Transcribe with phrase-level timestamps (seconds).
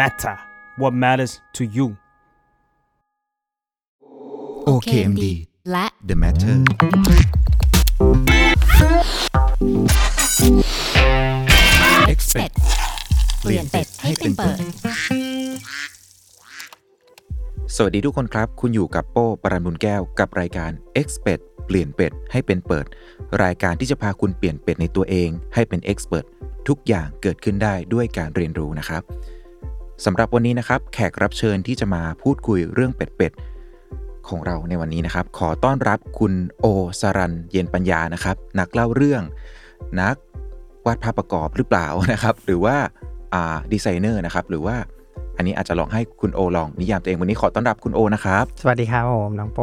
[0.00, 0.36] matter
[0.80, 1.86] what matters to you
[4.68, 5.24] OKMD
[5.70, 6.56] และ The Matter
[12.04, 12.52] เป็ด
[13.40, 14.58] เปลี่ยนเป็ดให้เป็นเปิด
[17.76, 20.70] สวัสดีทุกคนครับ คุณอยู่กับโป้ปรันบุญแก้วกับรายการ
[21.06, 22.86] X เป็ดเปลี่ยนเป็ดให้เป็นเปิด
[23.44, 26.26] รายการที่จะพาคุณเปลี่ยนเป็ดในตัวเอง ให้เป็น Expert
[26.68, 29.02] ทุกอย่างเกิดขึ้นได้ด้วยการเรียนรู้นะครับ
[30.04, 36.66] สำหรับวันนี้นะครับ แขกรับเชิญที่จะมาพูดคุยเรื่องเป็ดเป็ดๆของเราในวันนี้นะครับ ขอต้อนรับคุณโอ
[37.00, 39.22] ศรัณย์ เย็นปัญญานะครับ นักเล่าเรื่อง
[40.00, 40.16] นัก
[40.86, 42.76] วาดภาพประกอบหรือเปล่านะครับ หรือว่า
[43.34, 44.76] อ่าดีไซเนอร์นะครับ หรือว่า
[45.36, 49.60] อันนี้อาจจะลองให้คุณโอลองนิยามตัวเองวันนี้ขอต้อนรับคุณโอนะครับ สวัสดีครับผมน้องโป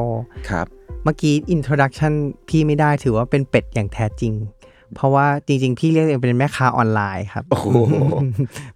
[0.49, 0.67] ครับ
[1.03, 2.13] เมื่อกี้ introduction
[2.49, 4.33] พี่ไม่ได้ถือว่าเป็นเป็ดอย่างแท้จริง
[4.95, 7.67] เพราะว่าจริง ๆ พี่เรียกตัวเองเป็นแม่ค้าออนไลน์ครับโอ้โห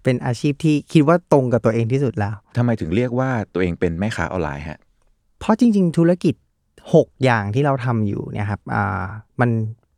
[0.02, 4.78] เป็นอาชีพที่คิดว่าตรงกับตัวเองที่สุดแล้ว ทำไมถึงเรียกว่าตัวเองเป็นแม่ค้าออนไลน์ฮะ
[5.40, 6.34] เพราะจริง ๆ ธุรกิจ
[6.84, 9.04] 6 อย่างที่เราทำอยู่เนี่ยครับอ่า
[9.40, 9.50] มัน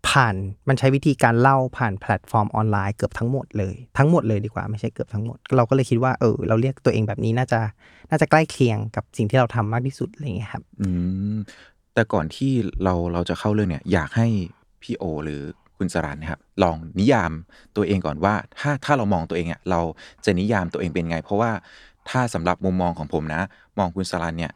[0.09, 0.35] ผ่าน
[0.69, 7.61] มันใช้วิธีการเล่าผ่านแพลตฟอร์มออนไลน์เกือบทั้งหมดเลยทั้งหมดเลยดีกว่าไม่ใช่เกือบทั้งหมด เราก็เลยคิดว่าเออเราเรียกตัวเองแบบนี้น่าจะ
[8.11, 10.89] น่าจะใกล้เคียงกับสิ่งที่เราทำมากที่สุดอะไรอย่างเงี้ยครับ อื
[11.37, 11.39] ม
[11.95, 12.53] แต่ก่อนที่
[12.85, 14.29] เราเราจะเข้าเรื่องเนี่ย อยากให้
[14.83, 15.43] พี่โอ หรือ
[15.81, 17.33] คุณสรันนะครับลองนิยาม
[17.77, 19.81] ตัวเองก่อนว่า ถ้าถ้าเรามองตัวเองอะเรา
[20.25, 21.51] จะนิยามตัวเองเป็นไง เพราะว่า
[22.11, 23.43] ถ้าสำหรับมุมมองของผมนะ
[23.79, 24.53] มองคุณสรันเนี่ย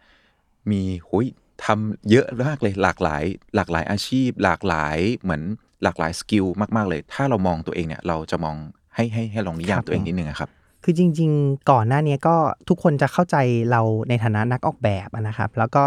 [0.70, 1.27] มีหุย
[1.64, 3.25] ทำเยอะมากเลยหลากหลาย
[3.56, 5.42] หลากหลายอาชีพ หลากหลายเหมือน
[5.83, 6.44] หลากหลายสกิล
[6.77, 8.56] มากๆเลย ถ้าเรามองตัวเองเนี่ยเราจะมอง
[8.94, 10.50] ให้ให้ให้ลองนิยามครับตัวเองผมนิดนึงอะครับ
[10.84, 12.36] คือจริง ๆ ก่อนหน้านี้ก็
[12.69, 13.36] ทุกคนจะเข้าใจ
[13.70, 15.84] เราในฐานะนักออกแบบอะนะครับ แล้วก็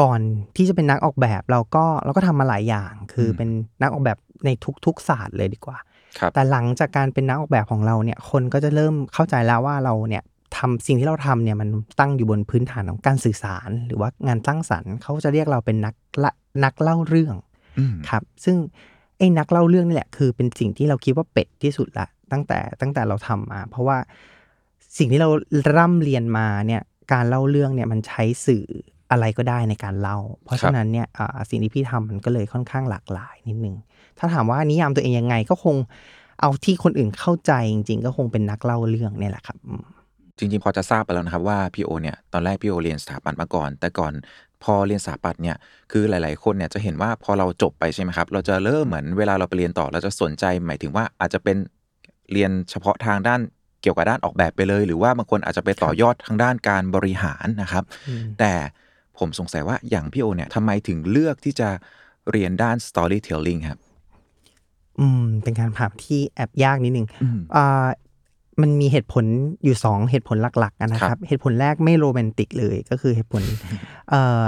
[0.00, 0.20] ก่อน
[0.56, 3.48] ที่จะเป็นนักออกแบบเราก็เราก็ทำมาหลายอย่าง คืออมเป็น
[3.82, 4.50] นักออกแบบ ใน
[4.86, 5.78] ทุกๆศาสตร์เลยดีกว่า
[6.18, 10.22] ครับแต่หลังจากการเป็นนักออกแบบของเราเนี่ย คนก็จะเริ่มเข้าใจแล้วว่าเราเนี่ย
[10.56, 11.68] ทำสิ่งที่เราทำเนี่ยมัน
[12.00, 15.94] ตั้งอยู่บนพื้นฐานของการสื่อสาร หรือว่างานสร้างสรรค์เขาจะเรียกเราเป็นนัก
[16.24, 16.30] ละ
[16.64, 17.36] นักเล่าเรื่อง
[17.78, 18.56] อืมครับ ซึ่ง
[19.18, 23.98] ไอ้นักเล่าเรื่องนี่แหละคือเป็นสิ่งที่เราคิดว่าเป็ดที่สุดละตั้งแต่ตั้งแต่เราทำมา เพราะว่า
[24.98, 25.28] สิ่งที่เรา
[25.76, 26.82] ร่ำเรียนมาเนี่ย
[27.12, 28.66] การเล่าเรื่องเนี่ยมันใช้สื่อ
[29.10, 33.76] อะไรก็ได้ในการเล่า เพราะฉะนั้นเนี่ยอ่าสิ่งที่พี่ทำมันก็เลยค่อนข้างหลากหลายนิดนึง
[34.18, 35.76] ถ้าถามว่านิยามตัวเองยังไงก็คง
[36.40, 39.82] เอาที่คนอื่นเข้าใจจริง ๆ ก็คงเป็นนักเล่าเรื่องเนี่ยแหละครับอืม
[40.38, 44.12] จริงๆ พอจะทราบไปแล้วนะครับว่าพี่โอเนี่ยตอนแรกพี่โอเรียนสถาปัตย์มาก่อน แต่ก่อน
[44.62, 45.56] พอเรียนสถาปัตย์เนี่ย
[45.92, 51.56] คือหลายๆคนเนี่ยจะเห็นว่าพอเราจบไปใช่ไหมครับ เราจะเริ่มเหมือนเวลาเราไปเรียนต่อเราจะสนใจหมายถึงว่าอาจจะเป็น
[52.32, 53.40] เรียนเฉพาะทางด้าน
[53.82, 58.52] เกี่ยวกับด้านออกแบบไปเลย หรือว่าบางคนอาจจะไปต่อยอดทางด้านการบริหารนะครับอืมแต่
[59.18, 61.68] ผมสงสัยว่าอย่างพี่โอเนี่ยทำไมถึงเลือกที่จะ
[62.30, 63.80] เรียนด้าน storytelling ครับ
[65.00, 67.86] อืม เป็นการถามที่แอบยากนิดนึงอืมอ่า
[68.62, 69.24] มันมีเหตุผล
[69.64, 73.42] อยู่สองเหตุผลหลักๆอะนะคครัรับบเหตุผลแรกไม่โรแมนติกเลยก็คือเหตุผล
[74.10, 74.42] เอ่อ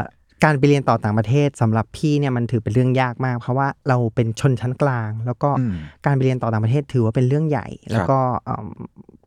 [0.45, 5.75] การไปเรียนต่อต่างประเทศสำหรับพี่เนี่ยมันถือเป็นเรื่องยากมาก เพราะว่าเราเป็นชนชั้นกลาง แล้วก็อืม
[6.07, 8.67] การไปเรียนต่อต่างประเทศถือว่าเป็นเรื่องใหญ่ แล้วก็เอิ่ม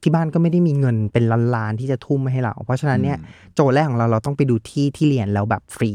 [0.02, 1.24] ที่บ้านก็ไม่ได้มีเงินเป็น
[1.56, 5.94] ล้านๆที่จะทุ่มให้เรา เพราะฉะนั้นเนี่ยอืมโจทย์แรกของเราเราต้องไปดูที่ที่เรียนแล้วแบบฟรี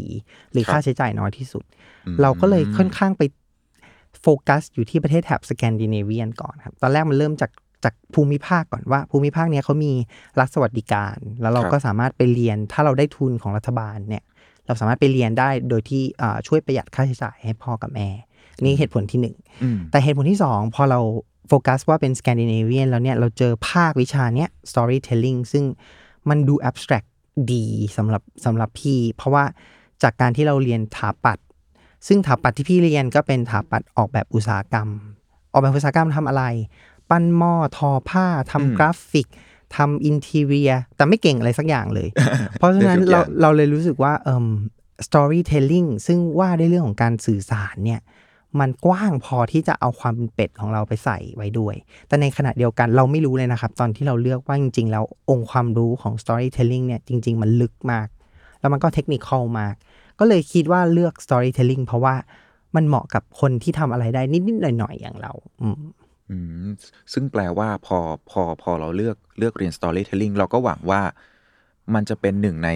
[0.53, 1.65] หรือครับค่าใช้จ่ายน้อยที่สุด
[2.07, 3.23] อืมเราก็เลยค่อนข้างไป
[4.25, 7.51] โฟกัสอยู่ที่ประเทศแถบสแกนดิเนเวียนก่อนครับตอนแรกมันเริ่มจาก
[7.85, 9.93] จากภูมิภาคก่อนว่า ภูมิภาคเนี้ยเขามี
[10.41, 14.23] รัฐสวัสดิการ แล้วเราครับก็สามารถไปเรียนถ้าเราได้ทุนของรัฐบาลเนี่ย
[14.67, 18.09] เราสามารถไปเรียนได้โดยที่อ่าช่วยประหยัดค่าใช้จ่ายให้พ่อกับแม่
[18.65, 21.01] นี่เหตุผลที่หนึ่งอืมแต่เหตุผลที่ 2 พอเรา
[21.49, 25.65] โฟกัสว่าเป็นสแกนดิเนเวียนแล้วเนี่ยเราเจอภาควิชาเนี้ย storytelling ซึ่ง
[26.29, 27.09] มันดู abstract
[27.53, 27.65] ดี
[27.97, 29.45] สำหรับสำหรับพี่ เพราะว่า
[30.03, 31.39] จากการที่เราเรียนถาปัด
[32.07, 34.89] ซึ่งถาปัดที่พี่เรียนก็เป็นถาปัดออกแบบอุตสาหกรรม
[35.53, 36.45] ออกแบบอุตสาหกรรมทำอะไร
[37.11, 39.29] ปั้นหม้อทอผ้าอืมทำกราฟิก
[39.77, 42.09] ทำอินทีเรียแต่ไม่เก่งอะไรสักอย่างเลย
[42.59, 44.47] เพราะฉะนั้นได้ทุกอเราย่างเราเลยรู้สึกว่าเอ่ม
[45.07, 48.01] storytelling ซึ่งว่าด้วยเรื่องของการสื่อสารเนี่ย
[48.61, 51.75] มันกว้างพอที่จะเอาความเป็นเป็ดของเราไปใส่ไว้ด้วย
[52.09, 58.07] แต่ในขณะเดียวกันเราไม่รู้เลยนะครับ ตอนที่เราเลือกว่าจริง ๆ แล้วองค์ความรู้ของ storytelling เนี่ยจริง ๆ มันลึกมาก
[58.61, 59.75] แล้วมันก็เทคนิคอลมาก
[60.19, 62.15] ก็เลยคิดว่าเลือก storytelling เพราะว่า
[62.77, 65.33] มันเหมาะกับคนที่ทำอะไรได้นิด ๆ หน่อย ๆ อย่างเรา
[65.63, 65.77] อืม
[66.31, 66.69] อืม
[67.13, 67.99] ซึ่งแปลว่าพอ
[68.31, 71.03] พอพอเราเลือกเลือกเรียน storytelling เราก็หวังว่า
[71.95, 72.71] มันจะเป็นหนึ่งใน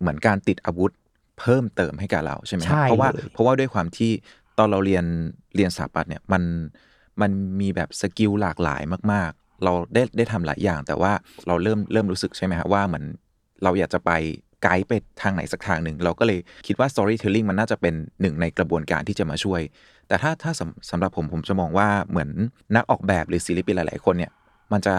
[0.00, 0.92] เหมือนการติดอาวุธ
[1.38, 4.10] เพิ่มเติมให้กับเราใช่ไหมครับใช่เพราะว่าเลย เพราะว่าด้วยความที่
[4.58, 5.04] ตอนเราเรียน
[5.56, 6.42] เรียนสถาปัตย์เนี่ยมัน
[7.20, 7.30] มัน
[7.60, 8.82] มีแบบสกิลหลากหลาย
[9.12, 11.12] มาก ๆ เราได้ได้ทำหลายอย่าง แต่ว่า
[11.46, 13.04] เราเริ่มเริ่มรู้สึกใช่ไหมฮะว่าเหมือน
[13.62, 14.10] เราอยากจะไป
[14.64, 19.60] ไกด์ไปทางไหนสักทางหนึ่ง เราก็เลยคิดว่า storytelling มันน่าจะเป็นหนึ่งในกระบวนการที่จะมาช่วย
[20.08, 22.30] แต่ถ้าถ้าสำสำหรับผมผมจะมองว่าเหมือน
[22.76, 24.32] นักออกแบบหรือศิลปินหลาย ๆ คนเนี่ย
[24.72, 24.96] มันจะ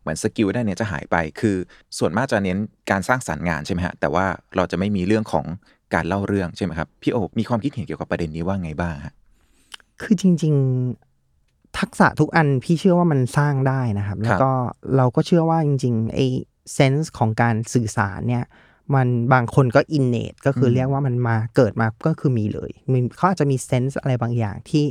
[0.00, 1.56] เหมือน skill ด้านเนี่ยจะหายไป คือ
[1.98, 2.58] ส่วนมากจะเน้น
[2.90, 4.26] การสร้างสรรค์งานใช่ไหมฮะ แต่ว่า
[4.56, 5.44] เราจะไม่มีเรื่องของ
[5.94, 9.14] การเล่าเรื่องใช่ไหมครับ พี่โอมีความคิดเห็นเกี่ยวกับประเด็นนี้ว่าไงบ้างฮะ
[10.02, 10.54] คือจริง
[11.16, 14.50] ๆ ทักษะทุกอันพี่เชื่อว่ามันสร้างได้นะครับ แล้วก็
[14.96, 16.26] เราก็เชื่อว่าจริงๆไอ้
[16.74, 18.44] sense ของการสื่อสารเนี่ย
[18.94, 24.86] มันบางคนก็ innate ก็คือเรียกว่ามันมาเกิดมาก็คือมีเลยมันเขาอาจจะมี sense อะไรบางอย่างที่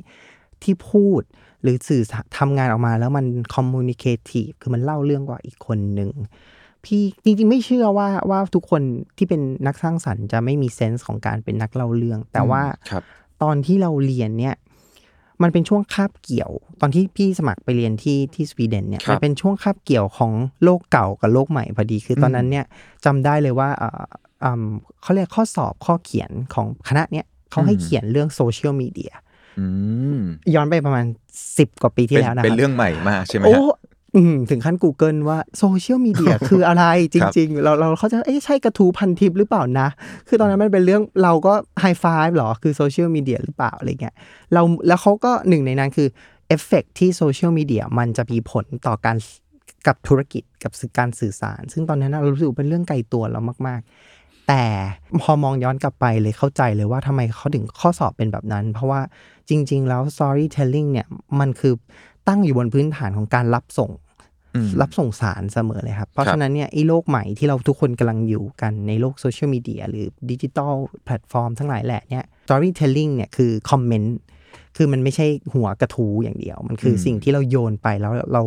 [0.64, 1.22] ที่พูด
[1.62, 2.04] หรือสื่อ
[2.38, 6.12] ทำงานออกมาแล้วมัน communicative คือมันเล่าเรื่องกว่าอีกคนหนึ่ง
[6.86, 8.82] พี่จริงๆไม่เชื่อว่าว่าทุกคน
[9.18, 13.04] ที่เป็นนักสร้างสรรค์จะไม่มี sense ของการเป็นนักเล่าเรื่อง แต่ว่าครับ
[13.44, 14.56] ตอนที่เราเรียนเนี่ย
[15.44, 16.52] มันเป็นช่วงคาบเกี่ยว
[16.82, 20.32] ตอนที่พี่สมัครไปเรียนที่ที่สวีเดนเนี่ยครับมันเป็นช่วงคาบเกี่ยวของ
[20.64, 22.66] โลกเก่ากับโลกใหม่พอดีคือตอนนั้นเนี่ย
[23.06, 24.04] จำได้เลยว่าเอ่อ
[24.44, 24.64] อืม
[25.02, 29.14] เขาเรียกข้อสอบข้อเขียนของคณะเนี่ยเขาให้อืมเขียนเรื่องโซเชียลมีเดีย
[29.60, 29.68] อื
[30.18, 30.20] ม
[30.56, 31.06] ย้อนไปประมาณ
[31.44, 33.85] 10กว่าปีที่เป็นแล้วนะเป็นครับเรื่องใหม่มากใช่ไหมโอ้ฮะอืม
[34.50, 39.88] ถึงขั้น Google ว่าโซเชียลมีเดียคืออะไรจริง ๆ เราเราเข้าใจเอ๊ะใช่กระทู้พันทิปหรือเปล่านะ
[40.28, 44.16] คือตอนนั้นมันเป็นเรื่องเราก็ไฮไฟฟ์หรอ คือโซเชียลมีเดียหรือเปล่าอะไรเงี้ย
[44.54, 46.08] เราแล้วเขาก็หนึ่งในนั้นคือ
[46.48, 49.18] เอฟเฟกที่โซเชียลมีเดียมันจะมีผลต่อการ
[49.88, 53.82] กับธุรกิจกับการสื่อสาร ซึ่งตอนนั้นนะเรารู้สึกว่าเป็นเรื่องไกลตัวเรามาก
[54.14, 54.64] ๆ แต่
[55.22, 59.02] พอมองย้อนกลับไปเลยเข้าใจเลยว่าทำไมเขาถึงข้อสอบเป็นแบบนั้น เพราะว่า
[59.50, 61.08] จริง ๆ แล้ว storytelling เนี่ย
[61.40, 61.74] มันคือ
[62.28, 64.05] ตั้งอยู่บนพื้นฐานของการรับส่งอืม
[64.82, 70.74] รับส่งสารเสมอเลยครับ เพราะครับฉะนั้นเนี่ยไอ้โลกใหม่ที่เราทุกคนกำลังอยู่กันในโลกโซเชียลมีเดียหรือดิจิตอล
[71.06, 74.18] แพลตฟอร์มทั้งหลายแหละเนี่ย storytelling เนี่ยคือคอมเมนต์
[74.78, 78.44] คือมันไม่ใช่หัวกระทู้อย่างเดียว มันคืออืมสิ่งที่เราโยนไปแล้วเรา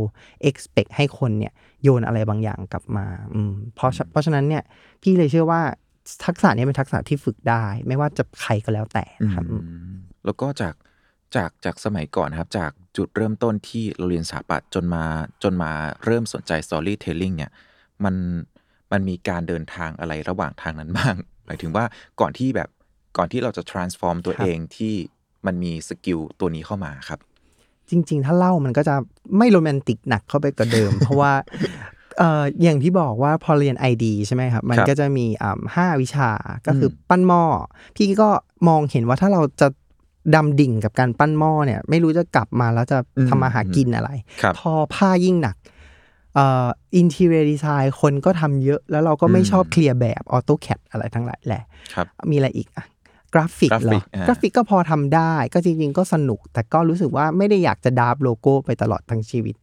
[0.49, 1.53] expect ให้คนเนี่ย
[1.83, 4.63] โยนอะไรบางอย่างกลับมาอืมเพราะฉะเพราะฉะนั้นเนี่ย
[5.03, 5.61] พี่เลยเชื่อว่า
[6.27, 9.95] ทักษะเนี้เป็นทักษะที่ฝึกได้ ไม่ว่าจะใครก็แล้วแต่นะครับอืม
[10.25, 10.75] แล้วก็จาก
[11.37, 15.05] จากจากสมัยก่อนนะครับ จาก จุดเริ่มต้นที่เราเรียนสถาปัตย์จนมา
[15.43, 15.73] จนมา
[16.05, 17.53] เริ่มสนใจ storytelling เนี่ย
[18.05, 18.15] มัน
[18.93, 21.15] มันมีการเดินทางอะไรระหว่างทางนั้นบ้าง
[21.47, 21.85] หมายถึงว่า
[22.21, 22.69] ก่อนที่แบบ
[23.17, 24.95] ก่อนที่เราจะ transform ตัวครับเองที่
[25.47, 27.19] มันมีสกิลตัวนี้เข้ามาครับ
[27.91, 28.95] จริง ๆ ถ้าเล่ามันก็จะ
[29.39, 31.33] ไม่โรแมนติกหนักเข้าไปกว่าเดิม เพราะว่า
[32.19, 36.31] เอ่ออย่างที่บอกว่าพอเรียน ID ใช่ไหมครับ มันครับก็จะมีอ่าห้าวิชา
[36.67, 37.43] ก็คืออมปั้นหม้อ
[37.97, 38.29] พี่ก็
[38.69, 39.69] มองเห็นว่าถ้าเราจะ
[40.35, 42.99] ดำดิ่งกับการปั้นหม้อเนี่ย ไม่รู้จะกลับมาแล้วจะ
[43.29, 44.11] ทำมาหากินอะไร
[44.43, 45.57] ครับทอผ้ายิ่งหนัก
[46.35, 46.67] เอ่อ
[46.97, 51.63] อินทีเรียดีไซน์คนก็ทำเยอะแล้วเราก็ไม่อืมชอบเคลียร์แบบออโต้แคดอะไรทั้งหลายแหละ
[51.95, 52.85] ครับมีอะไรอีกอะ
[53.35, 59.57] กราฟิกเหรอ กราฟิกอ่ากราฟิกก็พอทำได้ ก็จริงๆ ก็สนุก แต่ก็รู้สึกว่าไม่ได้อยากจะ draft โลโก้ไปตลอดทั้งชีวิต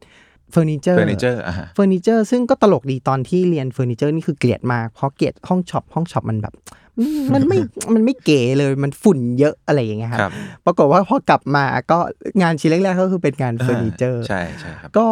[0.51, 6.53] เฟอร์นิเจอร์เฟอร์นิเจอร์อะฮะเฟอร์นิเจอร์ซึ่งก็ตลกดีตอนที่เรียนเฟอร์นิเจอร์นี่คือเกลียดมากเพราะเกลียดห้อง shop ห้อง shop มันแบบ
[6.99, 7.57] อืมมันไม่
[7.93, 10.33] มันไม่เก๋เลยมันฝุ่นเยอะอะไรอย่างเงี้ยครับครับ
[10.65, 11.99] ปรากฏว่าพอกลับมาก็
[12.41, 15.07] งานชิ้นแรกๆก็คือเป็นงานเฟอร์นิเจอร์ใช่ใช่ครับก็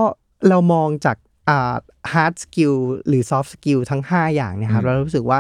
[0.50, 1.18] เรามองจาก
[1.50, 1.76] อ่า
[2.14, 2.76] hard skill
[3.08, 5.40] หรือ soft skill ทั้ง 5 อย่างเนี่ยครับอืมเรารู้สึกว่า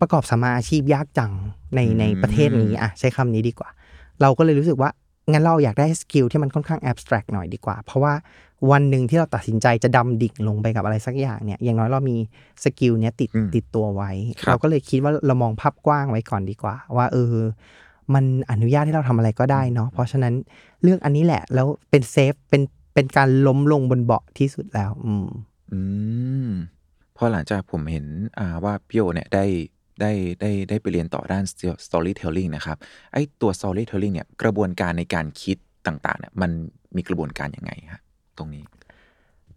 [0.00, 1.32] ประกอบสัมมาอาชีพยากจัง
[1.76, 3.68] ในอืมในประเทศนี้อะใช้คำนี้ดีกว่า
[4.22, 4.90] เราก็เลยรู้สึกว่า
[5.30, 8.14] งั้นเราอยากได้ skill ที่มันค่อนข้าง abstract หน่อยดีกว่า เพราะว่า
[8.70, 12.16] วันหนึ่งที่เราตัดสินใจจะดำดิ่งลงไปกับอะไรสักอย่างเนี่ย อย่างน้อยเรามี
[12.64, 14.10] skill เนี้ยติดอืมติดตัวไว้
[14.42, 17.34] ครับเราก็เลยคิดว่าเรามองภาพกว้างไว้ก่อนดีกว่า ว่าเออ
[18.14, 20.34] มันอนุญาตให้เราทำอะไรก็ได้เนาะ เพราะฉะนั้น
[20.82, 22.62] เรื่องอันนี้แหละ แล้วเป็น safe เป็น
[22.94, 25.26] เป็นการล้มลงบนเบาะที่สุดแล้ว อืม
[25.72, 25.80] อื
[26.48, 26.50] ม
[27.16, 28.06] พอหลังจากผมเห็น
[28.38, 29.44] อ่าว่าพี่โอเนี่ยได้
[30.00, 31.44] ได้ได้ได้ไปเรียนต่อด้าน
[31.86, 32.76] storytelling นะครับ
[33.12, 36.50] ไอ้ตัว storytelling เนี่ยกระบวนการในการคิดต่างๆเนี่ยมัน
[36.96, 38.02] มีกระบวนการยังไงฮะ
[38.38, 38.64] ตรงนี้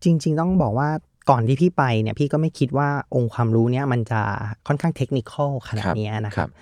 [0.03, 0.89] จริง ๆ ต้องบอกว่า
[1.29, 4.21] ก่อนที่พี่ไปเนี่ยพี่ก็ไม่คิดว่าองค์ความรู้เนี่ยมันจะ
[4.67, 6.53] ค่อนข้างเทคนิคอลขนาดเนี้ยนะคครัรับบ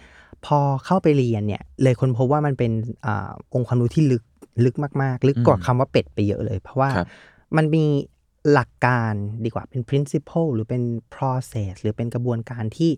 [0.46, 2.72] พอเข้าไปเรียนเนี่ยเลยคนพบว่ามันเป็น
[3.06, 4.24] อาองค์ความรู้ที่ลึก
[4.66, 7.08] ลึกมาก ๆ ลึกกว่าอืมคำว่าเป็ดไปเยอะเลย เพราะว่าครับ
[7.58, 7.86] มันมี
[8.52, 9.14] หลักการ
[9.46, 10.84] ดีกว่าเป็น principle หรือเป็น
[11.16, 12.92] process หรือเป็นกระบวนการที่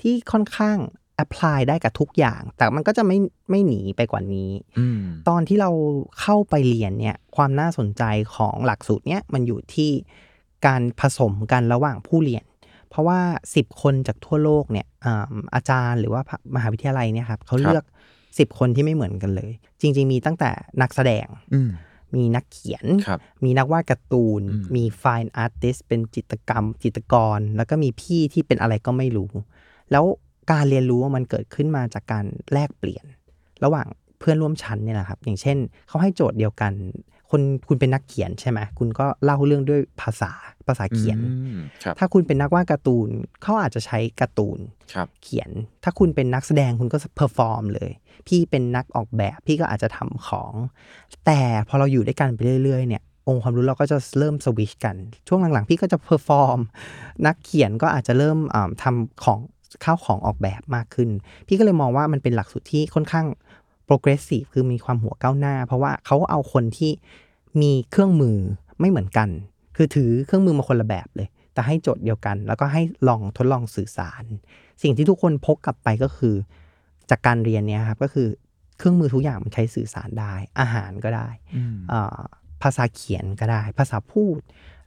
[0.00, 0.78] ที่ค่อนข้าง
[1.24, 3.18] apply ได้กับทุกอย่าง แต่มันก็จะไม่
[3.50, 5.70] ไม่หนีไปกว่านี้อืมตอนที่เรา
[6.20, 8.02] เข้าไปเรียนเนี่ยความน่าสนใจ
[8.34, 9.90] ของหลักสูตรเนี้ยมันอยู่ที่
[10.66, 12.44] การผสมกันระหว่างผู้เรียน
[12.90, 13.20] เพราะว่า
[13.54, 16.22] 10 คนจากทั่วโลกเนี่ยอ่าอาจารย์หรือว่า
[16.56, 17.84] มหาวิทยาลัยเนี่ยครับเขาเลือก
[18.20, 20.50] 10 คนที่ไม่เหมือนกันเลย จริง ๆ มีตั้งแต่
[20.82, 21.60] นักแสดงอื
[22.14, 29.30] มมีนักเขียนครับมีนักวาดการ์ตูนอืมมี fine artist เป็นจิตรกรรม จิตรกร แล้วก็มีพี่ที่เป็นอะไรก็ไม่รู้
[29.90, 30.04] แล้ว
[30.52, 33.04] การเรียนรู้มันเกิดขึ้นมาจากการแลกเปลี่ยน
[33.64, 33.86] ระหว่าง
[34.18, 36.72] เพื่อนร่วมชั้นเนี่ยแหละครับ อย่างเช่นเขาให้โจทย์เดียวกัน
[37.36, 40.32] คนคุณเป็นนักเขียนใช่ไหมคุณก็เล่าเรื่องด้วยภาษา
[40.66, 43.08] ภาษาเขียนอืมครับถ้าคุณเป็นนักวาดการ์ตูน
[43.42, 44.58] เขาอาจจะใช้การ์ตูน
[44.94, 45.50] ครับเขียน
[45.84, 47.90] ถ้าคุณเป็นนักแสดงคุณก็ perform เลย
[48.26, 50.52] พี่เป็นนักออกแบบพี่ก็อาจจะทำของ
[51.26, 54.96] แต่พอเราอยู่ด้วยกันไปเรื่อยๆเนี่ยองค์ความรู้เราก็จะเริ่มสวิชกัน
[55.28, 56.58] ช่วงหลังๆ พี่ก็จะ perform
[57.26, 59.38] นักเขียนก็อาจจะเริ่มอ่าทำของ
[59.84, 61.10] ข้าวของออกแบบมากขึ้น
[61.46, 63.26] พี่ก็เลยมองว่ามันเป็นหลักสูตรที่ค่อนข้าง
[63.88, 66.92] progressive คือมีความหัวก้าวหน้า เพราะว่าเขาเอาคนที่
[67.60, 68.38] มีเครื่องมือ
[68.80, 69.28] ไม่เหมือนกัน
[69.76, 74.24] คือถือเครื่องมือมาคนละแบบเลย แต่ให้โจทย์เดียวกัน แล้วก็ให้ลองทดลองสื่อสาร
[74.82, 76.34] สิ่งที่ทุกคนพกกลับไปก็คือ
[77.10, 78.28] จากการเรียนเนี่ยครับก็คือ
[78.78, 82.18] เครื่องมือทุกอย่างมันใช้สื่อสารได้ อาหารก็ได้อืมอ่า
[82.62, 84.40] ภาษาเขียนก็ได้ ภาษาพูด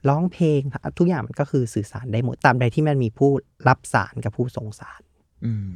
[0.08, 0.60] ร้องเพลง
[0.98, 3.30] ทุกอย่างมันก็คือสื่อสารได้หมดตามใดที่มันมีผู้
[3.68, 5.00] รับสารกับผู้ส่งสาร
[5.44, 5.70] อืม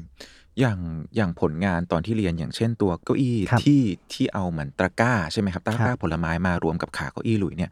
[0.61, 0.79] อย่าง
[1.17, 3.83] อย่างผลงานตอนที่เรียนอย่างเช่นตัวเก้าอี้ครับที่
[4.13, 7.71] ที่เอาเหมือนตะกร้าใช่ไหมครับตะกร้าครับผลไม้มารวมกับขาเก้าอี้หลุยเนี่ย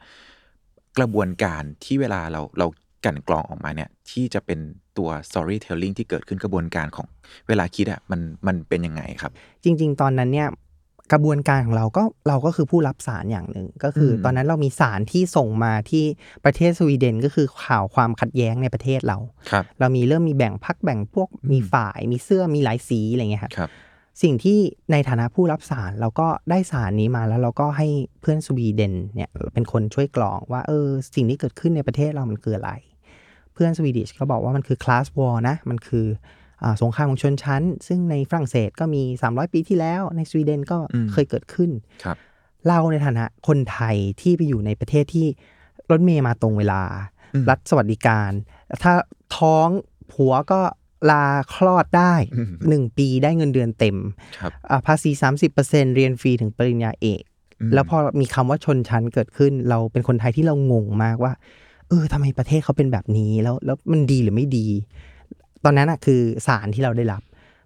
[0.99, 2.67] กระบวนการที่เวลาเราเรา
[3.05, 4.59] กลันกรองออกมาเนี่ย ที่จะเป็น
[4.99, 7.07] ตัว storytelling ที่เกิดขึ้นกระบวนการของ
[7.49, 9.33] เวลาคิดอะมันมันเป็นยังไงครับ
[9.65, 10.49] จริง ๆ ตอนนั้นเนี่ย
[11.12, 16.05] กระบวนการของเราก็เราก็คือผู้รับสารอย่างหนึ่งก็คืออมตอนนั้นเรามีสารที่ส่งมาที่
[16.45, 19.19] ประเทศสวีเดนก็คือข่าวความขัดแย้งในประเทศเรา
[19.50, 23.71] ครับเรามีเริ่มมีแบ่งพักแบ่งพวกมีฝ่าย มีเสื้อมีหลายสีอะไรเงี้ยครับครับ
[24.23, 24.59] สิ่งที่
[24.93, 27.88] ในฐานะผู้รับสารเราก็ได้สารนี้มาแล้วเราก็ให้
[28.21, 32.71] เพื่อนสวีเดนเนี่ยเป็นคนช่วยกรองว่าเออสิ่งที่เกิดขึ้นในประเทศเรามันคืออะไร
[33.55, 36.21] เพื่อนสวีดิชก็บอกว่ามันคือคลาสวอร์นะมันคืออา
[36.83, 41.71] สงครามของชนชั้น ซึ่งในฝรั่งเศสก็มี 300 ปีที่แล้ว ในสวีเดนก็อืมเคยเกิดขึ้น
[42.05, 42.17] ครับ
[42.69, 45.26] เราในฐานะคนไทยที่ไปอยู่ในประเทศที่
[45.90, 46.83] รถเมย์มาตรงเวลา
[47.35, 48.31] อืมรัฐสวัสดิการ
[48.83, 48.93] ถ้า
[49.37, 49.69] ท้อง
[50.12, 50.61] ผัวก็
[51.11, 51.25] ลา
[51.55, 53.97] คลอดได้อืมหนึ่งปีได้เงินเดือนเต็ม
[54.38, 55.11] ครับอ่าภาษี
[55.52, 57.23] 30%เรียนฟรีถึงปริญญาเอก
[57.69, 61.33] มแล้วพอมีคำว่าชนชั้นเกิดขึ้น เราเป็นคนไทยที่เรางงมากว่า
[61.88, 64.67] เออทำไมประเทศเขาเป็นแบบนี้แล้วแล้วมันดีหรือไม่ดี
[65.64, 67.23] ตอนนั้นอะคือสารที่เราได้รับ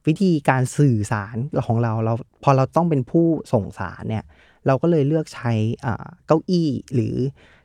[0.06, 1.36] วิธีการสื่อสาร
[1.66, 4.24] ของเราเราพอเราต้องเป็นผู้ส่งสารเนี่ย
[4.66, 5.52] เราก็เลยเลือกใช้
[5.84, 7.14] อ่าเก้าอี้หรือ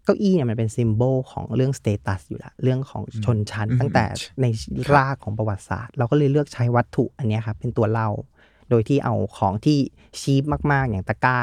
[0.06, 4.06] เก้าอี้เนี่ยมันเป็น symbol ของเรื่อง status อยู่ละเรื่องของชนชั้นอืมตั้งแต่
[4.42, 4.46] ใน
[4.96, 8.10] รากของประวัติศาสตร์ เราก็เลยเลือกใช้วัตถุอันเนี้ยครับเป็นตัวเล่า
[8.70, 9.80] โดยที่เอาของที่
[10.22, 11.40] cheap มาก ๆ อย่างตะกร้า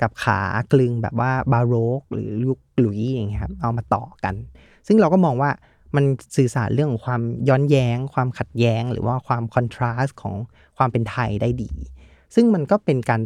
[0.00, 0.40] กับขา
[0.72, 4.34] กลึงแบบว่า baroque หรือยุคหลุยส์อย่างเงี้ยครับเอามาต่อกัน
[4.86, 5.50] ซึ่งเราก็มองว่า
[5.96, 6.04] มัน
[6.36, 10.34] สื่อสารเรื่องของความย้อนแย้ง ความขัดแย้ง หรือว่าความ contrast ของ
[10.76, 11.70] ความเป็นไทยได้ดี
[12.34, 13.20] ซึ่งมันก็เป็นการ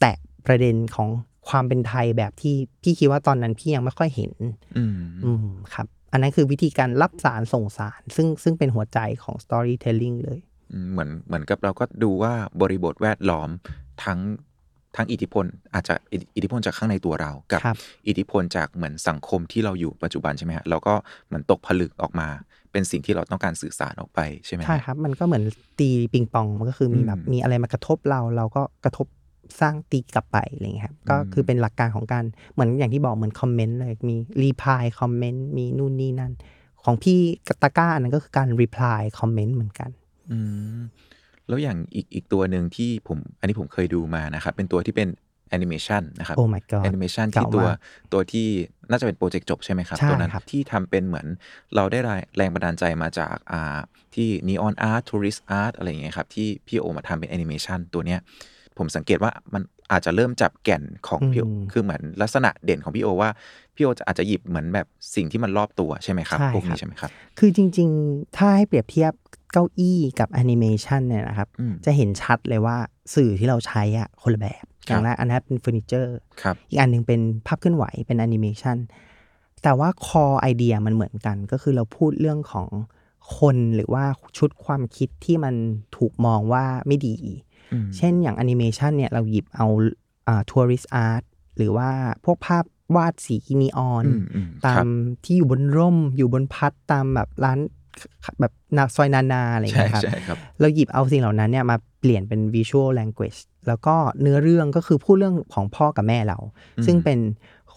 [0.00, 0.16] แตะ
[0.46, 1.08] ประเด็นของ
[1.48, 4.32] ความเป็นไทยแบบที่พี่คิดว่าตอนนั้นพี่ยังไม่ค่อยเห็น
[4.76, 10.40] อืมอืมครับ อันนั้นคือวิธีการรับสารส่งสาร ซึ่งซึ่งเป็นหัวใจของ storytelling เลย
[10.72, 13.48] อืมเหมือนเหมือนกับเราก็ดูว่าบริบทแวดล้อม
[14.04, 14.18] ทั้ง
[14.96, 15.44] ทั้งอิทธิพล
[15.74, 17.76] อาจจะอิทอิทธิพลจากข้างในตัวเรากับครับ
[18.08, 20.94] อิทธิพลจากเหมือนสังคมที่เราอยู่ปัจจุบันใช่ไหมฮะเราก็
[21.26, 22.28] เหมือนตกผลึกออกมา
[22.72, 25.44] เป็นสิ่งที่เราต้องการสื่อสารออกไปใช่ไหมฮะใช่ครับ มันก็เหมือน
[25.78, 29.06] ตีปิงปองมันก็คือมีอืมแบบมีอะไรมากระทบเราเราก็กระทบ
[29.60, 36.32] สร้างตีกลับไปอะไรอย่างเงี้ยครับก็อืมคือเป็นหลักการของการเหมือนอย่างที่บอกเหมือนคอมเมนต์เลยมี reply comment มีนู่นนี่นั่น
[36.84, 37.18] ของพี่
[37.48, 39.90] กับตะกร้าอันนั้นก็คือการ reply comment เหมือนกัน
[40.30, 40.38] อื
[40.78, 40.80] ม
[41.52, 45.08] แล้วอย่างอีกอีกตัวหนึ่งที่ผมอันนี้ผมเคยดูมานะครับ เป็นตัวที่เป็น
[45.50, 47.68] แอนิเมชันนะครับโอ้ my god แอนิเมชันที่เก่ามากตัว
[48.12, 48.46] ตัวที่
[48.90, 51.26] น่าจะเป็นโปรเจกต์จบใช่ไหมครับ ใช่ตัวนั้นครับที่ทำเป็นเหมือน
[51.74, 51.98] เราได้
[52.36, 53.78] แรงบันดาลใจมาจากอ่า
[54.14, 58.20] ที่ Neon Art Tourist Art อะไรอย่างเงี้ยครับ ที่พี่โอมาทำเป็นแอนิเมชันตัวเนี้ย
[58.78, 63.30] ผมสังเกตว่ามันอาจจะเริ่มจับแก่นของพี่โออืมคือเหมือนลักษณะเด่นของพี่โอว่า
[63.76, 69.12] พี่โอจะอาจจะหยิบเหมือนแบบสิ่งที่มันรอบตัวใช่ไหมครับใช่พวกนี้ครับ ใช่ไหมครับ คือจริง ๆ ถ้าให้เปรียบเทียบ
[69.52, 72.76] เก้าอี้กับแอนิเมชันเนี่ยนะครับอืมจะเห็นชัดเลยว่า
[73.14, 78.76] สื่อที่เราใช้อะคนละแบบอย่างแรกอันนั้นเป็นเฟอร์นิเจอร์ครับอีกอันหนึ่งเป็นภาพเคลื่อนไหวเป็นแอนิเมชัน
[79.62, 82.68] แต่ว่า core idea มันเหมือนกัน ก็คือเราพูดเรื่องของ
[83.38, 84.04] คนหรือว่า
[84.38, 85.54] ชุดความคิดที่มัน
[85.96, 87.16] ถูกมองว่าไม่ดี
[87.72, 89.66] อืมเช่นอย่างแอนิเมชันเนี่ยเราหยิบเอา
[90.28, 91.22] อ่า tourist art
[91.56, 91.90] หรือว่า
[92.24, 92.64] พวกภาพ
[92.96, 94.92] วาดสีนีออนอืมอืมตามครับ
[95.24, 97.58] ที่อยู่บนร่มอยู่บนพัดตามแบบร้าน
[98.40, 106.38] แบบหน้าซอยนานาอะไรอย่างเงี้ยครับใช่ครับ เราหยิบเอาสิ่งเหล่านั้นเนี่ยมาเปลี่ยนเป็น visual language แล้วก็เนื้อเรื่องก็คือพูดเรื่องของพ่อกับแม่เรา
[106.86, 107.18] ซึ่งเป็น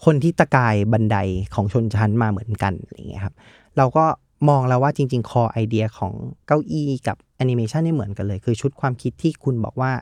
[0.04, 1.16] คนที่ตะกายบันได
[1.54, 3.34] ของชนชั้นมาเหมือนกันอะไรอย่างเงี้ยครับ
[3.76, 4.04] เราก็
[4.48, 6.12] มองแล้วว่าจริง ๆ core idea ของ
[6.46, 9.92] เก้าอี้กับแอนิเมชันนี่เหมือนกันเลย คือชุดความคิดที่คุณบอกว่า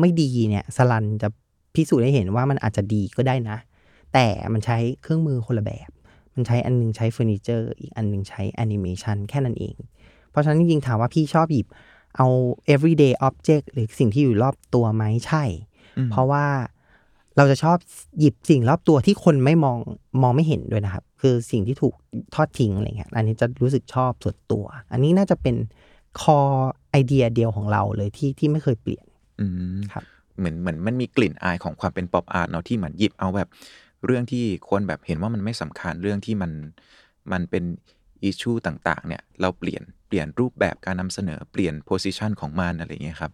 [0.00, 1.28] ไม่ดีเนี่ยศรัณย์จะ
[1.74, 3.56] พิสูจน์ให้เห็นว่ามันอาจจะดีก็ได้นะ
[4.14, 5.90] แต่มันใช้เครื่องมือคนละแบบ
[6.34, 9.76] มันใช้อันหนึ่งใช้เฟอร์นิเจอร์อีกอันหนึ่งใช้แอนิเมชันแค่นั้นเอง
[10.30, 11.66] เพราะฉะนั้นจริงๆถามว่าพี่ชอบหยิบ
[12.16, 12.26] เอา
[12.74, 15.44] everyday object หรือสิ่งที่อยู่รอบตัวไหมใช่
[15.98, 16.44] อืมเพราะว่า
[17.36, 17.76] เราจะชอบ
[18.18, 19.78] หยิบสิ่งรอบตัวที่คนไม่มอง
[20.22, 21.94] มองไม่เห็นด้วยนะครับ คือสิ่งที่ถูก
[22.34, 25.56] ทอดทิ้งอะไรเงี้ยอันนี้จะรู้สึกชอบส่วนตัว อันนี้น่าจะเป็น
[26.20, 26.38] คอ
[26.90, 29.04] ไอเดียเดียวของเราเลยที่ที่ไม่เคยเปลี่ยน
[29.40, 30.04] อืมครับ
[30.38, 33.48] เหมือนเหมือนมันมีกลิ่นอายของความเป็นป๊อปอาร์ตเนาะที่เหมือนหยิบเอาแบบ
[34.06, 36.52] เรื่องที่คนแบบเห็นว่ามันไม่สำคัญเรื่องที่มัน
[37.32, 37.64] มันเป็น
[38.22, 43.32] issue ต่างๆเนี่ยเราเปลี่ยนเปลี่ยนรูปแบบการนำเสนอเปลี่ยน position ของมันอะไรอย่างเงี้ยครับ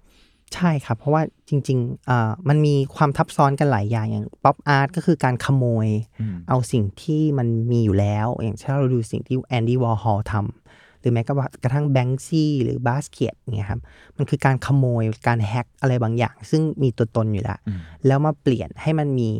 [0.54, 5.88] ใช่ครับ เพราะว่าจริงๆอ่ามันมีความทับซ้อนกันหลายอย่างอย่าง pop art ก็คือการขโมย
[6.20, 11.22] อืมเอาสิ่งที่มันมีอยู่แล้ว อย่างเช่นเราดูสิ่งที่แอนดี้วอร์ฮอลทำหรือแม้
[11.62, 13.80] กระทั่งแบงซี่หรือบาสเกียเนี่ยครับ
[14.16, 19.30] มันคือการขโมยการ hack อะไรบางอย่าง ซึ่งมีตัวตนอยู่แล้วอืมแล้วมาเปลี่ยนให้มันมี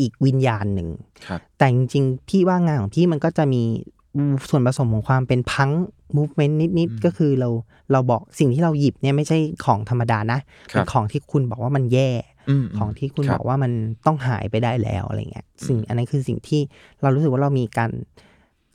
[0.00, 0.88] อีกวิญญาณหนึ่ง
[1.26, 3.62] ครับแต่จริงๆพี่ว่างานของพี่มันก็จะมี
[4.48, 5.70] ส่วนผสมของความเป็นพัง
[6.16, 7.48] มูฟเมนต์นิดๆ ก็คือเรา
[7.92, 10.38] เราบอกสิ่งที่เราหยิบเนี่ยไม่ใช่ของธรรมดานะ
[10.72, 12.10] ครับเป็นของที่คุณบอกว่ามันแย่
[12.50, 13.72] อืมของที่คุณครับบอกว่ามัน
[14.06, 16.60] ต้องหายไปได้แล้วอะไรเงี้ยสิ่งอันนั้นคือสิ่งที่
[17.02, 17.90] เรารู้สึกว่าเรามีการ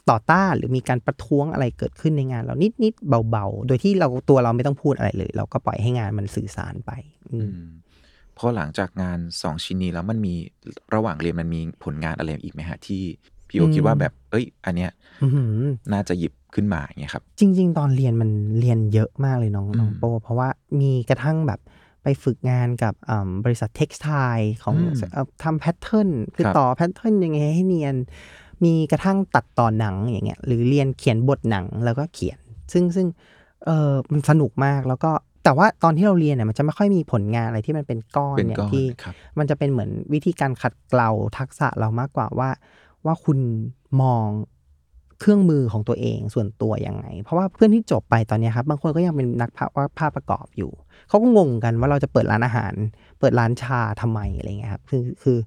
[0.09, 6.91] ต่อต้านหรือมีการประท้วงอะไรเกิดขึ้นในงาน เรานิดๆเบาๆ โดยที่เราตัวเราไม่ต้องพูดอะไรเลย เราก็ปล่อยให้งานมันสื่อสารไป
[7.31, 7.39] อื
[8.33, 10.35] มอืมเพราะหลังจากงานสองชิ้นนี้แล้วมันมี
[10.95, 13.01] ระหว่างเรียนมันมีผลงานอะไรอีกไหมฮะที่
[13.47, 15.55] พี่โออืมคิดว่าแบบ เอ้ย อันเนี้ยอื้อหือ
[15.93, 20.49] น่าจะหยิบขึ้นมาอย่างเงี้ยครับ จริง ๆ ตอนเรียนมันเรียนเยอะมากเลยน้องอืมน้องโป เพราะว่า
[20.79, 21.59] มีกระทั่งแบบ
[22.03, 24.09] ไปฝึกงานกับอ่าบริษัท textile
[24.63, 27.95] ของอืมเอ่อทำ pattern คือครับต่อ pattern ยังไงให้เนียน
[28.63, 32.39] มีกระทั่งตัดต่อหนังอย่างเงี้ยหรือเรียนเขียนบทหนังแล้วก็เขียน
[32.73, 33.07] ซึ่งซึ่ง
[33.65, 35.11] เออมันสนุกมากแล้วก็
[35.43, 42.49] แต่ว่าตอนที่เราเรียนเนี่ยมันจะไม่ค่อยมีผลงานอะไรที่มันเป็นก้อนเป็นเนี่ยก้อนที่ครับมันจะเป็นเหมือนวิธีการขัดเกลาทักษะเรามากกว่าว่า
[43.05, 43.39] ว่าคุณ
[44.01, 44.27] มอง
[45.19, 50.71] เครื่องมือของตัวเองส่วนตัวยังไง เพราะว่าเพื่อนที่จบไปตอนเนี้ยครับบางคนก็ยังเป็นนักภาพวาดภาพประกอบอยู่
[51.09, 52.73] เขาก็งงกันว่าเราจะเปิดร้านอาหาร
[53.19, 55.37] เปิดร้านชาทำไมอะไรเงี้ยครับคือคือ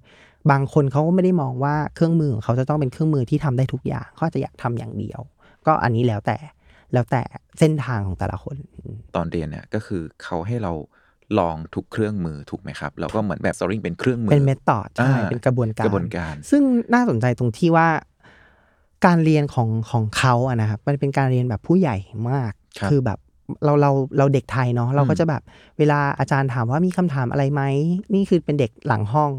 [0.50, 5.21] บางคนเขาก็ไม่ได้มองว่าเครื่องมือของเขาจะต้องเป็นเครื่องมือที่ทำได้ทุกอย่างเขาอาจจะอยากทำอย่างเดียว
[5.67, 6.37] ก็อันนี้แล้วแต่
[6.93, 7.23] แล้วแต่
[7.59, 8.57] เส้นทางของแต่ละคน
[9.16, 10.73] ตอนเรียนเนี่ยก็คือเขาให้เรา
[11.38, 16.62] ลองทุกเครื่องมือถูกไหมครับแล้วก็เหมือนแบบ storing เป็นเครื่องมือ เป็นเมธอดใช่อ่าเป็นกระบวนการกระบวนการ ซึ่ง
[16.95, 17.88] น่าสนใจตรงที่ว่า
[19.07, 21.97] การเรียนของของเขาอะนะครับมันเป็นการเรียนแบบผู้ใหญ่
[22.31, 23.19] มากครับอแบบ
[23.65, 25.43] เราเราเราเด็กไทยเนาะเราก็อืมจะแบบ
[25.78, 27.63] เวลาอาจารย์ถามว่ามีคำถามอะไรไหม
[28.15, 29.30] นี่คือเป็นเด็กหลังห้อง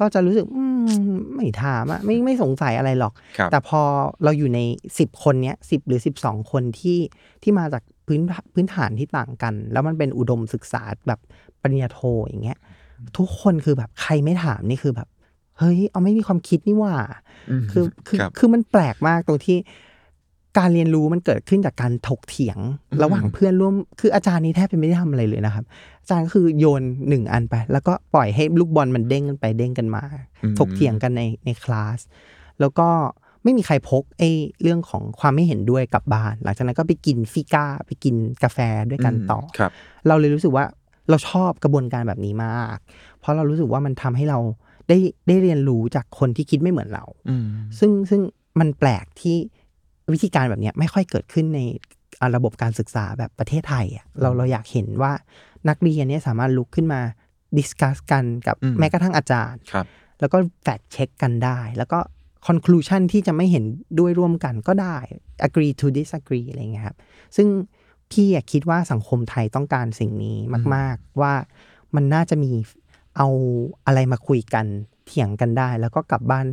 [0.00, 0.64] ก็จะรู้สึกอื
[1.10, 3.80] มไม่ถามอะไม่ไม่สงสัยอะไรหรอกครับแต่พอ
[4.24, 4.60] เราอยู่ใน
[4.98, 6.98] สิบคนเนี้ยสิบหรือสิบสองคนที่
[7.42, 8.20] ที่มาจากพื้น
[8.54, 11.20] พื้นฐานที่ต่างกัน แล้วมันเป็นอุดมศึกษาแบบ
[11.62, 12.58] ปริญญาโทอย่างเงี้ย
[13.18, 15.08] ทุกคนคือแบบใครไม่ถามนี่คือแบบ
[15.58, 16.96] เฮ้ยเอาไม่มีความคิดนี่หว่า
[17.60, 19.58] มคือคือรับคือมันแปลกมากตรงที่
[20.58, 22.58] การเรียนรู้มันเกิดขึ้นจากการถกเถียง
[22.92, 25.64] อืมระหว่างเพื่อนร่วม คืออาจารย์นี้แทบจะไม่ได้ทำอะไรเลยนะครับ
[26.02, 30.04] อาจารย์ก็คือโยนหนึ่งอันไป แล้วก็ปล่อยให้ลูกบอลมันเด้งกันไปเด้งกันมา
[30.42, 31.98] อืมถกเถียงกันในในคลาส
[32.60, 32.88] แล้วก็
[33.44, 34.30] ไม่มีใครพกไอ้
[34.62, 38.58] เรื่องของความไม่เห็นด้วยกลับบ้าน หลังจากนั้นก็ไปกินฟิก้าไปกินกาแฟ
[38.90, 39.70] ด้วยกันต่อมครับ
[40.08, 40.64] เราเลยรู้สึกว่า
[41.08, 42.78] เราชอบกระบวนการแบบนี้มาก
[43.20, 44.38] เพราะเรารู้สึกว่ามันทำให้เรา
[44.88, 47.44] ได้ได้เรียนรู้จากคนที่คิดไม่เหมือนเราอืม
[47.78, 48.20] ซึ่งซึ่ง
[48.60, 49.36] มันแปลกที่
[50.12, 51.60] วิธีการแบบเนี้ยไม่ค่อยเกิดขึ้นใน
[52.20, 55.12] อ่าระบบการศึกษาแบบประเทศไทยอะเราเราอยากเห็นว่า
[55.68, 57.00] นักเรียนเนี่ยสามารถลุกขึ้นมา
[57.58, 59.86] ดิสคัสกันกับอืมแม้กระทั่งอาจารย์ครับ
[60.20, 61.98] แล้วก็แฟกเช็คกันได้ แล้วก็
[62.48, 63.64] conclusion ที่จะไม่เห็น
[63.98, 64.96] ด้วยร่วมกันก็ได้
[65.46, 66.96] agree to disagree อะไรเงี้ยครับ
[67.36, 67.48] ซึ่ง
[68.10, 70.38] พี่อะคิดว่าสังคมไทยต้องการสิ่งนี้
[70.74, 71.32] มาก ๆ ว่า
[71.94, 72.50] มันน่าจะมี
[73.16, 73.28] เอา
[73.86, 74.66] อะไรมาคุยกัน
[75.12, 76.46] เถียงกันได้ แล้วก็กลับบ้าน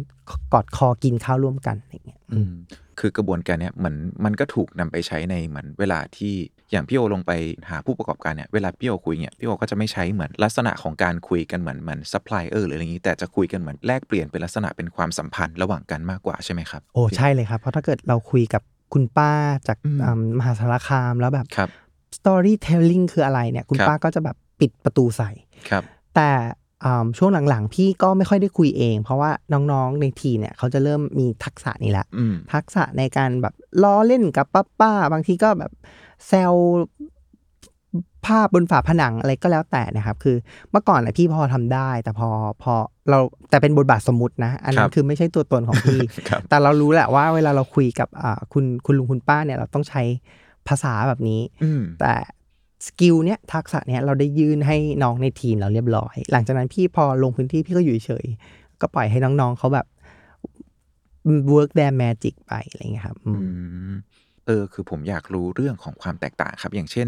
[0.53, 2.51] กอดคอกินข้าวร่วมกันอะไรเงี้ยอืม
[2.99, 3.95] คือกระบวนการเนี้ยเหมือน
[4.25, 6.33] มันก็ถูกนำไปใช้ในเหมือนเวลาที่
[6.71, 7.31] อย่างพี่โอลงไป
[7.69, 18.61] หาผู้ประกอบการเนี่ยเวลาพี่โอคุยเนี่ยพี่โอก็จะไม่ใช้เหมือนลักษณะของการคุยกันเหมือนเหมือนซัพพลายเออร์หรืออะไรอย่างนี้แต่จะคุยกันเหมือนแลกเปลี่ยนเป็นลักษณะเป็นความสัมพันธ์ระหว่างกันมากกว่าใช่ไหมครับโอ้ใช่เลยครับเพราะถ้าเกิดเราคุยกับ
[18.93, 19.31] คุณป้า
[19.67, 21.69] จากอืมอืมมหาสารคามแล้วแบบครับ
[22.17, 25.29] storytelling คืออะไรเนี่ยคุณครับป้าก็จะแบบปิดประตูใส่
[25.69, 25.83] ครับ
[26.15, 26.68] แต่อ่า
[27.17, 35.71] ช่วงหลังๆ พี่ก็ไม่ค่อยได้คุยเอง เพราะว่าน้องๆในทีมเนี่ยเขาจะเริ่มมีทักษะนี้ละอืมทักษะในการแบบล้อเล่นกับป้าป้าๆบางทีก็แบบ
[36.27, 36.53] แซว
[38.25, 40.35] ภาพบนฝาผนังอะไรก็แล้วแต่นะครับ คือ
[40.71, 42.29] เมื่อก่อนแหละพี่พอทำได้ แต่พอ
[42.63, 42.73] พอ
[43.09, 50.01] เราแต่เป็นบทบาทสมมุตินะ อันนั้นครันบคือไม่ใช่ตัวตนของพี่ครับแต่เรารู้แหละว่าเวลาเราคุยกับอ่าคุณคุณลุงคุณป้าเนี่ยเราต้องใช้
[50.67, 52.13] ภาษาแบบนี้อืมแต่
[52.87, 58.25] skill เนี้ยทักษะเนี้ยเราได้ยื่นให้น้องในทีมเราเรียบร้อย หลังจากนั้นพี่พอลงพื้นที่พี่ก็อยู่เฉย
[58.81, 59.87] ก็ปล่อยให้น้องๆเขาแบบ
[61.53, 63.17] work their magic ไปอะไรเงี้ยครับ
[64.45, 67.07] เออคือผมอยากรู้เรื่องของความแตกต่างครับ อย่างเช่น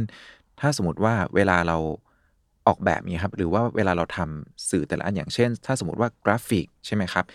[0.60, 1.78] ถ้าสมมติว่าเวลาเรา
[2.68, 7.26] ออกแบบนี้ครับ หรือว่าเวลาเราทำสื่อแต่ละอันอย่างเช่น ถ้าสมมติว่ากราฟิกใช่ไหมครับ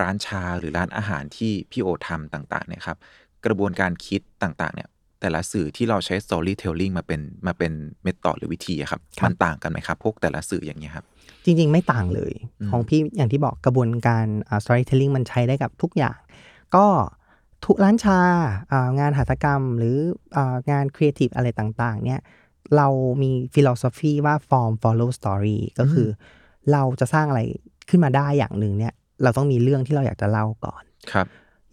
[0.00, 2.98] ร้านชาหรือร้านอาหารที่พี่โอทำต่างๆเนี่ยครับ
[3.46, 4.88] กระบวนการคิดต่างๆ เนี่ย
[5.20, 11.04] แต่ละสื่อที่เราใช้ storytelling มาเป็นมาเป็นเมธอดหรือวิธีอะครับครับมันต่างกันไหมครับ พวกแต่ละสื่ออย่างเงี้ยครับ
[11.44, 16.18] จริง ๆ ไม่ต่างเลยอืมของพี่อย่างที่บอกกระบวนการอ่า storytelling มันใช้ได้กับทุกอย่าง
[16.74, 16.86] ก็
[17.66, 18.20] ทุกร้านชา
[18.72, 19.96] อ่างานหัตถกรรมหรือ
[20.36, 22.20] อ่างานครีเอทีฟอะไรต่างๆ เนี่ย
[22.76, 22.88] เรา
[23.22, 26.10] มี philosophy ว่า form follow story ก็คือ
[26.72, 27.40] เราจะสร้างอะไร
[27.88, 31.26] ขึ้นมาได้อย่างหนึ่งเนี่ย เราต้องมีเรื่องที่เราอยากจะเล่าก่อนครับ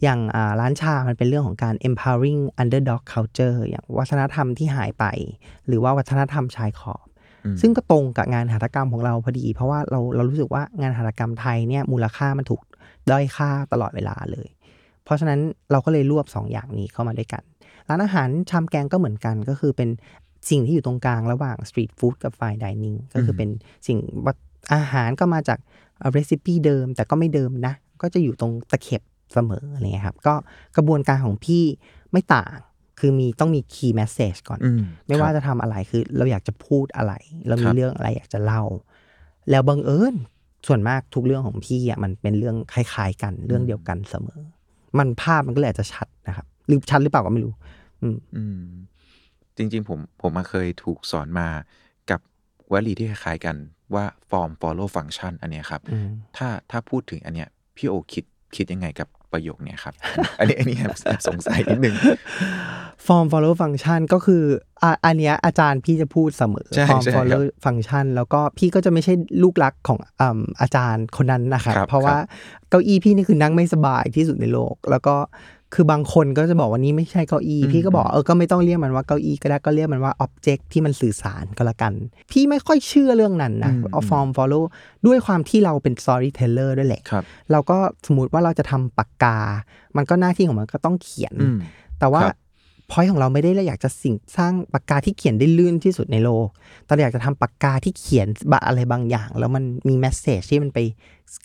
[0.04, 5.06] อย่างอ่าร้านชา มันเป็นเรื่องของการ empowering underdog culture อย่างวัฒนธรรมที่หายไป
[5.68, 7.06] หรือว่าวัฒนธรรมชายขอบ
[7.46, 12.62] อืมซึ่งก็ตรงกับงานหัตถกรรมของเราพอดี เพราะว่าเราเรารู้สึกว่างานหัตถกรรมไทยเนี่ยมูลค่ามันถูก
[13.12, 14.50] ด้อยค่าตลอดเวลาเลย
[15.04, 15.40] เพราะฉะนั้น
[15.72, 17.44] เราก็เลยรวบสองอย่างนี้เข้ามาด้วยกัน
[17.90, 19.90] ร้านอาหารชามแกงก็เหมือนกันก็คือเป็น
[20.50, 23.50] สิ่งที่อยู่ตรงกลางระหว่างสตรีทฟู้ดกับไฟดิเนิ่งก็คือเป็น
[23.88, 24.38] สิ่งวัต
[24.74, 25.60] อาหารก็มาจาก
[26.12, 29.02] เรซิปีเดิม แต่ก็ไม่เดิมนะ ก็จะอยู่ตรงตะเข็บ
[29.34, 30.34] เสมออะไรเงี้ยครับ ก็
[30.76, 31.64] กระบวนการของพี่
[32.12, 32.52] ไม่ต่าง
[33.00, 37.14] คือมีต้องมี key message ก่อนอืมไม่ว่าครับจะทำอะไรคือเราอยากจะพูดอะไร
[37.48, 38.64] เราคมีรับเรื่องอะไรอยากจะเล่า
[39.50, 40.16] แล้วบังเอิญ
[40.68, 44.42] ส่วนมากทุกเรื่องของพี่อะมันเป็นเรื่องคล้ายๆ กันเรื่องเดียวกันเสมอ
[44.98, 47.54] มันภาพมันก็เลยอาจจะชัดนะครับหรือชัดหรือเปล่าก็ไม่รู้
[48.02, 48.60] อืมอืม
[49.58, 51.48] จริง ๆ ผมผมมาเคยถูกสอนมา
[52.10, 52.20] กับ
[52.72, 53.56] วลีที่คล้ายๆกัน
[53.96, 59.94] ว่า form follow function อันเนี้ยครับอืมถ้าถ้าพูดถึงอันเนี้ยพี่โอคิดคิดยังไงกับ ประโยคเนี้ยครับ
[60.40, 61.96] อันนี้อันนี้แอบแอบสงสัยนิดนึง
[63.06, 64.44] form follow function ก็คือ
[64.84, 72.18] อะอันเนี้ยอาจารย์พี่จะพูดเสมอใช่ form ใช่ครับ follow function แล้วก็พี่ก็จะไม่ใช่ลูกรักของอืมอาจารย์คนนั้นนะครับครับเพราะครับว่า
[72.70, 75.16] เก้าอี้พี่นี่คือนั่งไม่สบายที่สุดในโลก แล้วก็
[75.74, 81.94] คือบางคนก็จะบอกว่านี่ไม่ใช่เก้าอี้พี่ก็บอกเออก็ไม่ต้องเรียกมันว่าเก้าอี้ก็ได้ก็เรียกมันว่า object ที่มันสื่อสารก็แล้วกัน
[82.32, 84.64] พี่ไม่ค่อยเชื่อเรื่องนั้นนะอืมเอา form follow
[85.06, 89.38] ด้วยความที่เราเป็น storyteller ด้วยแหละครับเราก็สมมติว่าเราจะทำปากกา
[89.98, 91.58] มันก็หน้าที่ของมันก็ต้องเขียนอืม
[92.00, 92.38] แต่ว่าครับ
[92.92, 96.48] พอยของเราไม่ได้เราอยากจะสิ่งสร้างปากกาที่เขียนได้ลื่นที่สุดในโลก
[96.86, 100.80] แต่เราอยากจะทำปากกาที่เขียนบะอะไรบางอย่าง แล้วมันมีแมสเซจที่มันไป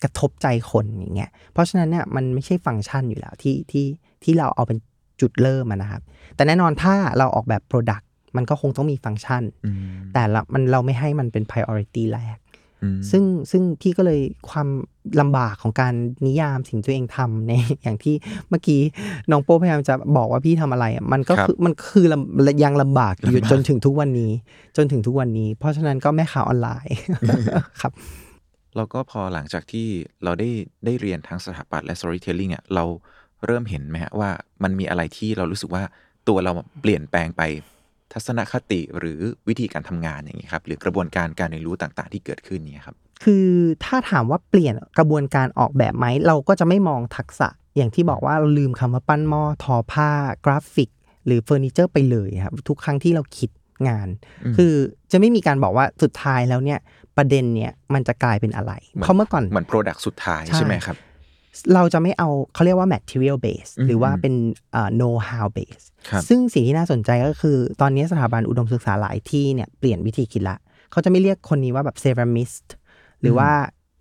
[0.03, 3.85] กระทบใจคนอย่างเงี้ย เพราะฉะนั้นเนี่ยมันไม่ใช่ฟังก์ชันอยู่แล้วที่ที่
[4.23, 4.77] ที่เราเอาเป็น
[5.21, 6.01] จุดเริ่มอะนะครับ
[6.35, 8.03] แต่แน่นอนถ้าเราออกแบบ Product
[8.37, 9.77] มันก็คงต้องมีฟังก์ชันอืม
[10.13, 12.37] แต่ละมันเราไม่ให้มันเป็น priority แรก
[12.83, 14.67] อืมซึ่งซึ่งพี่ก็เลยความ
[15.21, 15.93] ลำบากของการ
[16.25, 17.51] นิยามสิ่งตัวเองทำใน
[17.81, 18.15] อย่างที่
[18.49, 18.81] เมื่อกี้
[19.31, 24.31] น้องโป้พยายามจะบอกว่าพี่ทำอะไรอะมันก็ครับคือมันคือลำยังลำบากอยู่จนถึงทุกวันนี้
[24.77, 26.95] จนถึงทุกวันนี้ เพราะฉะนั้นก็แม่ค้าออนไลน์
[27.81, 27.93] ครับ
[28.77, 29.87] แล้วก็พอหลังจากที่
[30.23, 30.49] เราได้
[30.85, 32.83] ได้เรียนทั้งสถาปัตย์และ storytelling เนี่ยเรา
[33.45, 34.29] เริ่มเห็นไหมฮะว่า
[34.63, 35.83] มันมีอะไรที่เรารู้สึกว่า
[36.27, 37.41] ตัวเราเปลี่ยนแปลงไป
[38.13, 43.47] ทัศนคติหรือวิธีการทำงานอย่างนี้ยครับ หรือกระบวนการการเรียนรู้ต่างๆ ที่เกิดขึ้นเนี่ยครับ คือ
[43.85, 47.47] ถ้าถามว่าเปลี่ยนกระบวนการออกแบบไหมเราก็จะไม่มองทักษะ
[47.77, 50.09] อย่างที่บอกว่าเราลืมคำว่าปั้นหม้อทอผ้า
[50.45, 50.89] กราฟิก
[51.25, 53.49] หรือเฟอร์นิเจอร์ไปเลยครับ ทุกครั้งที่เราคิด
[53.87, 54.07] งาน
[54.45, 54.73] อืมคือ
[55.11, 56.79] จะไม่มีการบอกว่าสุดท้ายแล้วเนี่ย
[57.17, 60.97] ประเด็นเนี่ยมันจะกลายเป็นอะไรเพราะเมื่อก่อนเหมือน product สุดท้ายใช่ใช่ไหมครับ
[61.73, 64.33] เราจะไม่เอาเขาเรียกว่า material base อืมหรือว่าเป็น
[64.71, 70.57] เอ่อ know how base ครับซึ่งสิ่งที่น่าสนใจก็คือ ตอนนี้สถาบันอุดมศึกษาหลายที่เนี่ยเปลี่ยนวิธีคิดละ
[70.91, 72.67] เขาจะไม่เรียกคนนี้ว่าแบบ ceramist
[73.21, 73.49] หรือว่า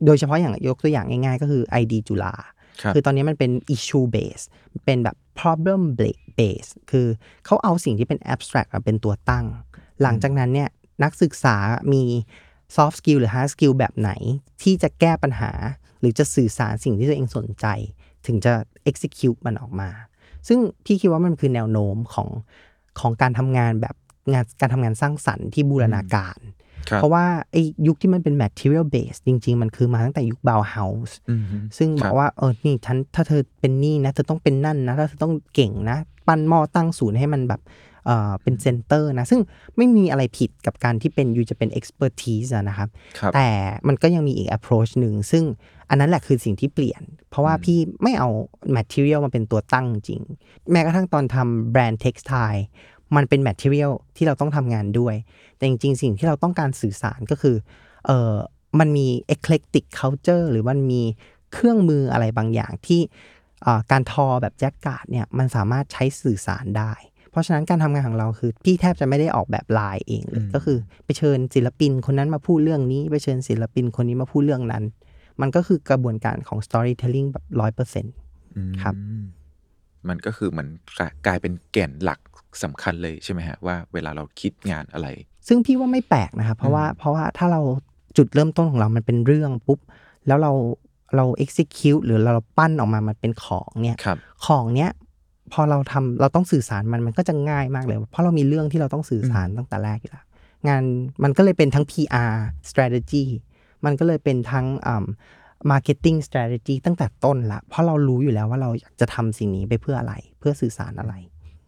[0.06, 2.34] โดยเฉพาะอย่างยกตัวอย่างง่ายๆ ก็คือ ID จุฬา
[2.82, 4.44] ครับคือตอนนี้มันเป็น issue base
[4.84, 5.82] เป็นแบบ problem
[6.38, 7.06] base คือ
[7.46, 9.46] เขาเอาสิ่งที่เป็น abstract มาเป็นตัวตั้ง
[10.02, 10.68] หลังจากนั้นเนี่ย
[11.02, 11.56] นักศึกษา
[11.92, 12.02] มี
[12.76, 14.10] soft skill หรือ hard skill แบบไหน
[14.62, 15.52] ที่จะแก้ปัญหา
[16.00, 17.66] หรือจะสื่อสารสิ่งที่ตัวเองสนใจ
[18.26, 18.52] ถึงจะ
[18.90, 19.90] execute มันออกมา
[20.48, 22.28] ซึ่งพี่คิดว่ามันคือแนวโน้มของ
[23.00, 23.94] ของการทำงานแบบ
[24.32, 26.38] งานการทำงานสร้างสรรค์ที่บูรณาการ
[26.90, 37.60] ครับเพราะว่าไอ้ยุคที่มันเป็น material base จริง ๆ มันคือมาตั้งแต่ยุคบาวเฮาส์อืมฮึซึ่งครับบอกว่าเออนี่ฉันถ้าเธอเป็นนี่นะ เธอต้องเป็นนั่นนะถ้าเธอต้องเก่งนะ ปั้นหม้อตั้งศูนย์ให้มันแบบ
[38.06, 39.40] เออเป็นเซนเตอร์นะ ซึ่ง
[39.76, 43.48] ไม่มีอะไรผิดกับการที่เป็นยูจะเป็น expertise อะนะครับครับ แต่
[43.88, 45.44] มันก็ยังมีอีก approach หนึ่ง ซึ่ง
[45.88, 48.28] อันนั้นแหละคือสิ่งที่เปลี่ยน เพราะว่าพี่ไม่เอา
[48.76, 50.22] material มาเป็นตัวตั้งจริง
[50.72, 52.62] แม้กระทั่งตอนทำแบรนด์ textile
[53.16, 55.14] มันเป็น material ที่เราต้องทำงานด้วย
[55.56, 57.56] แต่จริง ๆ สิ่งที่เราต้องการสื่อสารก็คือ
[58.06, 58.34] เออ
[58.80, 61.02] มันมี eclectic culture หรือมันมี
[61.52, 63.00] เครื่องมืออะไรบางอย่างที่
[63.66, 74.84] อ่าการทอแบบแจ็คการ์ดเนี่ยมันสามารถใช้สื่อสารได้เพ ราะฉะนั้นการทำงานของเราคือพี่แทบจะไม่ได้ออกแบบลายเองเลยอืมก็คือไปเชิญศิลปินคนนั้นมาพูดเรื่องนี้ ไปเชิญศิลปินคนนี้มาพูดเรื่องนั้น
[75.40, 78.14] มันก็คือกระบวนการของ storytelling แบบร้อยเปอร์เซ็นต์
[78.56, 78.94] อืมครับ
[80.08, 80.66] มันก็คือเหมัน
[80.98, 82.20] กลายกลายเป็นแก่นหลัก
[82.62, 85.08] สำคัญเลยใช่ไหมฮะว่าเวลาเราคิดงานอะไร
[85.48, 87.60] ซึ่งพี่ว่าไม่แปลกนะครับเพราะว่าเพราะว่าถ้าเรา
[88.16, 89.78] จุดเริ่มต้นของเรามันเป็นเรื่องปุ๊บ
[90.26, 90.52] แล้วเรา
[91.16, 94.90] เรา execute หรือเราปั้นออกมามันเป็นของเนี่ยครับของเนี้ย
[95.52, 100.24] พอเราทำเราต้องสื่อสารมันมันก็จะง่ายมากเลย เพราะเรามีเรื่องที่เราต้องสื่อสารตั้งแต่แรกอยู่แล้ว
[100.68, 100.82] งาน
[101.22, 102.34] มันก็เลยเป็นทั้ง PR
[102.70, 103.24] strategy
[103.84, 105.06] มันก็เลยเป็นทั้งอ่า
[105.70, 111.14] marketing strategy ตั้งแต่ต้นละ เพราะเรารู้อยู่แล้วว่าเราอยากจะทำสิ่งนี้ไปเพื่ออะไร เพื่อสื่อสารอะไร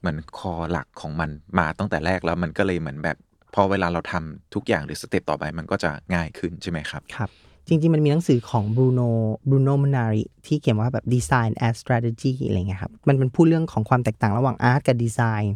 [0.00, 3.16] เหมือนคอหลักของมันมาตั้งแต่แรกแล้วมันก็เลยเหมือนแบบ
[3.54, 7.30] พอเวลาเราทำทุกอย่างหรือสเต็ปต่อไปมันก็จะง่ายขึ้นใช่ไหมครับ ครับ
[7.70, 9.08] จริง ๆ มันมีหนังสือของ Bruno
[9.48, 15.54] Bruno Munari ที่เขียนว่าแบบ Design as Strategy อะไรเงี้ยครับ มันเป็นพูดเรื่องของความแตกต่างระหว่างอาร์ตกับดีไซน์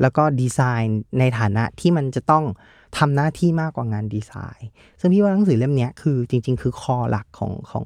[0.00, 2.44] แล้วก็ดีไซน์ในฐานะที่มันจะต้อง
[2.98, 4.68] ทำหน้าที่มากกว่างานดีไซน์
[5.00, 7.84] ซึ่งพี่ว่าหนังสือเล่มเนี้ยคือจริง ๆ คือคอหลักของของ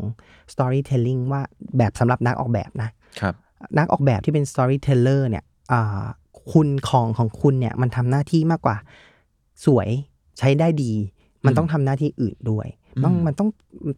[0.53, 1.43] storytelling ว่า
[1.79, 3.35] แบบสำหรับนักออกแบบนะครับ
[3.79, 6.05] นักออกแบบที่เป็น storyteller เนี่ยอ่า
[6.53, 8.77] คุณของของคุณเนี่ยมันทำหน้าที่มากกว่า
[9.67, 9.89] สวย
[10.39, 10.93] ใช้ได้ดี
[11.47, 12.69] มันต้องทำหน้าที่อื่นด้วย
[13.05, 13.51] ต้องมันต้อง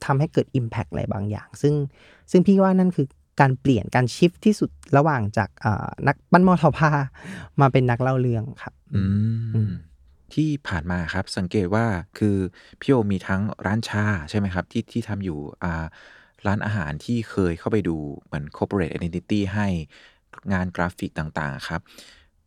[0.04, 1.74] ทำให้เกิด Impact อะไรบางอย่าง ซึ่ง
[2.30, 3.06] ซึ่งพี่ว่านั่นคือ
[3.40, 6.90] การเปลี่ยนการชิฟที่สุดระหว่างจากอ่านักปั้นหม้อทอผ้า
[7.60, 9.02] มาเป็นนักเล่าเรื่องครับอื
[9.70, 9.72] ม
[10.34, 11.86] ที่ผ่านมาครับสังเกตว่า
[12.18, 12.36] คือ
[12.80, 15.84] พี่โอมีทั้งร้านชาใช่ไหมครับ ที่ที่ทำอยู่อ่า
[16.46, 19.68] ร้านอาหารที่เคยเข้าไปดูเหมือน corporate identity ให้
[20.52, 21.80] งานกราฟิกต่างๆครับ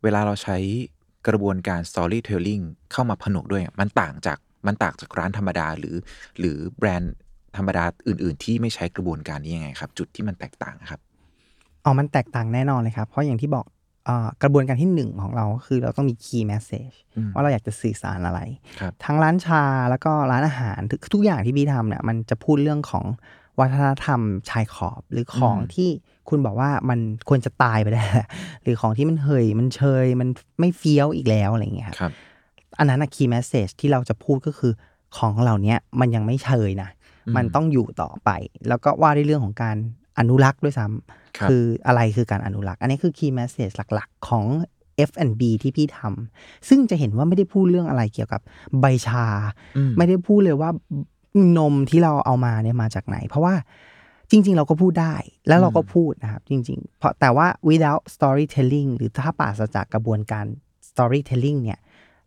[0.03, 0.57] เวลาเราใช้
[1.27, 5.95] กระบวนการ storytelling เข้ามาผนวกด้วย มันต่างจาก มันต่างจากร้านธรรมดาหรือ
[6.39, 7.15] หรือแบรนด์
[7.57, 10.99] ธรรมดาอื่น ๆ ที่ไม่ใช้กระบวนการนี้ยังไงครับ จุดที่มันแตกต่างครับ
[11.83, 13.65] อ๋อมันแตกต่างแน่นอนเลยครับ เพราะอย่างที่บอก
[14.05, 18.39] เออกระบวนการที่หนึ่งของเราก็คือเราต้องมี key message อืมว่าเราอยากจะสื่อสารอะไร
[18.79, 23.05] ครับทั้งร้านชาแล้วก็ร้านอาหารทุกทุกอย่างที่พี่ทำเนี่ยมันจะพูดเรื่องของ
[23.59, 25.89] วัฒนธรรมชายขอบหรือของอืมที่
[26.29, 28.27] คุณบอกว่ามันควรจะตายไปได้แล้ว
[28.63, 32.11] หรือของที่มันเหยมันเชยมันไม่เฟี้ยวอีกแล้วอะไรอย่างเงี้ยครับครับ
[32.77, 34.73] อันนั้นอะ key message ที่เราจะพูดก็คือ
[35.17, 36.89] ของเหล่านี้มันยังไม่เชยนะ
[37.27, 38.29] อืมมันต้องอยู่ต่อไป
[38.67, 39.77] แล้วก็ว่าในเรื่องของการ
[40.19, 44.45] อนุรักษ์ด้วยซ้ำครับคืออะไรคือการอนุรักษ์ อันนี้คือ key message หลักๆ ของ
[45.09, 48.41] F&B ที่พี่ทำซึ่งจะเห็นว่าไม่ได้พูดเรื่องอะไรเกี่ยวกับ
[48.79, 49.25] ใบชา
[49.77, 50.69] อืมไม่ได้พูดเลยว่า
[51.57, 53.55] นมที่เราเอามาเนี่ยมาจากไหน เพราะว่า
[54.31, 55.15] จริง ๆ เราก็พูดได้
[55.47, 60.45] แล้วเราก็พูดนะครับ จริง ๆ เพราะแต่ว่า without storytelling หรือถ้าปราศจากกระบวนการ
[60.89, 61.79] storytelling เนี่ย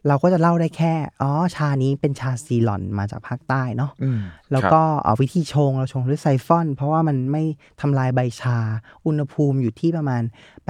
[0.09, 4.21] เราก็จะเล่าได้แค่ อ๋อ ชานี้เป็นชาซีลอนมาจากภาคใต้เนาะอืม
[4.53, 7.43] แล้วก็เอาวิธีชงเราชงด้วยไซฟอน เพราะว่ามันไม่
[7.81, 8.59] ทำลายใบชา
[9.07, 10.23] อุณหภูมิอยู่ที่ประมาณ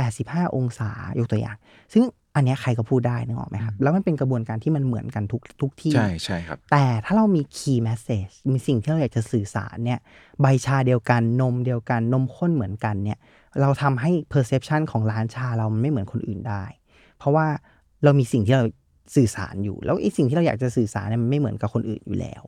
[0.05, 1.57] 85 องศายกตัวอย่าง
[1.93, 2.05] ซึ่ง
[2.37, 10.01] อันเนี้ยใครก็พูดได้นึกออกไหมครับ แล้วมันเป็นกระบวนการที่มันเหมือนกันทุกทุกที่ ใช่ใช่ครับ แต่ถ้าเรามี key message มีสิ่งที่เราอยากจะสื่อสารเนี่ย
[10.41, 13.19] ใบชาเดียวกัน นมเดียวกัน นมข้นเหมือนกันเนี่ย
[13.61, 16.65] เราทำให้ perception ของร้านชาเรามันไม่เหมือนคนอื่นได้
[17.19, 17.47] เพราะว่า
[18.05, 18.65] เรามีสิ่งที่เรา
[19.15, 22.43] สื่อสารอยู่ แล้วไอ้สิ่งที่เราอยากจะสื่อสารเนี่ยมันไม่เหมือนกับคนอื่นอยู่แล้ว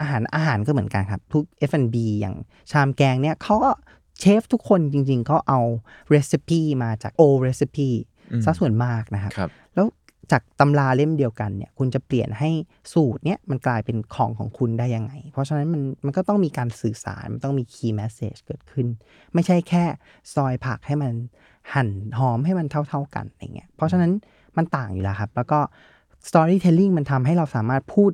[0.00, 2.36] อาหารอาหารก็เหมือนกันครับ ทุก F&B อย่าง
[2.70, 3.70] ชามแกงเนี่ยเขาก็
[4.20, 5.60] เชฟทุกคนจริงๆเขาเอา
[6.14, 7.90] recipe มาจาก o recipe
[8.32, 9.86] อืมซะส่วนมากนะครับครับแล้ว
[10.32, 12.50] จากตำราเล่มเดียวกันเนี่ยคุณจะเปลี่ยนให้
[12.92, 18.86] สูตรเนี้ยมันกลายเป็นของของคุณได้ยังไง เพราะฉะนั้นมันมันก็ต้องมีการสื่อสารมันต้องมี key message เกิดขึ้น
[19.34, 19.84] ไม่ใช่แค่
[20.34, 21.12] ซอยผักให้มัน
[21.74, 24.12] หั่นหอมให้มันเท่า ๆกันอะไรเงี้ยเพราะฉะนั้น
[24.58, 25.58] มันต่างอยู่แล้วครับ แล้วก็
[26.28, 28.12] storytelling มันทำให้เราสามารถพูด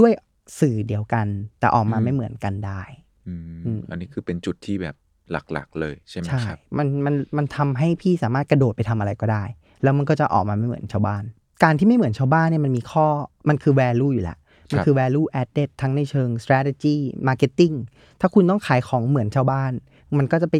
[0.00, 0.12] ด้วย
[0.60, 1.26] สื่อเดียวกัน
[1.60, 2.82] แต่ออกมาอืมไม่เหมือนกันได้
[3.28, 4.96] อืมอืมอันนี้คือเป็นจุดที่แบบ
[5.32, 9.44] หลักๆ เลยใช่ไหมใช่ครับมันมันมันทำให้พี่สามารถกระโดดไปทำอะไรก็ได้
[9.82, 11.22] แล้วมันก็จะออกมาไม่เหมือนชาวบ้าน
[11.62, 13.06] การที่ไม่เหมือนชาวบ้านเนี่ยมันมีข้อ
[13.48, 14.38] มันคือ value อยู่แล้ว
[14.72, 16.96] มันคือ value added ทั้งในเชิง strategy
[17.28, 17.76] marketing
[18.20, 19.72] ถ้าคุณต้องขายของเหมือนชาวบ้าน
[20.18, 20.54] มันก็จะไป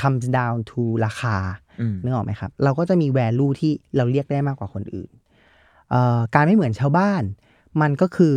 [0.00, 1.36] comes down to ราคา
[1.80, 5.10] อืมนึกออกไหมครับ เราก็จะมี value ที่เราเรียกได้มากกว่าคนอื่น
[5.90, 7.22] เอ่อการไม่เหมือนชาวบ้าน
[7.80, 8.36] มันก็คือ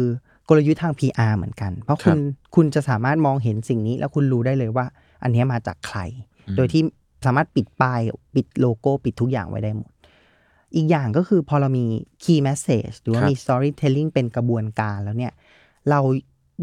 [0.50, 2.20] กลยุทธ์ทาง PR เหมือนกัน เพราะคุณ
[2.56, 4.86] คุณจะสามารถมองเห็นสิ่งนี้ แล้วคุณรู้ได้เลยว่า
[5.24, 6.00] อันเนี้ยมาจากใคร
[6.58, 6.82] โดยที่
[7.26, 8.00] สามารถปิดป้าย
[8.36, 9.92] ปิดโลโก้ปิดทุกอย่างไว้ได้หมด
[10.76, 11.86] อีกอย่างก็คือพอเรามี
[12.24, 15.34] key message หรือว่าครับมี storytelling เป็นกระบวนการแล้วเนี่ย
[15.90, 16.00] เรา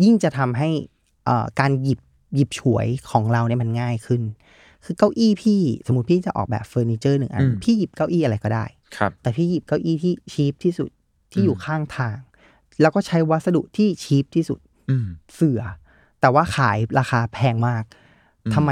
[0.04, 0.68] ยิ่งจะทำให้
[1.24, 2.00] เอ่อการหยิบ
[2.34, 4.22] หยิบฉวยของเราเนี่ยมันง่ายขึ้น
[4.84, 8.64] คือเก้าอี้พี่สมมติพี่จะออกแบบเฟอร์นิเจอร์หนึ่งอันอืมพี่หยิบเก้าอี้อะไรก็ได้
[8.96, 10.90] ครับแต่พี่หยิบเก้าอี้ที่ชีพที่สุด
[11.32, 12.16] ที่อยู่อืมข้างทาง
[12.80, 14.58] แล้วก็ใช้วัสดุที่ชีพที่สุด
[14.90, 15.62] อืมเสือ
[16.20, 17.84] แต่ว่าขายราคาแพงมาก
[18.44, 18.70] อืมทำไม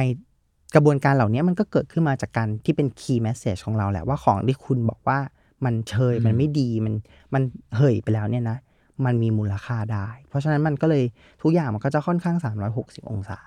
[0.74, 5.18] กระบวนการเหล่านี้มันก็เกิดขึ้นมาจากการที่เป็น key message ของเราแหละว่าของที่คุณบอกว่า
[5.64, 6.94] มันเชยมันไม่ดีมัน
[7.34, 7.42] มัน
[7.76, 8.58] เหยไปแล้วเนี่ยนะ
[9.04, 11.04] มันมีมูลค่าได้ เพราะฉะนั้นมันก็เลย
[11.42, 12.36] ทุกอย่างมันก็จะค่อนข้าง
[12.74, 13.38] 360 องศา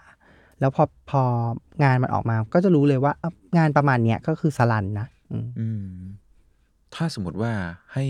[0.64, 1.24] แล้วพอพอ
[1.84, 5.86] งานมันออกมาก็จะรู้เลยว่าเอ้างานประมาณเนี้ยก็คือสลันนะอืมอืม
[6.96, 7.52] ถ้าสมมติว่า
[7.94, 8.06] ให้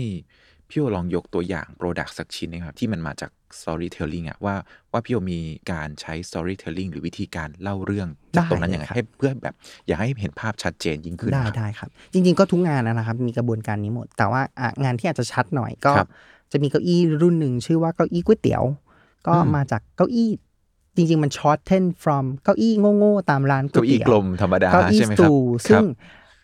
[0.68, 4.54] พี่โอลองยกตัวอย่าง product สักชิ้นนะครับที่มันมาจาก storytelling อะว่า
[4.92, 5.38] ว่าพี่โอมี
[5.72, 9.54] การใช้ storytelling หรือวิธีการเล่าเรื่องจากตรงนั้นยังไงได้เลยครับให้เพื่อแบบ
[9.86, 16.08] อยากให้เห็นภาพชัดเจนยิ่งขึ้นได้ครับได้ครับ จริง ๆ ก็ทุกงานนะครับ มีกระบวนการนี้หมด แต่ว่าอะงานที่อาจจะชัดหน่อยก็ครับ
[16.52, 18.64] จะมีเก้าอี้รุ่นหนึ่งชื่อว่าเก้าอี้ก๋วยเตี๋ยว
[19.26, 20.30] ก็อืมมาจากเก้าอี้
[20.96, 25.34] จริง ๆ มัน shorten from เก้าอี้โง่ๆตามร้านก๋วเก้ายเตี๋ยวกลมธรรมดาเก้าอี้ stool ใช่สไหมครับ
[25.66, 25.88] ครับ ซึ่ง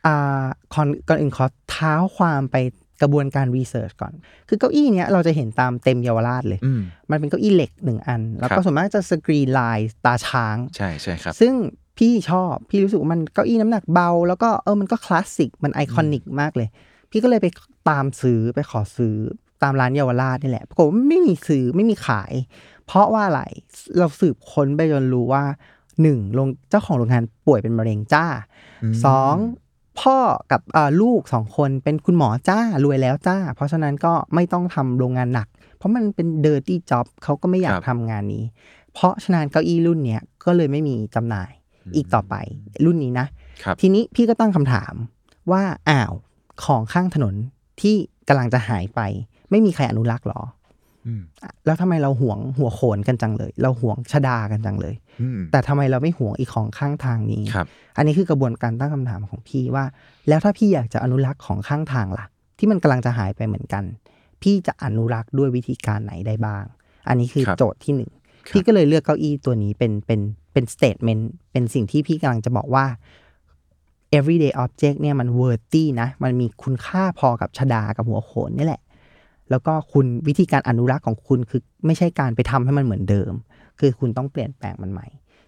[0.07, 2.57] อ่าคอนก่อนอื่นขอเท้าความไป
[3.03, 4.13] กระบวนการ research ก่อน
[4.49, 11.55] คือเก้าอี้เนี้ยเราจะเห็นตามเต็มเยาวราชเลยอืมมันเป็นเก้าอี้เหล็กหนึ่งอัน แล้วก็ครับส่วนมากจะสกรีนลายตาช้าง ใช่ใช่ครับ ซึ่ง
[11.99, 16.69] พี่ชอบ พี่รู้สึกว่ามันเก้าอี้น้ำหนักเบา แล้วก็เออ มันก็คลาสสิก มัน iconic มากเลย
[17.11, 17.47] พี่ก็เลยไป
[17.89, 19.17] ตามซื้อไปขอซื้อ
[19.63, 22.33] ตามร้านเยาวราชนี่แหละ ปรากฏว่าไม่มีซื้อไม่มีขาย
[22.93, 23.43] เพราะว่าอะไร
[23.99, 25.45] เราสืบค้นไปจนรู้ว่า
[26.03, 28.25] หนึ่งโรงเจ้าของโรงงานป่วยเป็นมะเร็งจ้า
[28.83, 29.35] อืมสอง
[30.01, 30.19] พ่อ
[30.53, 38.45] กับเอ่อลูกสองคนเป็นคุณหมอจ้ารวยแล้วจ้า เพราะฉะนั้นก็ไม่ต้องทำโรงงานหนัก เพราะมันเป็นเดอร์ตี้จ็อบเขาก็ไม่อยากครับทำงานนี้
[38.93, 41.51] เพราะฉะนั้นเก้าอี้รุ่นเนี้ยก็เลยไม่มีจำหน่าย
[41.97, 42.35] อีกต่อไป
[42.85, 43.27] รุ่นนี้นะ
[43.63, 44.93] ครับทีนี้พี่ก็ตั้งคำถาม
[45.53, 46.13] ว่าอ้าว
[46.65, 47.35] ของข้างถนน
[47.81, 47.95] ที่
[48.29, 49.01] กำลังจะหายไป
[49.51, 50.60] ไม่มีใครอนุรักษ์หรออืมอะ
[51.67, 59.85] แล้วทำไมเราหวงหัวโขนกันจังเลย เราหวงชดากันจังเลยอืมแต่ทำไมเราไม่หวงอีกของข้างทางนี้ครับอันนี้คือกระบวนการตั้งคำถามของพี่ว่า
[60.29, 62.25] แล้วถ้าพี่อยากจะอนุรักษ์ของข้างทางล่ะ
[62.59, 63.85] ที่มันกำลังจะหายไปเหมือนกัน
[64.43, 66.65] พี่จะอนุรักษ์ด้วยวิธีการไหนได้บ้าง
[67.09, 68.11] อันนี้คือครับโจทย์ที่หนึ่ง
[68.47, 70.21] ครับพี่ก็เลยเลือกเก้าอี้ตัวนี้เป็นเป็น
[70.53, 72.85] เป็นสเต t เมนต์เป็นสิ่งที่พี่กำลังจะบอกว่า
[74.19, 78.83] everyday object เนี่ยมัน worthy นะ มันมีคุณค่าพอกับชดากับหัวโขนนี่แหละ
[79.51, 83.33] แล้วก็คุณวิธีการอนุรักษ์ของคุณคือไม่ใช่การไปทำให้มันเหมือนเดิม
[83.79, 85.07] คือคุณต้องเปลี่ยนแปลงมันใหม่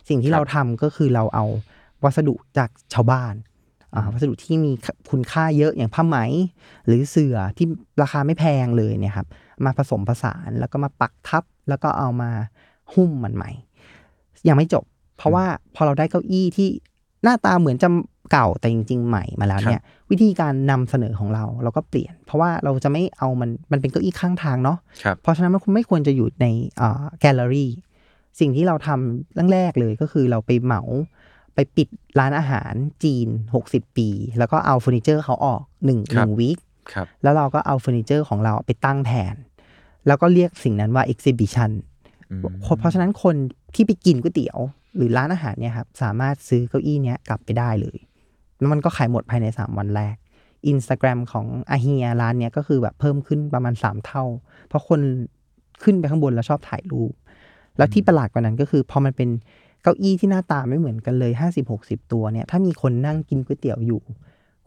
[0.09, 1.45] สิ่งที่ครับเราทำก็คือเราเอา
[2.05, 3.35] วัสดุจากชาวบ้าน
[3.95, 4.73] อ่าวัสดุที่มี
[5.11, 6.19] คุณค่าเยอะอย่างผ้าไหม
[6.87, 7.67] หรือเสื่อที่
[8.03, 9.27] ราคาไม่แพงเลยเนี่ยครับ
[9.65, 12.31] มาผสมผสานแล้วก็มาปักทับ แล้วก็เอามา
[12.95, 13.51] หุ้มมันใหม่
[14.49, 14.85] ยังไม่จบ
[15.17, 16.69] เพราะว่าพอเราได้เก้าอี้ที่
[17.23, 17.89] หน้าตาเหมือนจะ
[18.33, 26.47] เก่าแต่จริง ๆ ใหม่มาแล้วเนี่ยวิธีการนำเสนอของเราเราก็เปลี่ยน เพราะว่าเราจะไม่เอามันมันเป็นเก้าอี้ข้างทางเนาะครับเพราะฉะนั้นมันไม่ควรจะอยู่ใน
[27.21, 30.83] แกลเลอรี่า gallery สิ่งที่เราทำเรื่องแรกเลยก็คือเราไปเหมา
[31.55, 32.73] ไปปิดร้านอาหาร
[33.05, 33.29] จีน
[33.63, 36.59] 60 ปี แล้วก็เอาเฟอร์นิเจอร์เขาออกหนึ่ง week ครับ
[36.93, 39.35] ครับแล้วเราก็เอาเฟอร์นิเจอร์ของเราไปตั้งแทน
[40.07, 41.71] แล้วก็เรียกสิ่งนั้นว่า exhibition
[42.31, 42.41] อืม
[42.79, 43.35] เพราะฉะนั้นคน
[43.75, 44.59] ที่ไปกินก๋วยเตี๋ยว
[44.97, 47.99] หรือร้านอาหารเนี่ยครับสามารถซื้อเก้าอี้เนี้ยกลับไปได้เลย
[48.63, 50.17] แล้วมันก็ขายหมดภายใน 3 วันแรก
[50.73, 54.25] Instagram ของอาเฮียร้านเนี้ยก็คือแบบเพิ่มขึ้นประมาณ 3 เท่า
[54.69, 55.01] เพราะคน
[55.83, 57.13] ขึ้นไปข้างบนแล้วชอบถ่ายรูป
[57.77, 59.29] แล้วที่ประหลาดกว่านั้นก็คือพอมันเป็น
[59.83, 61.33] เก้าอี้ที่หน้าตาไม่เหมือนกันเลย
[61.73, 64.03] 50-60 ตัวเนี่ย ถ้ามีคนนั่งกินก๋วยเตี๋ยวอยู่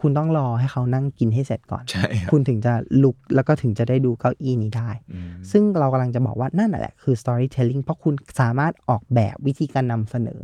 [0.01, 10.41] คุณต้องรอให้เขานั่งกินให้เสร็จก่อนใช่ครับคุณถึงจะลุกแล้วก็ถึงจะได้ดูเก้าอี้นี้ได้อืมซึ่งเรากำลังจะบอกว่านั่นน่ะแหละคือ storytelling เพราะคุณสามารถออกแบบวิธีการนำเสนอ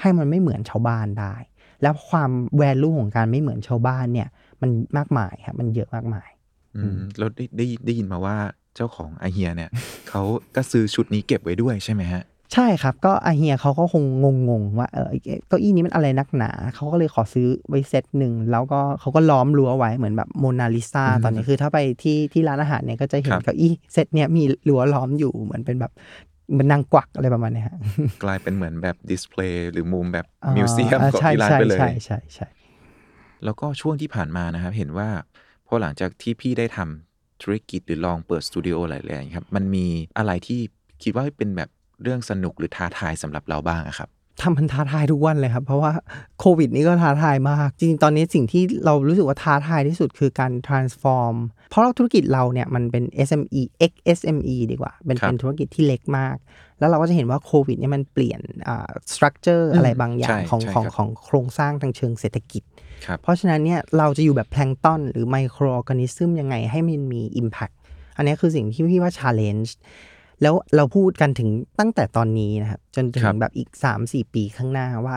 [0.00, 1.34] ให้มันไม่เหมือนชาวบ้านได้
[1.82, 4.28] แล้วความ value ของการไม่เหมือนชาวบ้านเนี่ย
[4.62, 6.28] มันมากมายครับมันเยอะมากมาย
[6.76, 8.36] อืมแล้วได้ได้ได้ยินมาว่า
[8.76, 9.70] เจ้าของอาเฮียเนี่ย
[10.08, 10.22] เขา
[10.56, 12.22] ก็ซื้อชุดนี้เก็บไว้ด้วยใช่ไหมฮะ
[12.54, 14.04] ใช่ครับ ก็อาเฮียเขาก็คง
[14.48, 15.18] งงๆว่าเออไอ้
[15.48, 27.76] เก้าอี้นี้มันอะไรนักหนา เขาก็เลยขอซื้อไว้เซตหนึ่ง แล้วก็เขาก็ล้อมรั้วไว้เหมือนแบบโมนาลิซาอืมตอนนี้คือถ้าไปที่ที่ร้านอาหารเนี่ยก็จะเห็คนรับเก้าอี้เซตเนี่ยมีรั้วล้อมอยู่เหมือนเป็นแบบเห มันนางกวักอะไรประมาณเนี้ยฮะ
[28.24, 32.46] กลายเป็นเหมือนแบบ display หรือมุมแบบอ่า museum ของใช่ที่ร้านใช่ไปเลยใช่ใช่ใช่
[33.44, 35.08] แล้วก็ช่วงที่ผ่านมานะครับ เห็นว่า
[35.66, 39.86] พอหลังจากที่พี่ได้ทำธุรกิจหรือลองเปิดสตูดิโอหลายๆอย่างครับ มันมี
[40.18, 40.60] อะไรที่
[41.02, 41.70] คิดว่าเป็นแบบ
[42.02, 44.08] เรื่องสนุกหรือท้าทายสำหรับเราบ้างอะครับ
[44.42, 45.92] ทำมันท้าทายทุกวันเลยครับ เพราะว่า
[46.40, 51.36] โควิดนี้ก็ท้าทายมาก จริงๆ ตอนนี้สิ่งที่เรารู้สึกว่าท้าทายที่สุดคือการ transform
[51.70, 56.36] เพราะเราธุรกิจเราเนี่ยมันเป็น SME X SME ดีกว่า เป็นครับเป็นธุรกิจที่เล็กมาก
[56.78, 62.62] แล้วเราก็จะเห็นว่าโควิดเนี่ยมันเปลี่ยนอ่า structure อะไรบางอย่าใช่งของใช่ของครับของโครงสร้างทางเชิงเศรษฐกิจ
[63.06, 67.74] ครับเพราะฉะนั้นเนี่ยเราจะอยู่แบบแพลงก์ต้นหรือไมโครออร์แกนิซึมยังไงให้มันมี Impact
[68.16, 69.70] อันนี้คือสิ่งที่พี่ว่า challenge
[70.42, 73.68] แล้วเราพูดกันถึงตั้งแต่ตอนนี้นะครับ จนถึครังบแบบอีก
[74.02, 75.16] 3-4 ปีข้างหน้าว่า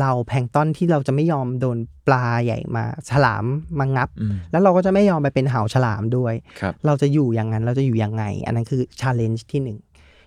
[0.00, 3.44] เราแพลงก์ต้นที่เราจะไม่ยอมโดนปลาใหญ่มาฉลาม
[3.78, 9.78] มางับอืมแล้วเราก็จะไม่ยอมไปเป็นเหาฉลามด้วยครับเราจะอยู่อย่างนั้นเราจะอยู่ยังไง อันนั้นคือ challenge ที่หนึ่ง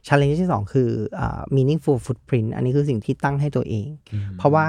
[0.08, 3.88] challenge ที่สองคืออ่า meaningful footprint อันนี้คือสิ่งที่ตั้งให้ตัวเอง
[4.38, 4.66] เพราะว่า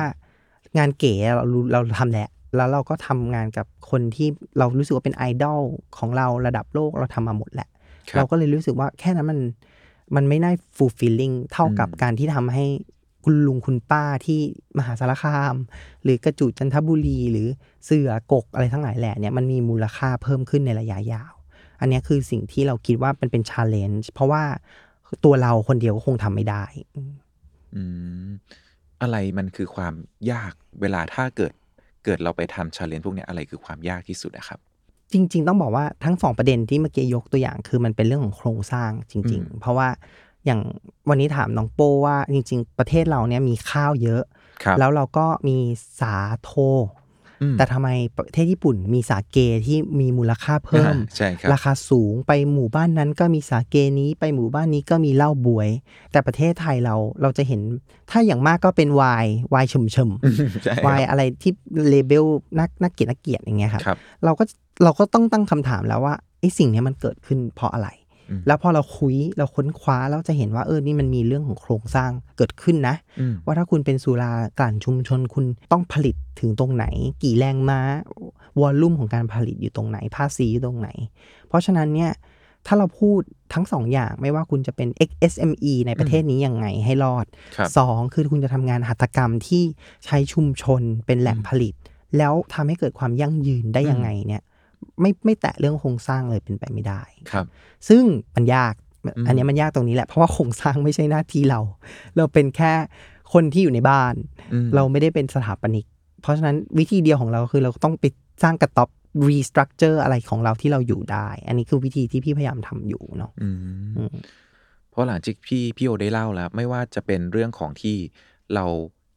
[0.79, 4.29] งานเก๋เรารู้เราทำแหละแล้วเราก็ทำงานกับคนที่
[4.59, 5.61] เรารู้สึกว่าเป็นไอดอล
[5.99, 7.76] ของเราระดับโลกเราทำมาหมดแหละครับ
[8.15, 9.41] เราก็เลยรู้สึกว่าแค่นั้นมัน
[10.17, 12.67] มันไม่ได้ fulfilling เท่ากับอืมการที่ทำให้
[13.25, 14.41] คุณลุงคุณป้าที่
[14.79, 15.55] มหาสารคาม
[16.03, 17.49] หรือกระจุจันทบุรีหรือ
[17.85, 21.33] เสือกกอะไรทั้งหลายแหล่เนี่ยมันมีมูลค่าเพิ่มขึ้นในระยะยาว
[21.81, 24.43] อันเนี้ยคือสิ่งที่เราคิดว่าเป็นเป็น challenge เพราะว่า
[25.25, 26.65] ตัวเราคนเดียวก็คงทำไม่ได้
[27.75, 27.83] อื
[28.27, 28.29] ม
[29.03, 29.95] อะไรมันคือความ
[30.33, 31.53] ยากเวลาถ้าเกิด
[32.05, 34.61] เกิดเราไปทำชาเลนจ์พวกเนี้ยอะไรคือความยากที่สุดนะครับ
[35.13, 39.89] จริง ๆ ต้องบอกว่าทั้งสองประเด็นที่เมื่อกี้ยกตัวอย่างคือมันเป็นเรื่องของโครงสร้างจริงอืมๆเพราะว่า
[40.47, 40.61] อย่าง
[41.09, 44.23] วันนี้ถามน้องโป้ว่าจริง ๆ ประเทศเราเนี่ยมีข้าวเยอะ
[44.63, 45.59] ครับแล้วเราก็มี
[46.01, 46.69] สาโทอื
[47.03, 47.06] ม
[47.59, 55.69] แต่ทำไมประเทศญี่ปุ่นมีสาเกที่มีมูลค่าเพิ่มอ่าใช่ครับราคาสูงไปหมู่บ้านนั้นก็มีสาเกนี้ไปหมู่บ้านนี้ก็มีเหล้าบวย
[56.13, 57.61] แต่ประเทศไทยเราเราจะเห็น
[58.11, 59.75] ถ้าอย่างมากก็เป็นไวน์ไวน์เฉ
[60.09, 60.11] ม
[60.63, 61.53] ใช่ๆไวน์อะไรที่
[61.89, 62.25] เลเบล
[62.61, 64.45] นักนักเกียรตินักเกียรติอย่างเงี้ยครับครับเราก็
[64.85, 68.06] เราก็ต้องตั้งคำถามแล้วว่าไอ้สิ่งเนี้ยมันเกิดขึ้นเพราะอะไรอืม
[68.47, 76.85] แล้วพอเราคุยเราค้นคว้าเราจะเห็นว่าเออนี่มันมีเรื่องของโครงสร้างเกิดขึ้นนะอืมว่าถ้าคุณเป็นสุรากลั่นชุมชนคุณต้องผลิตถึงตรงไหน
[77.23, 77.81] กี่แรงม้า
[78.61, 80.89] วอลลุ่มของการผลิตอยู่ตรงไหนภาษีอยู่ตรงไหน
[81.49, 82.13] เพราะฉะนั้นเนี่ย
[82.67, 83.21] ถ้าเราพูด
[83.55, 89.63] ทั้งสองอย่างไม่ว่าคุณจะเป็น XSME ในประเทศนี้ยังไงให้รอดครับสองคือคุณจะทำงานหัตถกรรมที่
[90.05, 91.75] ใช้ชุมชนเป็นแหล่งผลิต
[92.19, 94.43] แล้วทำให้เกิดความยั่งยืนได้ยังไงเนี่ย
[95.01, 97.47] ไม่ไม่แตะเรื่องโครงสร้างเลยเป็นไปไม่ได้ครับ
[97.89, 98.03] ซึ่ง
[98.37, 98.75] มันยาก
[99.05, 101.61] อืมอันเนี้ยมันยากตรงนี้แหละเพราะว่าโครงสร้างไม่ใช่หน้าที่เรา
[102.17, 102.73] เราเป็นแค่
[103.33, 104.15] คนที่อยู่ในบ้าน
[104.53, 105.87] อืมเราไม่ได้เป็นสถาปนิก
[106.23, 108.05] เพราะฉะนั้นวิธีเดียวของเราคือเราต้องไป
[108.43, 108.89] สร้างกระต๊อบ
[109.29, 113.57] restructure อะไรของเราที่เราอยู่ได้ อันนี้คือวิธีที่พี่พยายามทำอยู่เนาะอืม
[113.97, 114.15] อืม
[114.91, 117.97] เพราะหลังจากพี่พี่โอได้เล่าแล้ว ไม่ว่าจะเป็นเรื่องของที่
[118.55, 118.65] เรา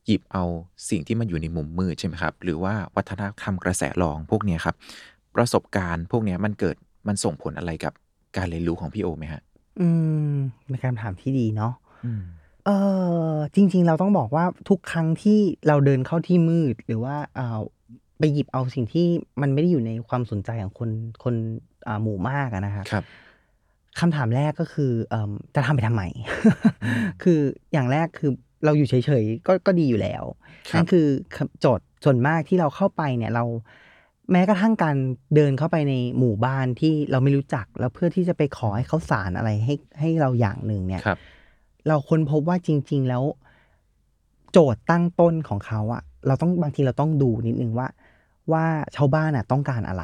[0.05, 0.43] หยิบเอา
[0.89, 4.75] สิ่งที่มันอยู่ในมุมมืดใช่ไหมครับ หรือว่าวัฒนธรรมกระแสรองพวกเนี้ยครับ
[5.35, 6.75] ประสบการณ์ พวกเนี้ยมันเกิด
[7.07, 7.93] มันส่งผลอะไรกับ
[8.37, 9.41] การเรียนรู้ของพี่โอไหมฮะ
[9.79, 9.87] อื
[10.31, 10.35] ม
[10.67, 11.73] เป็นคำถามที่ดีเนาะ
[12.05, 12.21] อืม
[12.65, 12.69] เอ
[13.33, 17.59] อจริง ๆ เราต้องบอกว่าทุกครั้งที่เราเดินเข้าที่มืด หรือว่าเอ่อ
[18.19, 19.07] ไปหยิบเอาสิ่งที่
[19.41, 20.89] มันไม่ได้อยู่ในความสนใจของคน
[21.23, 21.35] คน
[21.87, 23.03] อ่าหมู่มากอะนะครับครับ
[23.99, 26.03] คำถามแรกก็คือเอิ่มจะทำไปทำไม
[27.23, 27.39] คือ
[27.73, 28.31] อย่างแรกคือ
[28.65, 30.23] เราอยู่เฉยๆก็ก็ดีอยู่แล้ว
[30.69, 31.07] ครับนั่นคือ
[31.59, 33.43] โจทย์ส่วนมากที่เราเข้าไปเนี่ยเรา
[34.31, 34.95] แม้กระทั่งการ
[35.35, 41.19] เดินเข้าไปในหมู่บ้านที่เราไม่รู้จัก แล้วเพื่อที่จะไปขอให้เขาสารอะไรให้ให้เราอย่างหนึ่งเนี่ยครับ
[41.87, 43.23] เราค้นพบว่าจริง ๆ แล้ว
[44.51, 47.87] โจทย์ตั้งต้นของเขาอะเราต้องบางทีเราต้องดูนิดนึงว่า
[48.51, 48.65] ว่า
[48.95, 50.03] ชาวบ้านอะต้องการอะไร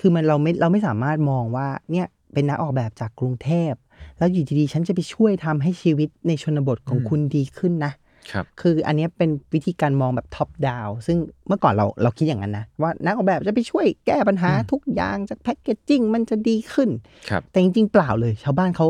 [0.00, 3.72] คือมันเราไม่เราไม่สามารถมองว่าเนี่ยเป็นนักออกแบบจากกรุงเทพ
[4.18, 7.92] แล้วอยู่ดีๆฉันจะไปช่วยทำให้ชีวิตในชนบทของอืมคุณดีขึ้นนะ
[8.30, 11.18] ครับคืออันเนี้ยเป็นวิธีการมองแบบท็อปดาวซึ่ง
[11.48, 16.90] เมื่อก่อนเราเราคิดอย่างนั้นนะ ว่านักออกแบบจะไปช่วยแก้ปัญหาอืมทุกอย่างจากแพคเกจจิ้งมันจะดีขึ้น
[17.30, 18.86] ครับแต่จริงๆ เปล่าเลย ชาวบ้านเขา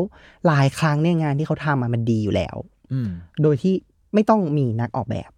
[0.47, 2.55] หลายครั้งเนี่ยงานที่เขาทำอะมันดีอยู่แล้ว
[2.93, 3.09] อืม
[3.43, 3.73] โดยที่
[4.13, 5.31] ไม่ต้องมีนักออกแบบ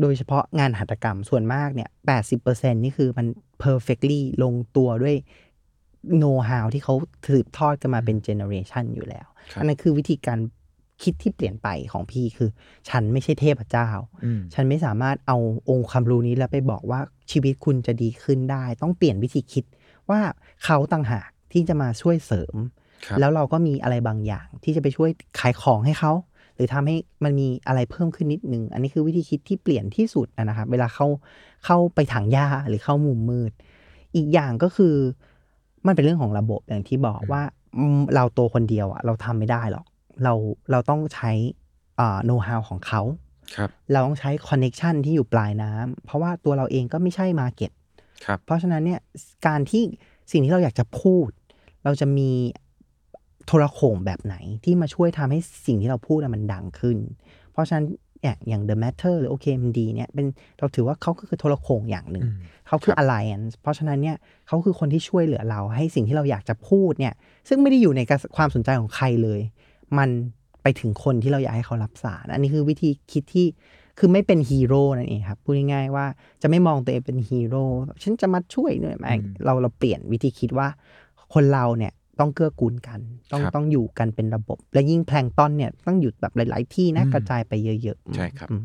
[0.00, 1.90] โดยเฉพาะงานหัตถกรรมส่วนมากเนี่ย
[2.36, 3.26] 80%นี่คือมัน
[3.64, 5.16] perfectly ลงตัวด้วย
[6.20, 6.94] know how ที่เขา
[7.28, 10.38] สืบทอดกันมาเป็น generation อยู่แล้วครับอันนั้นคือวิธีการ
[11.02, 12.50] คิดที่เปลี่ยนไปของพี่คือ
[12.88, 13.88] ฉันไม่ใช่เทพเจ้า
[14.24, 15.38] อืมฉันไม่สามารถเอา
[15.68, 19.64] องค์ความรู้นี้แล้วไปบอกว่าชีวิตคุณจะดีขึ้นได้ ต้องเปลี่ยนวิธีคิด
[20.10, 20.20] ว่า
[20.64, 22.54] เขาต่างหากที่จะมาช่วยเสริม
[23.04, 26.12] ครับแล้วเราก็มีอะไรบางอย่างที่จะไปช่วยขายของให้เขา
[26.54, 31.06] หรือทำให้มันมีอะไรเพิ่มขึ้นนิดนึง อันนี้คือวิธีคิดที่เปลี่ยนที่สุดนะครับ เวลาเข้า
[31.64, 33.52] เข้าไปถางหญ้าหรือเข้ามุมมืด
[34.16, 34.94] อีกอย่างก็คือ
[35.86, 37.42] มันเป็นเรื่องของระบบอย่างที่บอกว่า
[37.76, 39.86] อืมเราตัวคนเดียวอะเราทำไม่ได้หรอก
[40.24, 40.34] เรา
[40.70, 41.32] เราต้องใช้
[42.00, 43.02] อ่า know how ของเขา
[43.56, 47.72] ครับเราต้องใช้ connection ที่อยู่ปลายน้ำเพราะว่าตัวเราเองก็ไม่ใช่ marketer
[48.24, 49.00] ครับเพราะฉะนั้นเนี่ย
[49.46, 49.82] การที่
[50.32, 51.28] สิ่งที่เราอยากจะพูด
[51.84, 52.30] เราจะมี
[53.46, 56.98] โทรโข่งแบบไหนที่มาช่วยทำให้สิ่งที่เราพูดอะมันดังขึ้น
[57.52, 57.84] เพราะฉะนั้น
[58.20, 60.26] เนี่ยอย่าง The Matter หรือ OKMD เนี่ยเป็น
[60.58, 67.14] เราถือว่าเขาก็คือโทรโข่งอย่างหนึ่งอืมเขาคือครับ alliance เพราะฉะนั้นเนี่ยเขาคือคนที่ช่วยเหลือเราให้สิ่งที่เราอยากจะพูดเนี่ย
[67.48, 69.40] ซึ่งไม่ได้อยู่ในกระความสนใจของใครเลย
[69.98, 70.10] มัน
[70.62, 73.46] ไปถึงคนที่เราอยากให้เขารับสาร อันนี้คือวิธีคิดที่
[73.98, 76.06] คือไม่เป็นฮีโร่นั่นเองครับพูดง่ายๆว่า
[76.42, 77.62] จะไม่มองตัวเองเป็นฮีโร่
[78.02, 80.68] ฉันจะมาช่วยหน่อยไหมอืมเราเราเปลี่ยนวิธีคิดว่า
[81.34, 83.00] คนเราเนี่ยต้องเกื้อกูลกัน
[83.32, 88.64] ต้องครับต้องอยู่กันเป็นระบบ และยิ่งแพลงก์ตอนเนี่ยต้องอยู่แบบหลาย ๆ ที่นะอืมกระจายไปเยอะๆใช่ครับอืม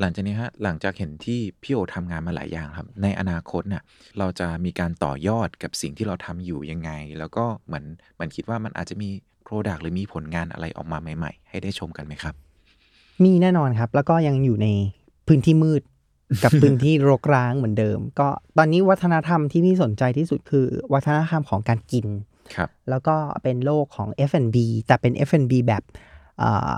[0.00, 3.82] หลังจากนี้ฮะหลังจากเห็นที่พี่โอทำงานมาหลายอย่างครับ ในอนาคตเนี่ย
[4.18, 7.84] เราจะมีการต่อยอดกับสิ่งที่เราทำอยู่ยังไง แล้วก็เหมือน
[8.14, 9.10] เหมือนคิดว่ามันอาจจะมี
[9.50, 12.34] product หรือมีผลงานอะไรออกมาใหม่ ๆ ให้ได้ชมกันไหมครับ
[13.24, 14.68] มีแน่นอนครับ แล้วก็ยังอยู่ใน
[15.28, 15.82] พื้นที่มืด
[16.44, 18.28] กับพื้นที่รกร้างเหมือนเดิม ก็
[18.58, 22.06] ตอนนี้วัฒนธรรมที่พี่สนใจที่สุดคือ วัฒนธรรมของการกิน
[22.54, 25.82] ครับแล้วก็เป็นโลกของ F&B แต่เป็น F&B แบบ
[26.38, 26.76] เอ่อ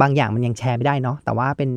[0.00, 1.70] บางอย่างมันยังแชร์ไม่ได้เนาะแต่ว่าเป็น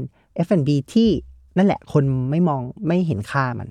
[0.48, 1.10] F&B ที่
[1.58, 3.70] นั่นแหละคนไม่มองไม่เห็นค่ามัน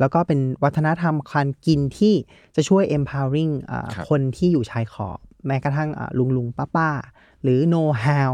[0.00, 2.14] แล้วก็เป็นวัฒนธรรมการกินที่
[2.56, 6.88] จะช่วย empowering อ่าครับคนที่อยู่ชายขอบ แม้กระทั่งอ่าลุงลุงป้าป้า
[7.42, 8.32] หรือ know how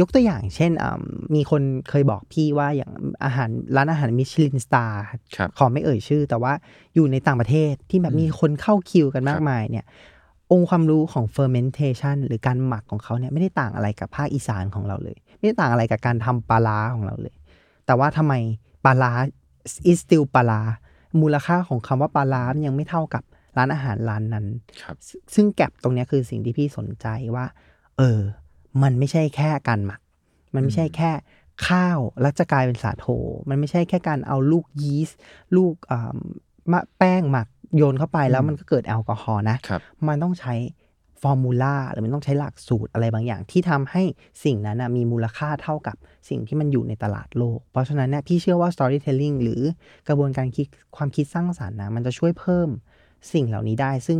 [0.00, 1.00] ยกตัวอย่างเช่นอ่า
[1.34, 2.92] มีคนเคยบอกพี่ว่าอย่าง
[3.24, 5.00] อาหารร้านอาหารมิชลินสตาร์
[5.36, 6.52] ครับขอไม่เอ่ยชื่อ แต่ว่า
[6.94, 9.86] อยู่ในต่างประเทศที่แบบมีคนเข้าคิวกันมากมายเนี่ย
[10.52, 17.34] องค์ความรู้ของ fermentation หรือการหมักของเขาเนี่ยไม่ได้ต่างอะไรกับภาคอีสานของเราเลย ไม่ได้ต่างอะไรกับการทำปลาร้าของเราเลย
[17.86, 18.34] แต่ว่าทำไม
[18.84, 19.12] ปลาร้า
[19.90, 20.60] is still ปลาร้า
[21.20, 23.22] มูลค่าของคำว่าปลาร้ามันยังไม่เท่ากับ
[23.56, 24.46] ร้านอาหารร้านนั้น
[24.82, 27.46] ครับซึ่งซึ่งแก็บตรงเนี้ยคือสิ่งที่พี่สนใจว่า
[27.98, 28.20] เออ
[28.82, 30.00] มันไม่ใช่แค่การหมัก
[30.54, 31.10] มันไม่ใช่แค่
[31.68, 33.06] ข้าวแล้วจะกลายเป็นสาโท
[33.48, 35.18] มันไม่ใช่แค่การเอาลูกยีสต์
[35.56, 36.14] ลูกอ่า
[36.72, 37.46] มะแป้งหมัก
[37.76, 40.54] โยนเข้าไปแล้วมันก็เกิดแอลกอฮอล์นะครับมันต้องใช้
[41.22, 44.02] ฟอร์มูลาหรือมันต้องใช้หลักสูตรอะไรบางอย่างที่ทำให้
[44.44, 45.96] สิ่งนั้นนะมีมูลค่าเท่ากับ
[46.28, 49.62] สิ่งที่มันอยู่ในตลาดโลก เพราะฉะนั้นเนี่ยพี่เชื่อว่า storytelling หรือ
[50.08, 52.68] กระบวนการคิดความคิดสร้างสรรค์นะมันจะช่วยเพิ่ม
[53.32, 54.18] สิ่งเหล่านี้ได้ ซึ่ง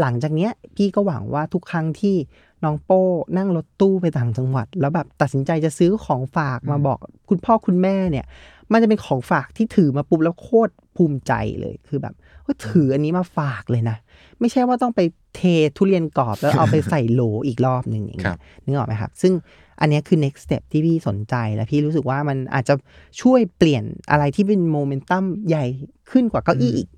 [0.00, 2.16] หลังจากเนี้ยพี่ก็หวังว่าทุกครั้งที่
[2.64, 3.02] น้องโป้
[3.36, 6.98] นั่งรถตู้ไปต่างจังหวัด แล้วแบบตัดสินใจจะซื้อของฝากมาบอก
[7.28, 8.26] คุณพ่อคุณแม่เนี่ย
[8.72, 13.96] มันจะเป็นของฝากที่ถือมาปุ๊บแล้วโคตรภูมิใจเลยคือแบบเฮ้ยถืออันนี้มาฝากเลยนะ
[14.40, 15.00] ไม่ใช่ว่าต้องไป
[15.36, 15.40] เท
[15.76, 19.32] ทุเรียนกรอบแล้วเอาไปใส่โหลอีกรอบหนึ่งอย่างครัเงี้บยนึกออกไหมครับ ซึ่ง
[19.80, 22.74] อันเนี้ยคือ next step ที่พี่สนใจและพี่รู้สึกว่ามันอาจจะ
[23.22, 25.64] ช่วยเปลี่ยนอะไรที่เป็นโมเมนตัมใหญ่
[26.10, 26.88] ขึ้นกว่าเก้าอี้อีก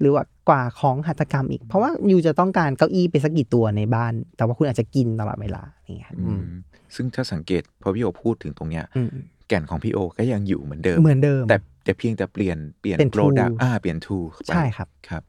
[0.00, 6.46] หรือว่ากว่าของหัตถกรรมอีก เพราะว่าอยู่จะต้องการเก้าอี้ไปสักกี่ตัวในบ้าน แต่ว่าคุณอาจจะกินตลอดเวลาอย่างเงี้ยอือืมม
[6.94, 9.08] ซึ่งถ้าสังเกตพอพี่โอพูดถึงตรงเนี้ยอืม
[9.48, 14.18] แก่นของพี่โอก็ยังอยู่เหมือนเดิมเหมือนเดิม แต่แต่เพียงแต่เปลี่ยนเปลี่ยนเป็นโปรดัก tool อ่าเปลี่ยนทู
[14.48, 15.22] ใช่ครับครับ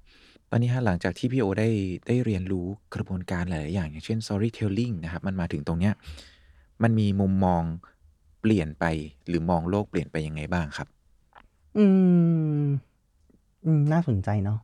[0.52, 1.70] ตอนนี้ฮะหลังจากที่พี่โอได้
[2.08, 5.94] ได้เรียนรู้กระบวนการหลาย ๆ อย่างอย่างเช่น storytelling นะครับมันมาถึงตรงเนี้ย
[6.84, 7.64] มันมีมุมมอง
[8.42, 8.86] เปลี่ยนไป
[9.28, 10.88] หรือมองโลกเปลี่ยนไปยังไงบ้างครับ
[11.78, 11.86] อื
[12.62, 12.64] ม
[13.66, 14.60] อืมน่าสนใจเนาะ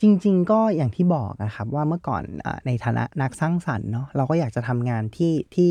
[0.00, 5.70] จริง ๆ ก็อย่างที่บอกนะครับ ว่าเมื่อก่อนอาในฐานะนักสร้างสรรค์เนาะเราก็อยากจะทำงานที่ที่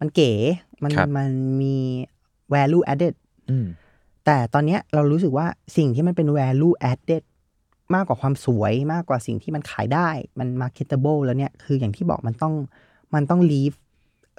[0.00, 0.32] มันเก๋
[0.82, 1.30] มันครับ มัน
[1.62, 1.76] มี
[2.54, 3.14] value added
[3.50, 3.66] อืม
[4.24, 5.46] แต่ตอนเนี้ยเรารู้สึกว่า
[5.76, 7.22] สิ่งที่มันเป็น value added
[7.94, 10.08] มากกว่าความสวยมากกว่าสิ่งที่มันขายได้
[10.38, 12.54] มัน marketable แล้วเนี่ย คืออย่างที่บอกมันต้อง
[13.14, 13.76] มันต้อง leave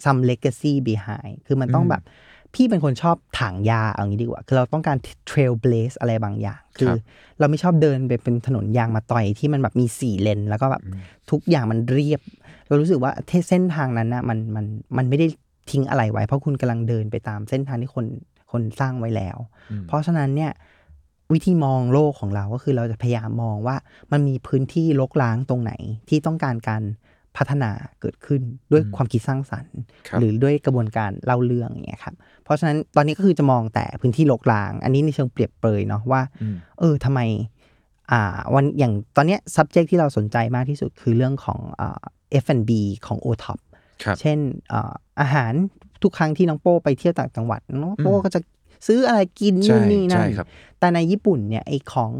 [0.05, 2.03] some legacy behind คือมันต้องอืม แบบ
[2.55, 4.97] พี่เป็นคนชอบถางยาเอางี้ดีกว่า คือเราต้องการ
[5.29, 6.93] trail blaze อะไรบางอย่าง คือ
[7.39, 10.83] เราไม่ชอบเดินไปเป็นถนนยางมาต่อยที่มันแบบมีสี่เลน แล้วก็แบบ
[11.31, 12.21] ทุกอย่างมันเรียบ
[12.67, 13.11] เรารู้สึกว่า
[13.49, 14.65] เส้นทางนั้นนะมันมัน
[14.97, 15.27] มันไม่ได้
[15.71, 18.05] ทิ้งอะไรไว้ เพราะคุณกำลังเดินไปตามเส้นทางที่คน
[18.51, 19.37] คนสร้างไว้แล้ว
[19.87, 20.51] เพราะฉะนั้นเนี่ย
[21.33, 23.75] วิธีมองโลกของเราก็คือเราจะพยายามมองว่า
[24.11, 25.73] มันมีพื้นที่ลกล้างตรงไหน
[26.09, 26.81] ที่ต้องการการ
[27.37, 27.71] พัฒนา
[28.01, 29.75] เกิดขึ้นด้วยความคิดสร้างสรรค์
[30.07, 37.19] ครับหรือด้วยกระบวนการเล่าเรื่องอย่างเงี้ยครับเพราะฉะนั้นตอนนี้ก็คือจะมองแต่พื้นที่ลกล้าง อันนี้ในเชิงเปรียบเปรยเนาะว่าอืมเออทำไม
[38.11, 42.01] อ่าวันอย่างตอนเนี้ย subject ที่เราสนใจมากที่สุดคือเรื่องของอ่า
[42.43, 42.71] F&B
[43.07, 43.59] ของ o t o p
[44.03, 44.37] ครับเช่น
[44.73, 45.53] อ่าอาหาร
[46.03, 48.39] ทุกครั้งที่น้องโป้ไปเที่ยวต่างจังหวัดน้องโป้ก็จะ
[48.87, 50.47] ซื้ออะไรกินใช่นู่นนี่นั่ใช่นครับ
[50.79, 52.11] แต่ในญี่ปุ่นเนี่ยไอของ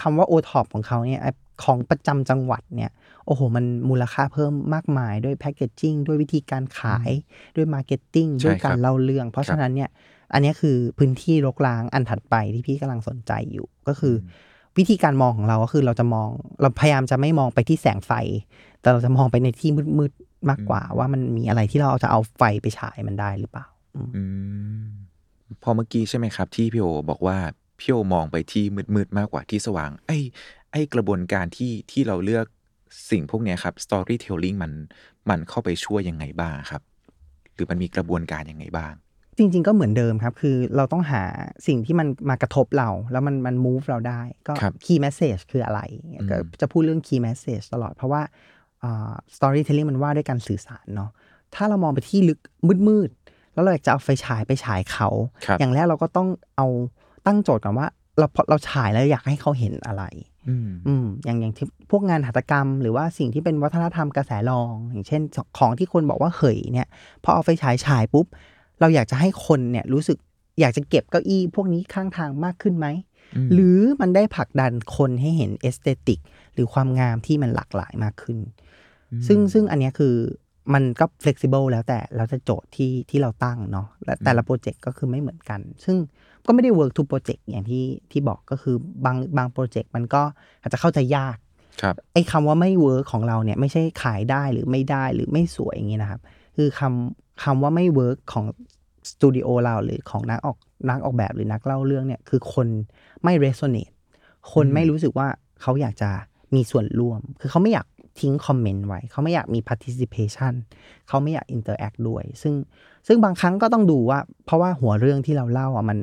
[0.00, 1.30] คำว่าโอท็อปของเขาเนี่ยไอ้
[1.64, 2.90] ของประจำจังหวัดเนี่ย
[3.26, 7.10] โอ้โห มันมูลค่าเพิ่มมากมายด้วยแพ c เกจจิ้งด้วยวิธีการขาย
[7.56, 9.90] ด้วย marketing ใช่ด้วยกาครับเล่าเรื่อง เพราะครัฉะนั้นเนี่ย
[10.32, 16.28] อันเนี้ยคือพื้นที่รกร้างอันถัดไปที่พี่กำลังสนใจอยู่ก็คือวิธีการมองของเราก็คือเราจะมอง
[16.62, 18.12] เราพยายามจะไม่มองไปที่แสงไฟ
[18.80, 24.22] แต่เราจะมองไปในที่มืดๆมากกว่า ว่ามันมีอะไรที่เราจะเอาไฟไปฉายมันได้หรือเปล่าอืมอื
[24.80, 24.84] ม
[25.62, 27.36] พอเมื่อกี้ใช่ไหมครับ ที่พี่โอบอกว่า
[27.80, 28.64] พี่โอมองไปที่
[28.94, 30.18] มืดๆมากกว่าที่สว่าง ไอ้
[30.72, 32.46] ไอ้กระบวนการที่ที่เราเลือก
[33.10, 34.72] สิ่งพวกเนี้ยครับ storytelling มัน
[35.30, 36.82] มันเข้าไปช่วยยังไงบ้างครับ
[37.54, 38.94] หรือมันมีกระบวนการยังไงบ้าง
[39.38, 41.22] จริง ๆ ก็เหมือนเดิมครับ คือเราต้องหา
[41.66, 48.22] สิ่งที่มันมากระทบเรา แล้วมันมัน move เราได้ ก็ครับ key message คืออะไรอืมก็จะพูดเรื่อง key message ตลอด เพราะว่า
[48.82, 51.10] อ่า storytelling มันว่าด้วยการสื่อสารเนาะ
[51.54, 52.38] ถ้าเรามองไปที่ลึก
[52.88, 55.08] มืดๆแล้วเราอยากจะเอาไฟฉายไปฉายเขา
[55.46, 56.66] ครับอย่างแรกเราก็ต้องเอา
[57.26, 57.86] ตั้งโจทย์ก่อนว่า
[58.18, 60.04] เราพอเราฉายแล้วอยากให้เขาเห็นอะไร
[60.48, 65.22] อืมอืมอย่างอย่างที่พวกงานหัตถกรรม หรือว่าสิ่งที่เป็นวัฒนธรรมกระแสรอง อย่างเช่น
[65.58, 66.88] ของที่คนบอกว่าเหยเนี่ย
[67.24, 68.26] พอเอาไฟฉายฉายปุ๊บ
[68.80, 70.18] เราอยากจะให้คนเนี่ยรู้สึก
[70.60, 72.86] อยากจะเก็บเก้าอี้พวกนี้ข้างทางมากขึ้นไหม
[73.36, 76.20] อืมหรือมันได้ผลักดันคนให้เห็น aesthetic
[76.54, 78.38] หรือความงามที่มันหลากหลายมากขึ้น
[79.26, 80.14] ซึ่งซึ่งอันเนี้ยคือ
[80.74, 85.96] มันก็ flexible แล้วแต่แล้วแต่โจทย์ที่ที่เราตั้งเนาะและแต่ละ project ก็คือไม่เหมือนกัน ซึ่ง
[86.46, 90.22] ก็ไม่ได้ work ทุก project อย่างที่ที่บอกก็คือบางบาง project มันก็
[90.60, 91.36] อาจจะเข้าใจยาก
[91.82, 96.20] ครับไอ้คำว่าไม่ work ของเราเนี่ยไม่ใช่ขายได้หรือไม่ได้หรือไม่สวยอย่างนี้นะครับ
[96.56, 98.44] คือคำคำว่าไม่ work ของ
[99.10, 100.58] สตูดิโอเราหรือของนักออก
[100.90, 102.66] นักออกแบบหรือนักเล่าเรื่องเนี่ยคือคน
[103.24, 103.92] ไม่ resonate
[104.52, 105.28] คนไม่รู้สึกว่า
[105.62, 106.10] เขาอยากจะ
[106.54, 107.86] มีส่วนร่วม คือเขาไม่อยาก
[108.20, 110.54] ทิ้งคอมเมนต์ไว้ เขาไม่อยากมี participation
[111.08, 112.54] เขาไม่อยาก interact ด้วย ซึ่ง
[113.06, 115.98] ซึ่งบางครั้งก็ต้องดูว่า เพราะว่าหัวเรื่องที่เราเล่าอะมัน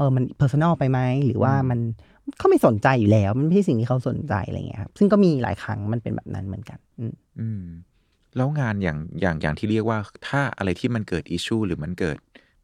[0.00, 1.80] เออมัน personal ไปไหมหรือว่ามัน
[2.38, 7.64] เขาไม่สนใจอยู่แล้ว มันไม่ใช่สิ่งที่เขาสนใจอะไรเงี้ยครับซึ่งก็มีหลายครั้งมันเป็นแบบนั้นเหมือนกันอืมอืม
[8.36, 9.98] แล้วงานอย่างอย่างอย่างที่เรียกว่า
[10.28, 12.18] ถ้าอะไรที่มันเกิดอิชชูหรือมันเกิด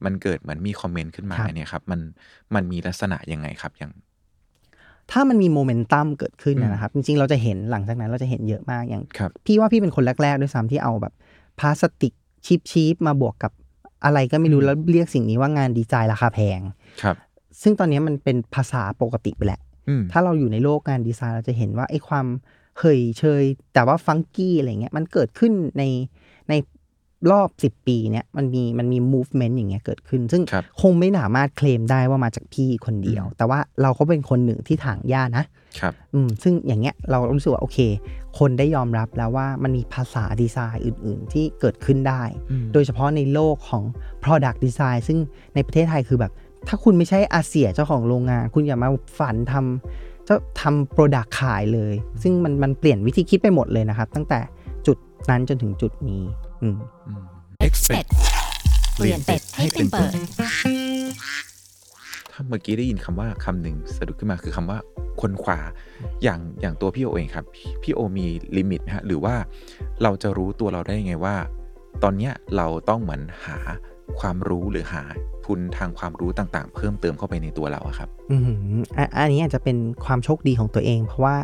[0.04, 2.00] มันเกิดเหมือนมีคอมเมนต์ขึ้นมาครับ เนี่ยครับ มัน
[2.54, 3.92] มันมีลักษณะยังไงครับอย่าง
[5.10, 11.14] ถ้ามันมีโมเมนตัมเกิดขึ้นอืม นะครับ จริงๆ เราจะเห็นหลังจากนั้นเราจะเห็นเยอะมากอย่าง ครับ พี่ว่าพี่เป็นคนแรก ๆ ด้วยซ้ำที่เอาแบบ
[11.58, 12.12] พลาสติก
[12.46, 13.52] ชีพชีพมาบวกกับ
[14.04, 16.60] อะไรก็ไม่รู้อืมแล้วเรียกสิ่งนี้ว่างานดีไซน์ราคาแพง
[17.02, 17.16] ครับ
[17.62, 22.26] ซึ่งตอนนี้มันเป็นภาษาปกติไปแหละอืมถ้าเราอยู่ในโลกงานดีไซน์เราจะเห็นว่าไอ้ความ
[22.78, 23.44] เฮยเชย
[23.74, 25.82] แต่ว่าฟังกี้อะไรเงี้ยมันเกิดขึ้นใน
[26.48, 26.54] ใน
[27.30, 35.44] รอบ 10 ปีเนี่ยมันมีมันมี movement อย่างเงี้ยเกิดขึ้น ซึ่งครับคงไม่สามารถเคลมได้ว่ามาจากพี่คนเดียว แต่ว่าเราก็เป็นคนหนึ่งที่ถางหญ้านะ
[35.80, 37.78] ครับอืมซึ่งอย่างเงี้ยเรารู้สึกว่าโอเค
[38.38, 43.84] คนได้ยอมรับแล้วว่ามันมีภาษาดีไซน์อื่น ๆ ที่เกิดขึ้นได้อืมโดยเฉพาะในโลกของ
[44.24, 45.18] Product Design ซึ่ง
[45.54, 46.32] ในประเทศไทยคือแบบ
[46.68, 48.88] ถ้าคุณไม่ใช่อาเซียเจ้าของโรงงาน คุณอย่ามา
[49.18, 54.40] ฝันทำเจ้าทำโปรดักขายเลย ซึ่งมันมันเปลี่ยนวิธีคิดไปหมดเลยนะครับ ตั้งแต่
[54.86, 54.96] จุด
[55.30, 56.22] นั้นจนถึงจุดนี้
[56.62, 57.22] อืมอืม
[57.66, 58.08] Expect
[58.96, 60.10] เปลี่ยนเป็ดให้เป็นเปิด
[62.32, 64.78] ถ้าเมื่อกี้ได้ยินคำว่าคำหนึ่งสะดุดขึ้นมาคือคำว่า
[65.20, 65.60] คนขวา
[66.22, 67.46] อย่างอย่างตัวพี่โอเองครับ
[67.82, 69.34] พี่โอมีลิมิตไหมฮะหรือว่า
[70.02, 71.36] เราจะรู้ตัวเราได้ยังไงว่า
[72.02, 73.56] ตอนเนี้ยเราต้องเหมือนหา
[74.20, 75.02] ความรู้หรือหา
[75.46, 78.42] ทุนทางความรู้ต่างๆ เพิ่มเติมเข้าไปในตัวเราอะครับ อืม
[78.96, 81.36] อะอันนี้อาจจะเป็นความโชคดีของตัวเอง เพราะว่า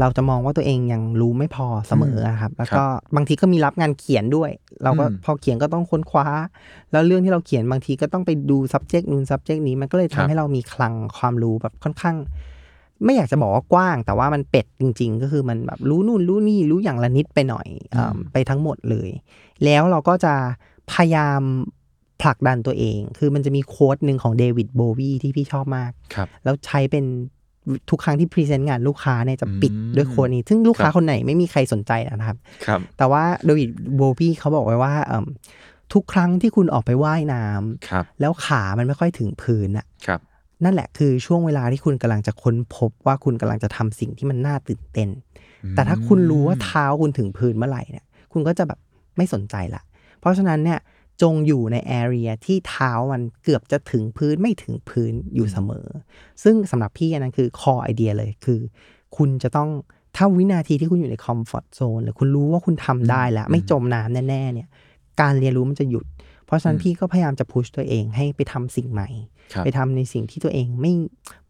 [0.00, 2.84] เราจะมองว่าตัวเองยังรู้ไม่พอเสมออะครับ แล้วก็
[3.16, 4.50] บางทีก็มีรับงานเขียนด้วย
[4.82, 6.26] เราก็อืมพอเขียนก็ต้องค้นคว้า
[6.92, 12.16] แล้วเรื่องที่เราเขียนบางทีก็ต้องไปดู subject นู้น subject นี้มันก็เลยครับทำให้เรามีคลังความรู้แบบค่อนข้าง
[13.04, 19.08] ไม่อยากจะบอกว่ากว้าง แต่ว่ามันเป็ดจริง ๆ ก็คือมันแบบรู้นู่นรู้นี่รู้อย่างละนิดไปหน่อยเอิ่มไปทั้งหมดเลย
[19.64, 20.34] แล้วเราก็จะ
[20.92, 21.40] พยายาม
[22.22, 27.04] ผลักดันตัวเอง คือมันจะมี quote หนึ่งของ David Bowie ที่พี่ชอบมากครับแล้วใช้เป็น
[27.90, 32.36] ทุกครั้งที่ present งานลูกค้าเนี่ยจะปิดอืมด้วย quote นี้ ซึ่งลูกค้าครับคนไหนไม่มีใครสนใจนะครับ
[32.66, 35.26] ครับแต่ว่าโดวิดโบวีเขาบอกไว้ว่าเอิ่ม
[35.92, 40.20] ทุกครั้งที่คุณออกไปว่ายน้ำครับแล้วขามันไม่ค่อยถึงพื้นน่ะครับ
[40.64, 45.08] นั่นแหละคือช่วงเวลาที่คุณกำลังจะค้นพบว่าคุณกำลังจะทำสิ่งที่มันน่าตื่นเต้น
[45.74, 48.78] แต่ถ้าคุณรู้ว่าเท้าคุณถึงพื้นเมื่อไหร่เนี่ย คุณก็จะแบบ
[49.16, 49.82] ไม่สนใจละ
[50.20, 50.78] เพราะฉะนั้นเนี่ย
[51.22, 55.86] จงอยู่ในแอเรียที่เท้ามันเกือบจะถึงพื้นไม่ถึงพื้นอยู่เสมอ
[56.42, 58.60] ซึ่งสำหรับพี่อันนั้นคือคอไอเดียเลยคือ
[59.16, 59.70] คุณจะต้อง
[60.16, 64.68] ถ้าวินาทีที่คุณอยู่ใน comfort zone หรือคุณรู้ว่าคุณทำได้แล้ว ไม่จมน้ำแน่ ๆ เนี่ย
[65.20, 66.04] การเรียนรู้มันจะหยุด
[66.46, 69.08] เพราะฉะนั้นอืมพี่ก็พยายามจะ push ตัวเองให้ไปทำสิ่งใหม่
[69.54, 70.92] ครับไปทำในสิ่งที่ตัวเองไม่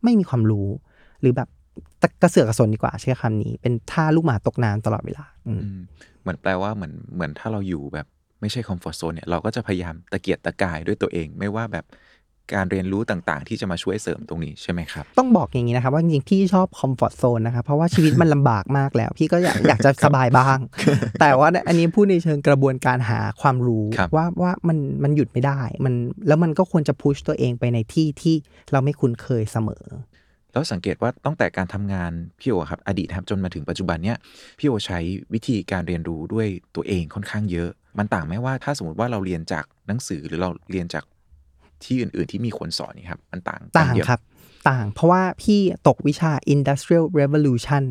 [0.04, 0.68] ไม่มีความรู้
[1.20, 1.48] หรือแบบ
[2.02, 5.80] ตะกระเสือกกระสนดีกว่าใช้คำนี้ เป็นท่าลูกหมาตกน้ำตลอดเวลา อืมอืม
[6.22, 8.06] เหมือนแปลว่าเหมือนเหมือนถ้าเราอยู่แบบ
[8.45, 11.86] ไม่ใช่ comfort zone เนี่ยเราก็จะพยายามตะเกียกตะกายด้วยตัวเอง ไม่ว่าแบบ
[12.55, 20.59] การเรียนรู้ต่างๆ ที่จะมาช่วยเสริมตรงนี้ใช่ไหมครับ ต้องบอกอย่างนี้นะครับว่าจริงๆพี่ชอบคอมฟอร์ z โซนนะครับเพราะว่าชีวิตมันลำบากมากแล้ว พี่ก็อยากอยากจะสบายบ้าง
[21.20, 25.95] แต่ว่าอันนี้พูดในเชิงกระบวนการหาความรู้ครับว่าว่ามันมันหยุดไม่ได้มัน
[26.28, 28.36] แล้วมันก็ควรจะพุชตัวเองไปในที่ที่
[28.72, 29.84] เราไม่คุ้นเคยเสมอ
[30.53, 34.18] แล้วสังเกตว่าตั้งแต่การทำงานพี่โอครับอดีตครับจนมาถึงปัจจุบันเนี่ย
[34.59, 34.99] พี่โอใช้
[35.34, 41.05] วิธีการเรียนรู้ด้วยตัวเองค่อนข้างเยอะ มันต่างไหมว่าถ้าสมมติว่าเราเรียนจากหนังสือหรือเราเรียนจาก
[41.84, 44.20] ที่อื่น ๆ ที่มีคนสอนนี่ครับ มันต่างกันต่างเยอะครับ
[44.68, 47.84] ต่างเพราะว่าพี่ตกวิชา Industrial Revolution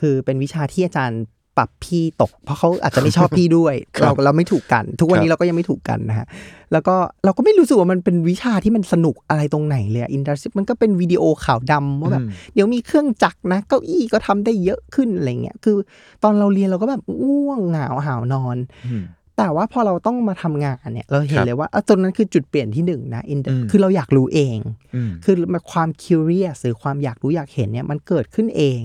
[0.00, 1.22] คือเป็นวิชาที่อาจารย์
[1.58, 6.26] ปรับพี่ตก เพราะเขาอาจจะไม่ชอบพี่ด้วยครับเราเราไม่ถูกกัน ทุกวันคนี้รับเราก็ยังไม่ถูกกันนะฮะ
[6.72, 15.76] แล้วก็เราก็ไม่รู้สึกว่ามันเป็นวิชาที่มันสนุกอะไรตรงไหนเลยอินดัสมันก็เป็นวิดีโอขาวดำว่าแบบอืมเดี๋ยวมีเครื่องจักรนะ เก้าอี้ก็ทำได้เยอะขึ้นอะไรเงี้ยคือ
[16.22, 19.04] ตอนเราเรียนเราก็แบบง่วงเหงาหาวนอนอืม
[19.40, 24.58] แต่ว่าพอเราต้องมาทำงานเนี่ย เราเห็คนรับเลยว่าอะตรงนั้นคือจุดเปลี่ยนที่หนึ่งนะ in- อืมคือเราอยากรู้เอง
[24.94, 28.80] อืมคือมันความ curious หรือความอยากรู้อยากเห็นเนี่ยมันเกิดขึ้นเอง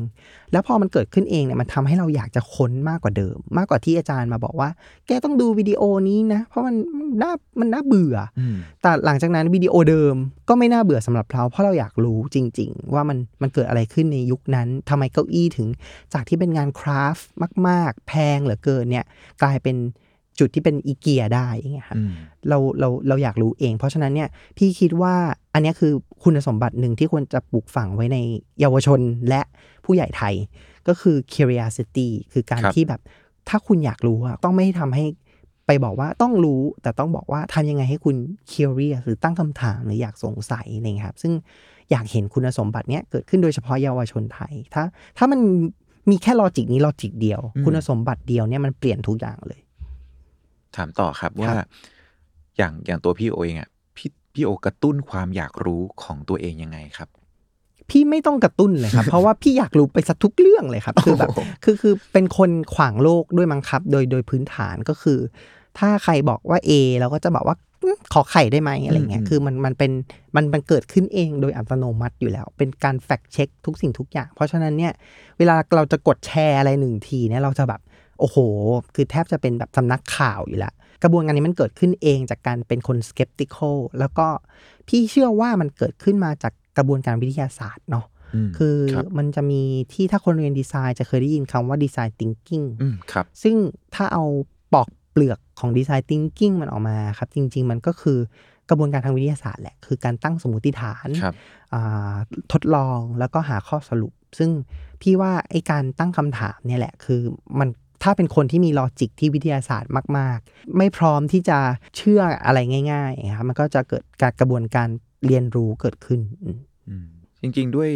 [0.52, 4.70] แล้วพอมันเกิดขึ้นเองเนี่ยมันทำให้เราอยากจะค้นมากกว่าเดิม มากกว่าที่อาจารย์มาบอกว่า
[5.08, 10.16] แกต้องดูวิดีโอนี้นะ เพราะมันมันน่ามันน่าเบื่ออืมแต่หลังจากนั้นวิดีโอเดิม
[10.50, 15.68] ก็ไม่น่าเบื่อสำหรับเรา เพราะเราอยากรู้จริง ๆ ว่ามันมันเกิดอะไรขึ้นในยุคนั้นทำไมเก้าอี้ถึง
[16.14, 17.28] จากที่เป็นงานคราฟต์
[17.68, 19.06] มาก ๆ แพงเหลือเกินเนี่ย
[19.44, 19.78] กลายเป็น
[20.40, 22.12] จุดที่เป็นอีเกียได้อย่างเงี้ยครับอืม
[22.50, 25.14] เราเราเราอยากรู้เอง เพราะฉะนั้นเนี่ยพี่คิดว่า
[25.54, 28.18] อันเนี้ยคือคุณสมบัติหนึ่งที่ควรจะปลูกฝังไว้ใน
[28.60, 29.42] เยาวชนและ
[29.86, 30.34] ผู้ใหญ่ไทย
[30.88, 33.02] ก็คือ curiosity คือการครับที่แบบ
[33.50, 35.06] ถ้าคุณอยากรู้อะต้องไม่ทำให้
[35.68, 38.16] ไปบอกว่าต้องรู้แต่ต้องบอกว่าทำยังไงให้คุณ
[38.52, 41.34] curious หรือตั้งคำถามหรืออยากสงสัยอะไรเงี้ยครับ ซึ่ง
[41.92, 44.84] อยากเห็นคุณสมบัติเนี้ยเกิดขึ้นโดยเฉพาะเยาวชนไทย ถ้า
[45.18, 45.40] ถ้ามัน
[46.10, 49.60] มีแค่ลอจิกนี้ลอจิกเดียวอืมคุณสมบัติเดียวเนี่ยมันเปลี่ยนทุกอย่างเลย
[50.78, 51.68] ถามต่อครับว่าครับ
[52.58, 57.10] อย่างอย่างตัวพี่โอเองอะพี่พี่โอกระตุ้นความอยากรู้ของตัวเองยังไงครับ
[57.90, 65.20] พี่ไม่ต้องกระตุ้นเลยครับ เพราะว่าพี่อยากรู้ไปสักทุกเรื่องเลยครับ คือแบบโอ้โหคือคือเป็นคนขวางโลกด้วยมั้งครับ โดยโดยพื้นฐานก็คือ
[65.78, 69.92] ถ้าใครบอกว่า A เราก็จะบอกว่าอืมขอไข่ได้ไหมอะไรเงี้ย คือมันมันเป็น
[70.36, 74.94] มันมันเกิดขึ้นเองโดยอัตโนมัติอยู่แล้ว เป็นการแฟกเช็คทุกสิ่งทุกอย่าง เพราะฉะนั้นเนี่ย
[75.38, 77.82] เวลาเราจะกดแชร์อะไรหนึ่งทีเนี่ยเราจะแบบ
[78.20, 78.38] โอ้โห
[78.96, 84.28] คือแทบจะเป็นแบบสำนักข่าวอยู่แล้วกระบวนการนี้มันเกิดขึ้นเองจากการเป็นคน skeptical แล้วก็
[84.88, 88.06] พี่เชื่อว่ามันเกิดขึ้นมาจากกระบวนการวิทยาศาสตร์เนาะ
[88.46, 89.62] มคือรับมันจะมี
[89.94, 93.56] ที่ถ้าคนเรียนดีไซน์จะเคยได้ยินคำว่าดีไซน์ thinking อืมครับซึ่ง
[93.96, 94.24] ถ้าเอา
[94.74, 98.20] ปอกเปลือกของดีไซน์ thinking มันออกมาครับ จริง ๆ มันก็คือ
[98.70, 101.36] กระบวนการทางวิทยาศาสตร์แหละ คือการตั้งสมมติฐานครับ
[101.74, 102.16] อ่า
[102.52, 104.50] ทดลองแล้วก็หาข้อสรุป ซึ่ง
[105.02, 107.22] พี่ว่าไอ้การตั้งคำถามเนี่ยแหละ คือ
[107.60, 107.70] มัน
[108.06, 111.58] ถ้าเป็นคนที่มี logic ที่วิทยาศาสตร์มาก ๆ ไม่พร้อมที่จะ
[111.98, 112.60] เชื่ออะไร
[112.92, 114.90] ง่ายๆครับมันก็จะเกิดการกระบวนการ
[115.26, 116.20] เรียนรู้เกิดขึ้น
[117.42, 117.92] จริง ๆ ด้วย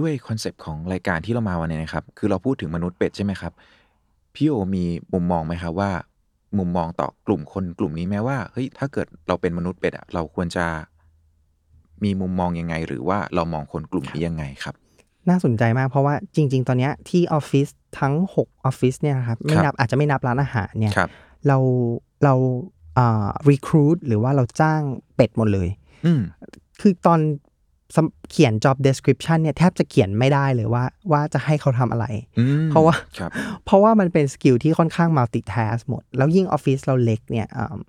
[0.00, 3.52] ด้วย concept ของรายการที่เรามาวันนี้นะครับ คือเราพูดถึงมนุษย์เป็ดใช่ไหมครับ
[4.34, 5.90] พี่โอมีมุมมองไหมครับว่า
[6.58, 10.66] มุมมองต่อกลุ่มคนกลุ่มนี้แม้ว่าเฮ้ยถ้าเกิดเราเป็นมนุษย์เป็ดอะเราควรจะ
[12.04, 14.74] มีมุมมองยังไง หรือว่าเรามองคนกลุ่มนี้ยังไงครับ
[15.28, 17.68] น่าสนใจมากเพราะว่าจริง ๆ ตอนเนี้ยที่ออฟฟิศ
[17.98, 21.10] ทั้ง6ออฟฟิศเนี่ยนะครับไม่นับอาจจะไม่นับร้านอาหารเนี่ยครับ
[21.46, 21.58] เรา
[22.24, 22.34] เรา
[22.98, 24.80] อ่า recruit หรือว่าเราจ้าง
[25.16, 25.68] เป็ดหมดเลย
[26.06, 26.20] อืม
[26.80, 27.20] คือตอน
[27.96, 32.06] สมเขียน job description เนี่ยแทบจะเขียนไม่ได้เลยว่า ว่าจะให้เขาทำอะไร
[32.38, 33.30] อืมเพราะว่าครับ
[33.64, 37.80] เพราะว่ามันเป็นสกิลที่ค่อนข้าง multitask หมด แล้วยิ่งออฟฟิศเราเล็กเนี่ยอืม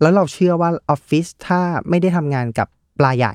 [0.00, 2.68] แล้วเราเชื่อว่าออฟฟิศถ้าไม่ได้ทำงานกับ
[2.98, 3.34] ปลาใหญ่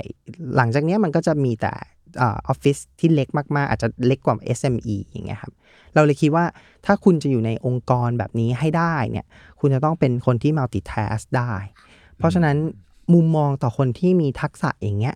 [0.55, 1.73] หลังจากเนี้ยมันก็จะมีแต่
[2.22, 5.53] ออฟฟิศที่เล็กมากๆ อาจจะเล็กกว่า SME อย่างเงี้ยครับ
[5.95, 6.45] เราเลยคิดว่า
[6.86, 9.26] ถ้าคุณจะอยู่ในองค์กรแบบนี้ให้ได้เนี่ย
[9.60, 11.53] คุณจะต้องเป็นคนที่ multitask ได้
[12.18, 12.57] เพราะฉะนั้น
[13.14, 15.16] มุมมองต่อคนที่มีทักษะอย่างเงี้ย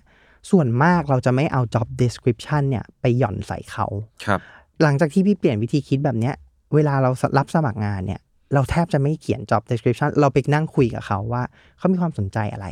[0.52, 3.86] ส่วนมากเราจะไม่เอา job description เนี่ยไปหย่อนใส่เขา
[4.26, 4.40] ครับ
[4.84, 6.36] หลังจากที่พี่เปลี่ยนวิธีคิดแบบเนี้ย
[6.76, 8.22] เวลาเรารับสมัครงานเนี่ย
[8.54, 11.44] เราแทบจะไม่เขียน job description เราไปนั่งคุยกับเขาว่า
[11.78, 12.68] เขามีความสนใจอะไร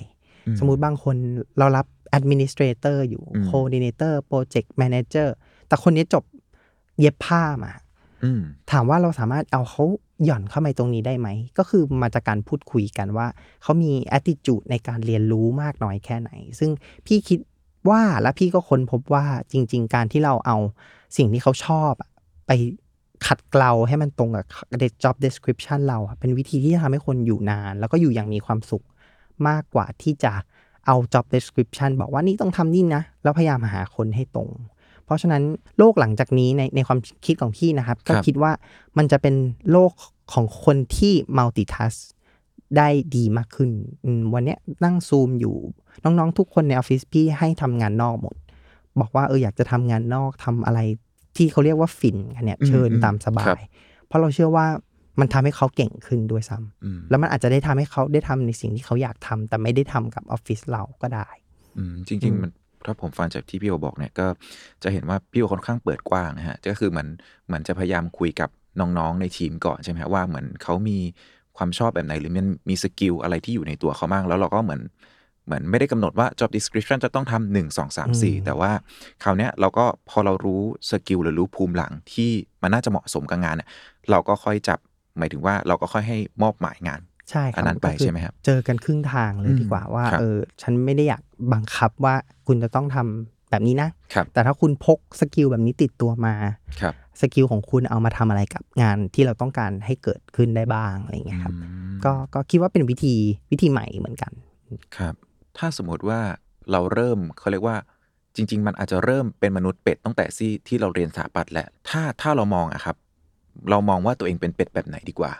[0.48, 1.16] อืมสมมุติบางคน
[1.60, 1.86] เรารับ
[2.18, 5.30] administrator อยู่อืม coordinator project manager
[5.68, 6.24] แต่คนนี้จบ
[7.00, 7.74] เย็บผ้ามา
[8.24, 8.42] อืม
[8.72, 9.84] ถามว่าเราสามารถเอาเขา
[10.26, 13.28] หย่อนเข้ามาตรงนี้ได้ไหม ก็คือมาจากการพูดคุยกันว่า
[13.64, 16.72] เขามี attitude ในการเรียนรู้มากน้อยแค่ไหน ซึ่ง
[17.06, 17.40] พี่คิด
[17.90, 20.58] ว่าและพี่ก็ค้นพบว่าจริง ๆ การที่เราเอา
[21.18, 22.10] สิ่งที่เขาชอบอะ
[22.48, 22.52] ไป
[23.28, 24.46] ขัดเกลาให้มันตรงกับ
[25.04, 28.86] job description เราอะเป็นวิธีที่จะทำให้คนอยู่นาน แล้วก็อยู่อย่างมีความสุข
[29.48, 30.34] มากกว่าที่จะ
[30.86, 34.50] เอา job description บอกว่านี่ต้องทำนี่นะ แล้วพยายามหาคนให้ตรง
[35.06, 35.44] เพราะฉะนั้น
[35.78, 38.52] โลกหลังจากนี้ในในความคิดของพี่นะครับ ก็ครับคิดว่า
[38.98, 39.36] มันจะเป็น
[39.72, 39.92] โลก
[40.34, 41.98] ของคนที่ multitask
[42.78, 43.72] ได้ดีมากขึ้น
[44.06, 45.56] อืมวันเนี้ยนั่งซูมอยู่
[46.04, 48.36] น้องๆ ทุกคนในออฟฟิศพี่ให้ทำงานนอกหมด
[49.00, 50.80] บอกว่าเอออยากจะทำงานนอกทำอะไร
[51.38, 53.68] ที่เขาเรียกว่าฟินกันเนี่ยอืมเชิญอืมตามสบาครับย
[54.08, 54.68] เพราะเราเชื่อว่า
[55.20, 61.28] มันทำให้เขาเก่งขึ้นด้วยซ้ำอืมแล้วมันอาจจะได้ทำให้เขาได้ทำในสิ่งที่เขาอยากทำแต่ไม่ได้ทำกับออฟฟิศเราก็ได้
[61.78, 62.52] อืมจริง ๆ มัน
[62.86, 64.28] ถ้าผมฟังจากที่พี่โอบอกเนี่ยก็
[64.84, 67.08] จะเห็นว่าพี่โอค่อนข้างเปิดกว้างนะฮะก็คือเหมือน
[67.48, 68.50] เหมือนจะพยายามคุยกับ
[68.80, 70.98] น้องๆในทีมก่อนใช่ไหมฮะว่าเหมือนเขามี
[71.58, 74.82] ความชอบแบบไหนหรือมันมี skill อะไรที่อยู่ในตัวเขาบ้างแล้วเราก็เหมือน
[75.46, 78.72] เหมือนไม่ได้กำหนดว่า job description จะต้องทำหนึ่งสองสามสี่อืมแต่ว่า
[79.24, 82.32] คราวเนี้ยเราก็พอเรารู้ skill หรือรู้ภูมิหลังที่
[82.62, 83.70] มันน่าจะเหมาะสมกับงานเนี่ย
[84.12, 84.80] เราก็ค่อยจับ
[85.18, 91.22] หมายถึงว่าเราก็ค่อยให้มอบหมายงานใช่คอัรับอันนั้นไปก็อใช่ไหมครับเจอกันครึ่งทางเลยอืมดีกว่าว่าครับเออฉันไม่ได้อยาก
[91.54, 92.16] บังคับว่า
[92.48, 96.36] คุณจะต้องทำแบบนี้นะครับแต่ถ้าคุณพก skill แบบนี้ติดตัวมา
[96.82, 103.16] ครับ skill ของคุณเอามาทำอะไรกับงานที่เราต้องการให้เกิดขึ้นได้บ้างอะไรอย่างเงี้ยครับอืมก็ก็คิดว่าเป็นวิธี
[103.52, 104.32] วิธีใหม่เหมือนกัน
[104.98, 105.14] ครับ
[105.58, 106.20] ถ้าสมมติว่า
[106.72, 107.78] เราเริ่มเขาเรียกว่า
[108.36, 112.96] จริง ๆ มันอาจจะเริ่มเป็นมนุษย์เป็ดตั้งแต่ที่ที่เราเรียนสถาปัตย์แหละ ถ้าถ้าเรามองอะครับ
[113.70, 115.32] เรามองว่าตัวเองเป็นเป็ดแบบไหนดีกว่า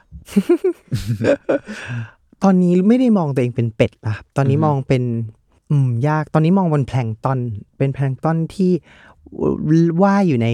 [2.44, 5.04] ตอนนี้ไม่ได้มองตัวเองเป็นเป็ดละครับตอนนี้อือฮึมองเป็น
[5.72, 7.38] อืมยากตอนนี้มองบนแพลงก์ตอน
[7.78, 8.72] เป็นแพลงก์ตอนที่
[10.04, 10.48] ว่ายอยู่ใน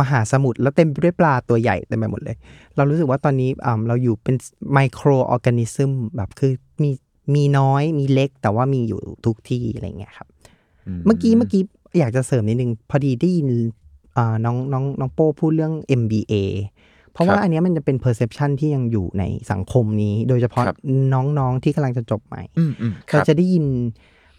[0.00, 2.36] มหาสมุทรแล้วเต็มไปด้วยปลาตัวใหญ่เต็มไปหมดเลย
[2.76, 4.36] เรารู้สึกว่าตอนนี้อ่าเราอยู่เป็น
[4.72, 6.52] ไมโครออร์แกนิซึมแบบคือ
[6.82, 6.90] มี
[7.34, 10.28] มีน้อยมีเล็ก แต่ว่ามีอยู่ทุกที่อะไรเงี้ยครับ
[11.06, 11.62] เมื่อกี้เมื่อกี้
[11.98, 13.48] อยากจะเสริมนิดนึง พอดีได้ยิน
[14.16, 16.32] อ่าน้องน้องน้องโป้พูดเรื่อง MBA
[17.18, 20.76] เพราะว่าครับอันเนี้ยมันจะเป็น perception ที่ยังอยู่ในสังคมนี้ โดยเฉพาะครับ
[21.14, 23.64] น้องๆที่กำลังจะจบใหม่อืมอืมคเราจะได้ยิน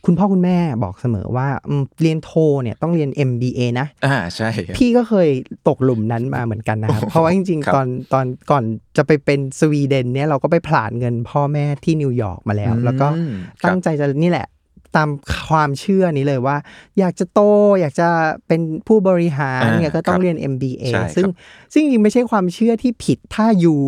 [0.06, 2.32] คุณพ่อคุณแม่บอกเสมอว่าอืมเรียนโท
[2.64, 5.30] เนี่ยต้องเรียน MBA นะอ่าใช่ครับพี่ก็เคย
[5.68, 8.64] ตกหลุมนั้นมาเหมือนกันนะครับ เพราะว่าจริงๆครับตอนตอนก่อน
[8.98, 13.34] จะไปเป็นสวีเดนเนี่ยเราก็ไปผลาญเงินพ่อแม่ที่นิวยอร์กมาแล้ว แล้วก็อืม
[13.66, 14.48] ตั้งใจจะนี่แหละ
[14.96, 15.10] ตาม
[15.50, 16.58] ความเชื่อนี้เลยว่า
[17.00, 17.42] อยากจะโต
[17.82, 18.10] อยากจะ
[18.48, 21.26] เป็นผู้บริหารอ่าเนี่ยก็ต้อคงรับเรียน MBA ใช่ครับซึ่ง
[21.74, 23.80] ซึ่งจริงๆไม่ใช่ความเชื่อที่ผิดถ้าอยู่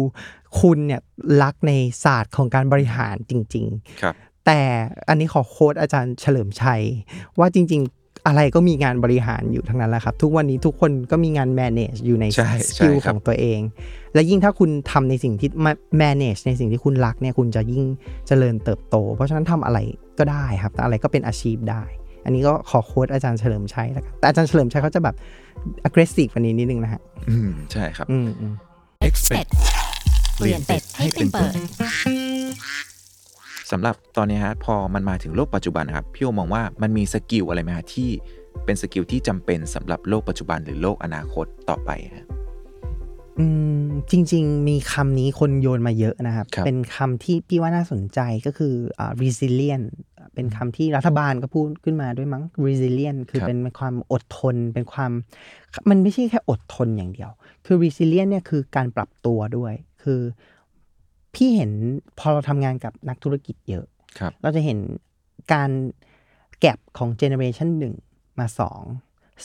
[0.60, 1.02] คุณเนี่ย
[1.41, 1.72] รักใน
[2.04, 4.62] ศาสตร์ของการบริหารจริง ๆ ครับแต่
[5.10, 6.82] อันนี้ขอโค้ดอาจารย์เฉลิมชัย
[7.39, 13.59] ว่าจริง ๆ อะไรก็มีงานบริหารอยู่ทั้งนั้นแหละครับ ทุกวันนี้ทุกคนก็มีงาน manage อยู่ในใช่สกิลใช่คขรับองตัวเอง
[14.13, 17.84] และยิ่งถ้าคุณทำในสิ่งที่ ma- manage ในสิ่งที่คุณรักเนี่ยคุณจะยิ่ง
[18.28, 19.80] เจริญเติบโต เพราะฉะนั้นทำอะไร
[20.19, 21.84] ก็ได้ครับอะไรก็เป็นอาชีพได้
[22.26, 25.15] อันนี้ก็ขอ quote อาจารย์เฉลิมชัยแล้วกันแต่อาจารย์เฉลิมชัยเขาจะแบบ
[25.88, 28.53] aggressive กว่านี้นิดนึงนะฮะอืมใช่ครับอืมอืม
[29.07, 29.49] Expect
[30.38, 31.53] เปลี่ยนเป็ดให้เป็นเปิด
[33.72, 38.09] สำหรับตอนนี้ฮะพอมันมาถึงโลกปัจจุบันนะครับพี่โอมองว่ามันมี skill อะไรไหมฮะที่
[38.65, 42.28] เป็น skill ที่จำเป็นสำหรับโลกปัจจุบันหรือโลกอนาคตต่อไปฮะ
[43.39, 43.45] อื
[43.82, 49.88] มจริง ๆ มีคำนี้คนโยนมาเยอะนะครับครับเป็นคำที่พี่ว่าน่าสนใจก็คืออ่า resilient
[50.36, 55.11] เป็นคำที่รัฐบาลก็พูดขึ้นมาด้วยมั้ง resilient คือครับเป็นความอดทน เป็นความ
[55.89, 57.32] มันไม่ใช่แค่อดทนอย่างเดียว
[57.65, 60.22] คือ resilient เนี่ยคือการปรับตัวด้วย คือ
[61.36, 61.71] พี่เห็น
[62.19, 63.86] พอเราทำงานกับนักธุรกิจเยอะ
[64.19, 64.79] ครับเราจะเห็น
[65.53, 65.69] การ
[66.59, 67.95] gap ของ generation หนึ่ง
[68.39, 68.84] มาสอง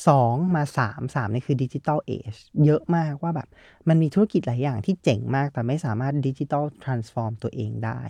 [0.08, 2.32] สองมาสามสามนี่คือ digital age
[2.64, 3.48] เยอะมากว่าแบบ
[3.88, 8.00] มันมีธุรกิจหลายอย่างที่เจ๋งมาก แต่ไม่สามารถ digital transform ตัวเองได้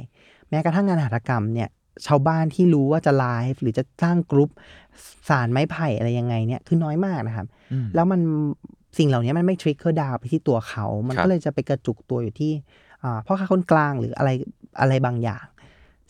[0.49, 1.69] แม้กระทั่งงานหัตถกรรมเนี่ย
[2.07, 4.51] ชาวบ้านที่รู้ว่าจะไลฟ์หรือจะสร้างกรุ๊ป
[5.29, 8.21] สานไม้ไผ่อะไรยังไงเนี่ยคือน้อยมากนะครับอืมแล้วมัน
[8.99, 12.86] สิ่งเหล่านี้มันไม่ trigger down ไปที่ตัวเขา มันครับก็เลยจะไปกระจุกตัวอยู่ที่อ่า
[13.27, 14.31] พ่อค้าคนกลางหรืออะไร
[14.81, 15.45] อะไรบางอย่าง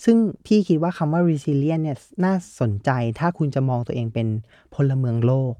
[0.05, 0.17] ซึ่ง
[0.47, 4.29] พี่คิดว่าคำว่า resilient เนี่ยน่าสนใจถ้าคุณจะมองตัวเองเป็น
[4.75, 5.55] พลเมืองโลก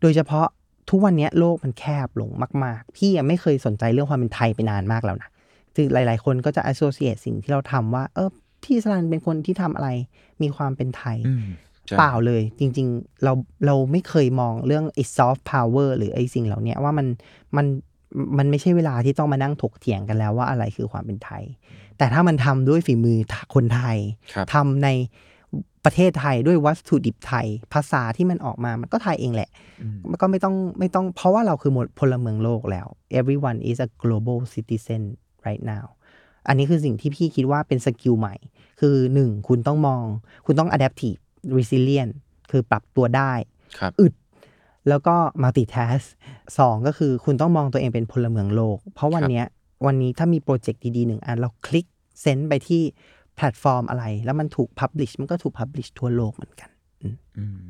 [0.00, 0.46] โดยเฉพาะ
[0.90, 2.30] ทุกวันเนี้ยโลกมันแคบลง
[2.64, 5.30] มาก ๆ พี่ยังไม่เคยสนใจเรื่องความเป็นไทยไปนานมากแล้วนะ
[5.74, 8.30] คือหลาย ๆ คนก็จะ associate สิ่งที่เราทำว่า เออ
[8.64, 9.88] พี่สลันเป็นคนที่ทำอะไร
[10.42, 11.44] มีความเป็นไทยอืม
[11.86, 13.32] ใช่เปล่าเลยจริง ๆ เรา
[13.66, 17.06] เราไม่เคยมองเรื่องไอ้ soft power หรือไอ้สิ่งเหล่าเนี้ยว่ามัน
[17.56, 17.66] มัน
[18.38, 21.44] มันไม่ใช่เวลาที่ต้องมานั่งถกเถียงกันแล้วว่าอะไรคือความเป็นไทย
[21.98, 23.18] แต่ถ้ามันทำด้วยฝีมือ
[23.54, 23.98] คนไทย
[24.34, 24.88] ครับทำใน
[25.84, 29.50] ประเทศไทยด้วยวัตถุดิบไทย ภาษาที่มันออกมามันก็ไทยเองแหละ
[29.82, 32.86] อืมมันก็ไม่ต้องไม่ต้องเพราะว่าเราคือพลเมืองโลกแล้ว
[33.18, 35.02] everyone is a global citizen
[35.46, 35.86] right now
[36.48, 38.34] อันนี้คือสิ่งที่พี่คิดว่าเป็น skill ใหม่
[38.80, 40.04] คือหนึ่งคุณต้องมอง
[40.46, 41.18] คุณต้อง adaptive
[41.56, 42.12] resilient
[42.50, 43.32] คือปรับตัวได้
[43.78, 44.12] ครับอึด
[44.88, 46.04] แล้วก็ multitask
[46.58, 49.46] สองก็คือคุณต้องมองตัวเองเป็นพลเมืองโลก เพราะวันเนี้ย
[49.86, 51.86] วันนี้ถ้ามี project ดีๆหนึ่งอันเรา click
[52.20, 52.82] send ไปที่
[53.36, 56.70] แพลตฟอร์มอะไร แล้วมันถูก publish มันก็ถูก publish ทั่วโลกเหมือนกัน
[57.36, 57.60] อืม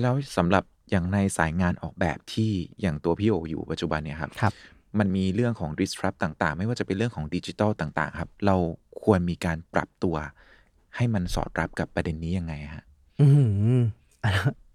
[0.00, 4.52] แล้วสำหรับอย่างในสายงานออกแบบที่อย่างตัวพี่โออยู่ปัจจุบันเนี่ยครับครับ
[4.98, 8.56] มันมีเรื่องของ disrupt ต่างๆ ไม่ว่าจะเป็นเรื่องของดิจิทัลต่างๆ ครับ เรา
[9.04, 10.16] ควรมีการปรับตัว
[10.96, 12.84] ให้มันสอดรับกับประเด็นนี้ยังไงฮะ
[13.20, 13.69] อืมอะ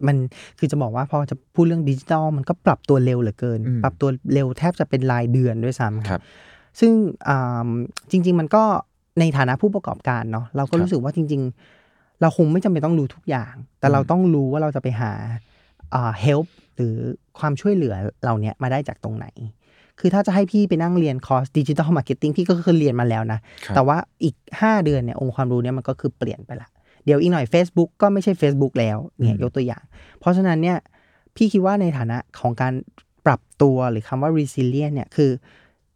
[0.07, 0.17] มัน
[0.59, 6.21] คือจะบอกว่าพอจะพูดเรื่องดิจิทัลมันก็ปรับตัวเร็วเหลือเกินอืมปรับตัวเร็วแทบจะเป็นรายเดือนด้วยซ้ำคครัรับบ
[6.79, 6.91] ซึ่ง
[7.29, 7.69] อ่า
[8.11, 8.63] จริง ๆ มันก็
[9.19, 11.41] ในฐานะผู้ประกอบการเนาะเราก็ครับรู้สึกว่าจริง
[11.81, 15.11] ๆ เราคงไม่จำเป็นต้องรู้ทุกอย่าง แต่เราอืมต้องรู้ว่าเราจะไปหา
[15.93, 16.95] อ่า help หรือ
[17.39, 19.27] ความช่วยเหลือเหล่านี้มาได้จากตรงไหน
[19.99, 26.69] คือถ้าจะให้พี่ไปนั่งเรียนคอร์ส digital marketing พี่ก็เคยเรียนมาแล้วนะครับแต่ว่าอีก 5 เดือนเนี่ยองค์ความรู้เนี่ยมันก็คือเปลี่ยนไปละ
[27.05, 29.83] เดี๋ยวอีกหน่อย Facebook ก็ไม่ใช่ Facebook แล้วเนี่ยอืมยกตัวอย่าง
[30.19, 30.77] เพราะฉะนั้นเนี่ย
[31.35, 32.73] พี่คิดว่าในฐานะของการ
[33.25, 35.31] ปรับตัวหรือคำว่า resilient เนี่ยคือ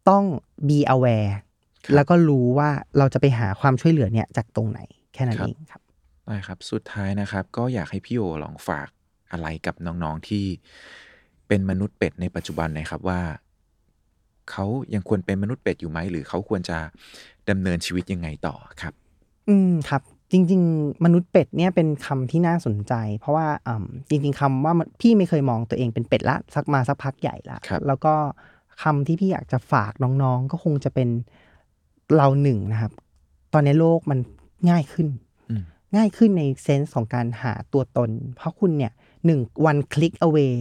[0.10, 0.24] ต้อง
[0.68, 1.32] be aware
[1.86, 4.80] ครับแล้วก็รู้ว่าเราจะไปหาความช่วยเหลือเนี่ยจากตรงไหน
[5.14, 5.82] แค่นั้นครับเองครับ
[6.26, 8.89] ได้ครับ สุดท้ายนะครับ ก็อยากให้พี่โอลองฝาก
[9.32, 10.45] อะไรกับน้องๆที่
[11.47, 13.22] เป็นมนุษย์เป็ดในปัจจุบันหนะครับว่า
[14.51, 16.78] เขายังควรเป็นมนุษย์เป็ดอยู่ไหมหรือเขาควรจะ
[17.49, 18.93] ดำเนินชีวิตยังไงต่อครับ
[19.49, 20.01] อืมครับ
[20.32, 28.13] จริง ๆ มนุษย์เป็ดเนี่ยเป็นคำที่น่าสนใจ เพราะว่าอืมจริง ๆคำว่ามันพี่ไม่เคยมองตัวเองเป็นเป็ดละสักมาสักพักใหญ่ละครับแล้วก็
[28.82, 31.09] คำที่พี่อยากจะฝากน้องๆ ก็คงจะเป็น
[32.15, 32.91] เราหนึ่งนะครับ
[33.53, 34.19] ตอนนี้โลกมัน
[34.69, 35.07] ง่ายขึ้น
[35.49, 35.63] อืม
[35.95, 38.91] ง่ายขึ้นในเซนส์ของการหาตัวตน เพราะคุณเนี่ย
[39.25, 40.53] หนึ่ง one click away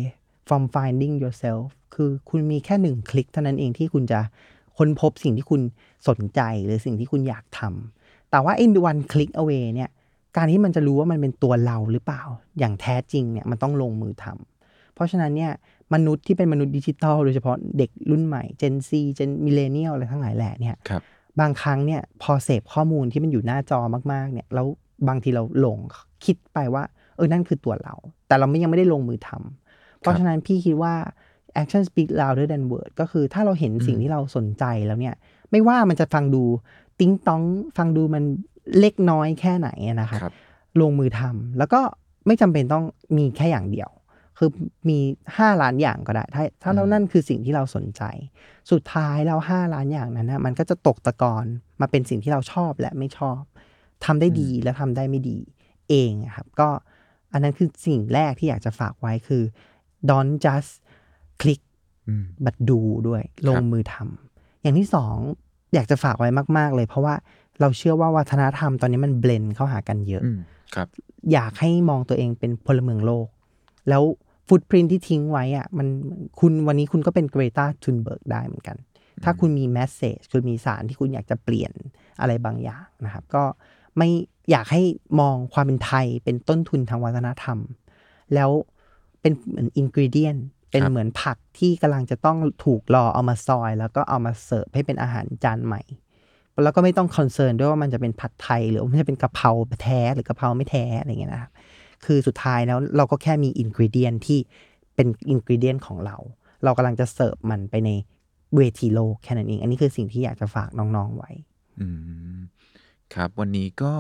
[0.49, 1.65] from finding yourself
[1.95, 4.21] คือคุณมีแค่หนึ่งคลิกเท่านั้นเองที่คุณจะ
[4.79, 5.63] ค้นพบสิ่งที่คุณ
[6.09, 7.98] สนใจหรือสิ่งที่คุณอยากทำ
[8.31, 9.91] แต่ว่าไอ้ one click away เนี่ย
[10.37, 12.23] การที่มันจะรู้ว่ามันเป็นตัวเราหรือเปล่า
[12.59, 15.53] อย่างแท้จริงเนี่ยมันต้องลงมือทำเพราะฉะนั้นเนี่ย
[15.95, 21.03] มนุษย์ที่เป็นมนุษย์ดิจิทัลโดยเฉพาะเด็กรุ่นใหม่ Gen Z Gen Millennial อะไรทั้งหลายแหล่เนี่ยครับ
[21.41, 23.81] บางครั้งเนี่ยพอเสพข้อมูลที่มันอยู่หน้าจอ
[24.13, 24.67] มากๆเนี่ยแล้ว
[25.09, 25.79] บางทีเราหลง
[26.25, 26.83] คิดไปว่า
[27.17, 27.95] เออนั่นคือตัวเรา
[28.27, 30.95] แต่เราไม่ยังไม่ได้ลงมือทำเพราะฉะนั้นพี่คิดว่า
[31.61, 35.15] action speak louder than word ก็คือถ้าเราเห็นสิ่งที่เราสนใจแล้วเนี่ย
[35.51, 36.43] ไม่ว่ามันจะฟังดู
[37.01, 37.43] ติ้งต้อง
[37.77, 38.25] ฟังดูมัน
[38.81, 40.33] เล็กน้อยแค่ไหนอะนะครับครับ
[40.81, 41.81] ลงมือทำแล้วก็
[42.27, 42.85] ไม่จำเป็นต้อง
[43.17, 43.91] มีแค่อย่างเดียว
[44.39, 44.51] คือ
[44.89, 44.99] มี
[45.37, 48.03] ห้าล้านอย่างก็ได้ ถ้าถ้าเรานั่นคือสิ่งที่เราสนใจ
[48.71, 51.45] สุดท้ายแล้วห้าล้านอย่างนั้นนะมันก็จะตกตะกอน
[51.81, 53.41] มาเป็นสิ่งที่เราชอบและไม่ชอบ
[54.05, 55.39] ทำได้ดีและทำได้ไม่ดี
[55.89, 56.69] เองอะครับ ก็
[57.33, 59.43] อันนั้นคือสิ่งแรกที่อยากจะฝากไว้คือ
[60.11, 60.73] don't just
[61.41, 61.63] click
[62.09, 65.17] อืม บัดดูด้วยลงมือทำอย่างที่สอง
[65.75, 67.15] อยากจะฝากไว้มาก ๆ เลย เพราะว่า
[67.61, 70.39] เราเชื่อว่าวัฒนธรรมตอนนี้มัน blend เข้าหากันเยอะอืม
[70.75, 70.89] ครับ
[71.33, 73.27] อยากให้มองตัวเองเป็นพลเมืองโลก
[73.89, 74.03] แล้ว
[74.49, 75.87] footprint ที่ทิ้งไว้อะมัน
[76.41, 78.77] คุณวันนี้คุณก็เป็นเกรตาทุนเบิร์กได้เหมือนกัน
[79.25, 81.73] ถ้าคุณมี message คุณมีสารที่คุณอยากจะเปลี่ยน
[82.21, 83.43] อะไรบางอย่างนะครับ ก็
[83.97, 84.09] ไม่
[84.51, 84.83] อยากให้
[85.21, 87.59] มองความเป็นไทยเป็นต้นทุนทางวัฒนธรรม
[88.35, 88.51] แล้ว
[89.21, 90.37] เป็นเหมือน ingredient
[90.71, 95.83] เป็นครับเหมือนผักที่กำลังจะต้องถูกรอเอามาซอย แล้วก็เอามาเสิร์ฟให้เป็นอาหารจานใหม่
[96.65, 99.51] แล้วก็ไม่ต้อง concern ด้วยว่ามันจะเป็นผัดไทย หรือว่ามันจะเป็นกะเพรา
[99.83, 101.51] แท้หรือกะเพราไม่แท้อะไรอย่างเงี้ยนะครับ
[102.05, 104.39] คือสุดท้ายแล้วเราก็แค่มี ingredient ที่
[104.95, 106.17] เป็น ingredient ของเรา
[106.65, 107.91] เรากำลังจะเสิร์ฟมันไปใน
[108.57, 111.31] เวทีโลกแค่นั้นเอง อันนี้คือสิ่งที่อยากจะฝากน้องๆไว้
[111.81, 111.87] อื
[112.37, 112.39] ม
[113.15, 113.93] ครับ วันนี้ก็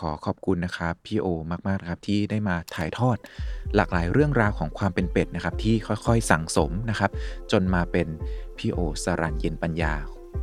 [0.00, 1.26] ขอขอบคุณนะครับพี่โอ
[1.66, 3.16] มากๆนะครับที่ได้มาถ่ายทอด
[3.74, 7.10] หลากหลายเรื่องราวของความเป็นเป็ดนะครับที่ค่อยๆสั่งสมนะครับ
[7.52, 8.08] จนมาเป็น
[8.58, 9.92] พี่โอสรันเย็นปัญญา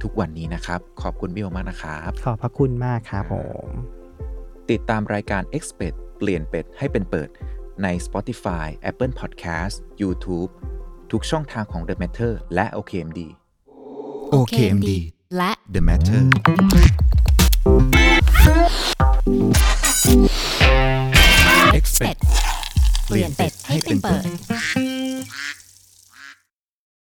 [0.01, 3.35] ทุกวันนี้นะครับ ขอบคุณพี่โอมากนะครับ ขอบพระคุณมากครับผ
[3.65, 3.67] ม
[4.71, 7.29] ติดตามรายการ e x p e t เปลี่ยนเป็ดให้เป็นเปิด
[7.83, 10.51] ใน Spotify, Apple Podcast, YouTube
[11.11, 13.19] ทุกช่องทางของ The Matter และ OKMD
[14.33, 14.89] OKMD
[15.37, 16.23] และ The Matter
[21.79, 22.21] Expect
[23.07, 24.23] เปลี่ยนเป็ดให้เป็นเปิด